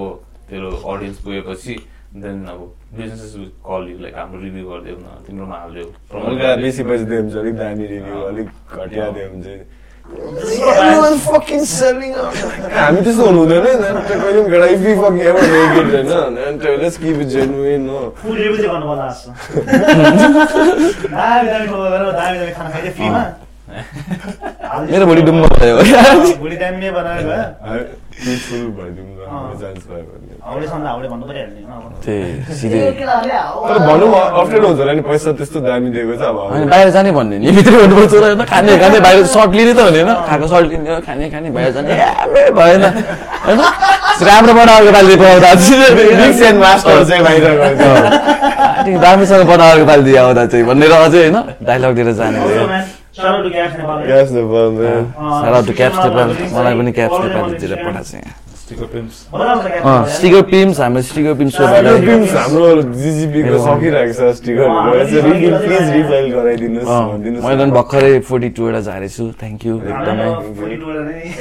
[0.50, 1.76] तेरो अडियन्स पुगेपछि
[2.24, 2.60] देन अब
[2.98, 3.34] बिजनेसेस
[3.68, 5.90] कल यु लाइक हाम्रो रिभ्यू गरिदेऊ न तिम्रोमा हालिदेऊ
[6.62, 9.66] बेसी पैसा दियो भने चाहिँ अलिक दामी रिभ्यू अलिक घटिया दियो भने चाहिँ
[12.78, 13.66] हामी त्यस्तो हुनु हुँदैन
[23.68, 25.76] मेरो भोलि डुम्बो भयो
[26.40, 27.84] भोलि दामी बनाएको भयो
[28.18, 29.08] पिसफुल भइदिउँ
[29.60, 30.36] चान्स भने
[33.68, 37.12] तर भनौँ अप्ठ्यारो हुन्छ होला नि पैसा त्यस्तो दामी दिएको छ अब होइन बाहिर जाने
[37.12, 40.48] भन्ने नि भित्र हुनुपर्छ र होइन खाने खाने बाहिर सर्ट लिने त भने होइन खाएको
[40.48, 42.84] सर्ट लिने हो खाने खाने बाहिर जाने ए, भएन
[43.46, 43.60] होइन
[44.28, 45.50] राम्रो बनाएको पालि पाउँदा
[49.02, 52.40] दामीसँग बनाएको पालि दिए आउँदा चाहिँ भनेर अझै होइन डाइलग दिएर जाने
[53.20, 54.70] ग्यास नेपाल
[55.18, 56.28] सारा टु क्याप्स नेपाल
[56.58, 57.86] मलाई पनि caps All the Nepal money दिएर share.
[57.86, 58.36] पठाएको छ यहाँ.
[58.68, 61.56] स्टिकर पिम्स हाम्रो स्टिकर पिम्स
[62.08, 62.68] पिम्स हाम्रो
[63.04, 64.90] जिजिपीको सकिरहेको छ स्टिकरहरू
[65.64, 70.44] प्लिज रिफाइल गराइदिनुहोस् मैले पनि भर्खरै फोर्टी टूवटा झारेको छु थ्याङ्क यू हामी एकदमै। अब
[70.60, 71.32] 42 वटा नै-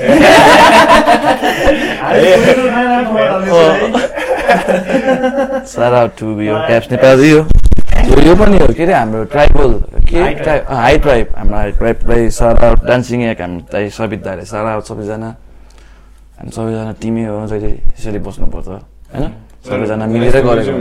[2.03, 7.41] हामी 42 नयाँ नयाँ खबर हाल्दैछौँ है। सारा टु यो क्याप्स नेपाल यो
[7.77, 9.73] यो- पनि हो के अरे हाम्रो ट्राइबल
[10.09, 10.35] के हाई
[10.99, 15.29] ट्राइब। हाम्रो हाई ट्राइबलाई सारा डान्सिङ एक हामीलाई सबित दाले सारा सबैजना
[16.39, 19.25] हामी सबैजना टिमै हो जहिले यसरी बस्नुपर्छ होइन?
[19.69, 20.77] सबैजना मिलेर गरेको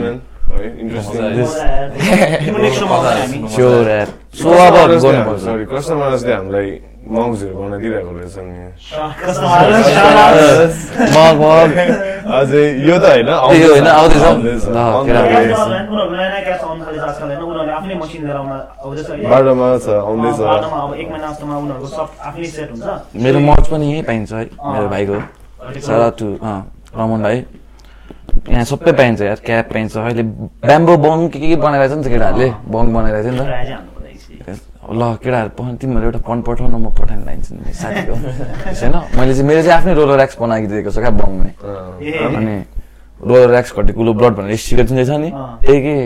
[4.36, 4.74] सो अब
[5.04, 5.44] गर्नुपर्छ।
[6.30, 6.70] हामीलाई
[7.06, 8.54] मग्सहरू बनाइदिइरहेको रहेछ नि
[9.22, 10.34] कस्टमरहरू, shout out।
[11.14, 11.68] मग मग
[12.38, 13.30] अझै यो त होइन।
[19.30, 20.38] बाटोमा छ आउँदैछ
[23.22, 25.16] मेरो मच पनि यहीँ पाइन्छ है मेरो भाइको
[25.86, 26.26] सारा टु
[26.98, 27.36] रमन भाइ
[28.50, 30.22] यहाँ सबै पाइन्छ यार क्याप पाइन्छ अहिले
[30.66, 33.90] ब्याम्बो बङ के के बनाइरहेछ नि त केटाहरूले बङ बनाइरहेछ नि त ट्राई चाहिँ हान्नु
[33.96, 38.94] पर्यो एकछिन। ल केटाहरू पठाउनु तिमीहरू एउटा पन पठाउन म पठाउनु लान्छु नि साथीको होइन?
[39.18, 42.56] मैले चाहिँ मेरो चाहिँ आफ्नै रोलर एक्स बनाइदिएको छ क्या बङमै ए, अनि
[43.20, 45.30] रोलर एक्स घटी कुलो ब्लड भनेर स्टिकर जुन चाहिँ छ नि।
[45.66, 45.96] त्यही के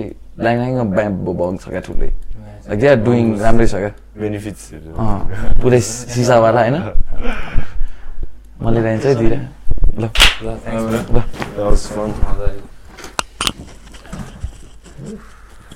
[0.40, 2.10] लाइन ब्याम्बो बङ छ क्या ठुलै।
[2.68, 6.76] लाइक दे आर डुइङ राम्रै छ क्या। बेनिफिट्सहरू अँ पुरै सिसावाला होइन?
[8.62, 9.34] मैले लाइन्छ है दिएर
[10.00, 10.04] ल
[10.44, 10.48] ल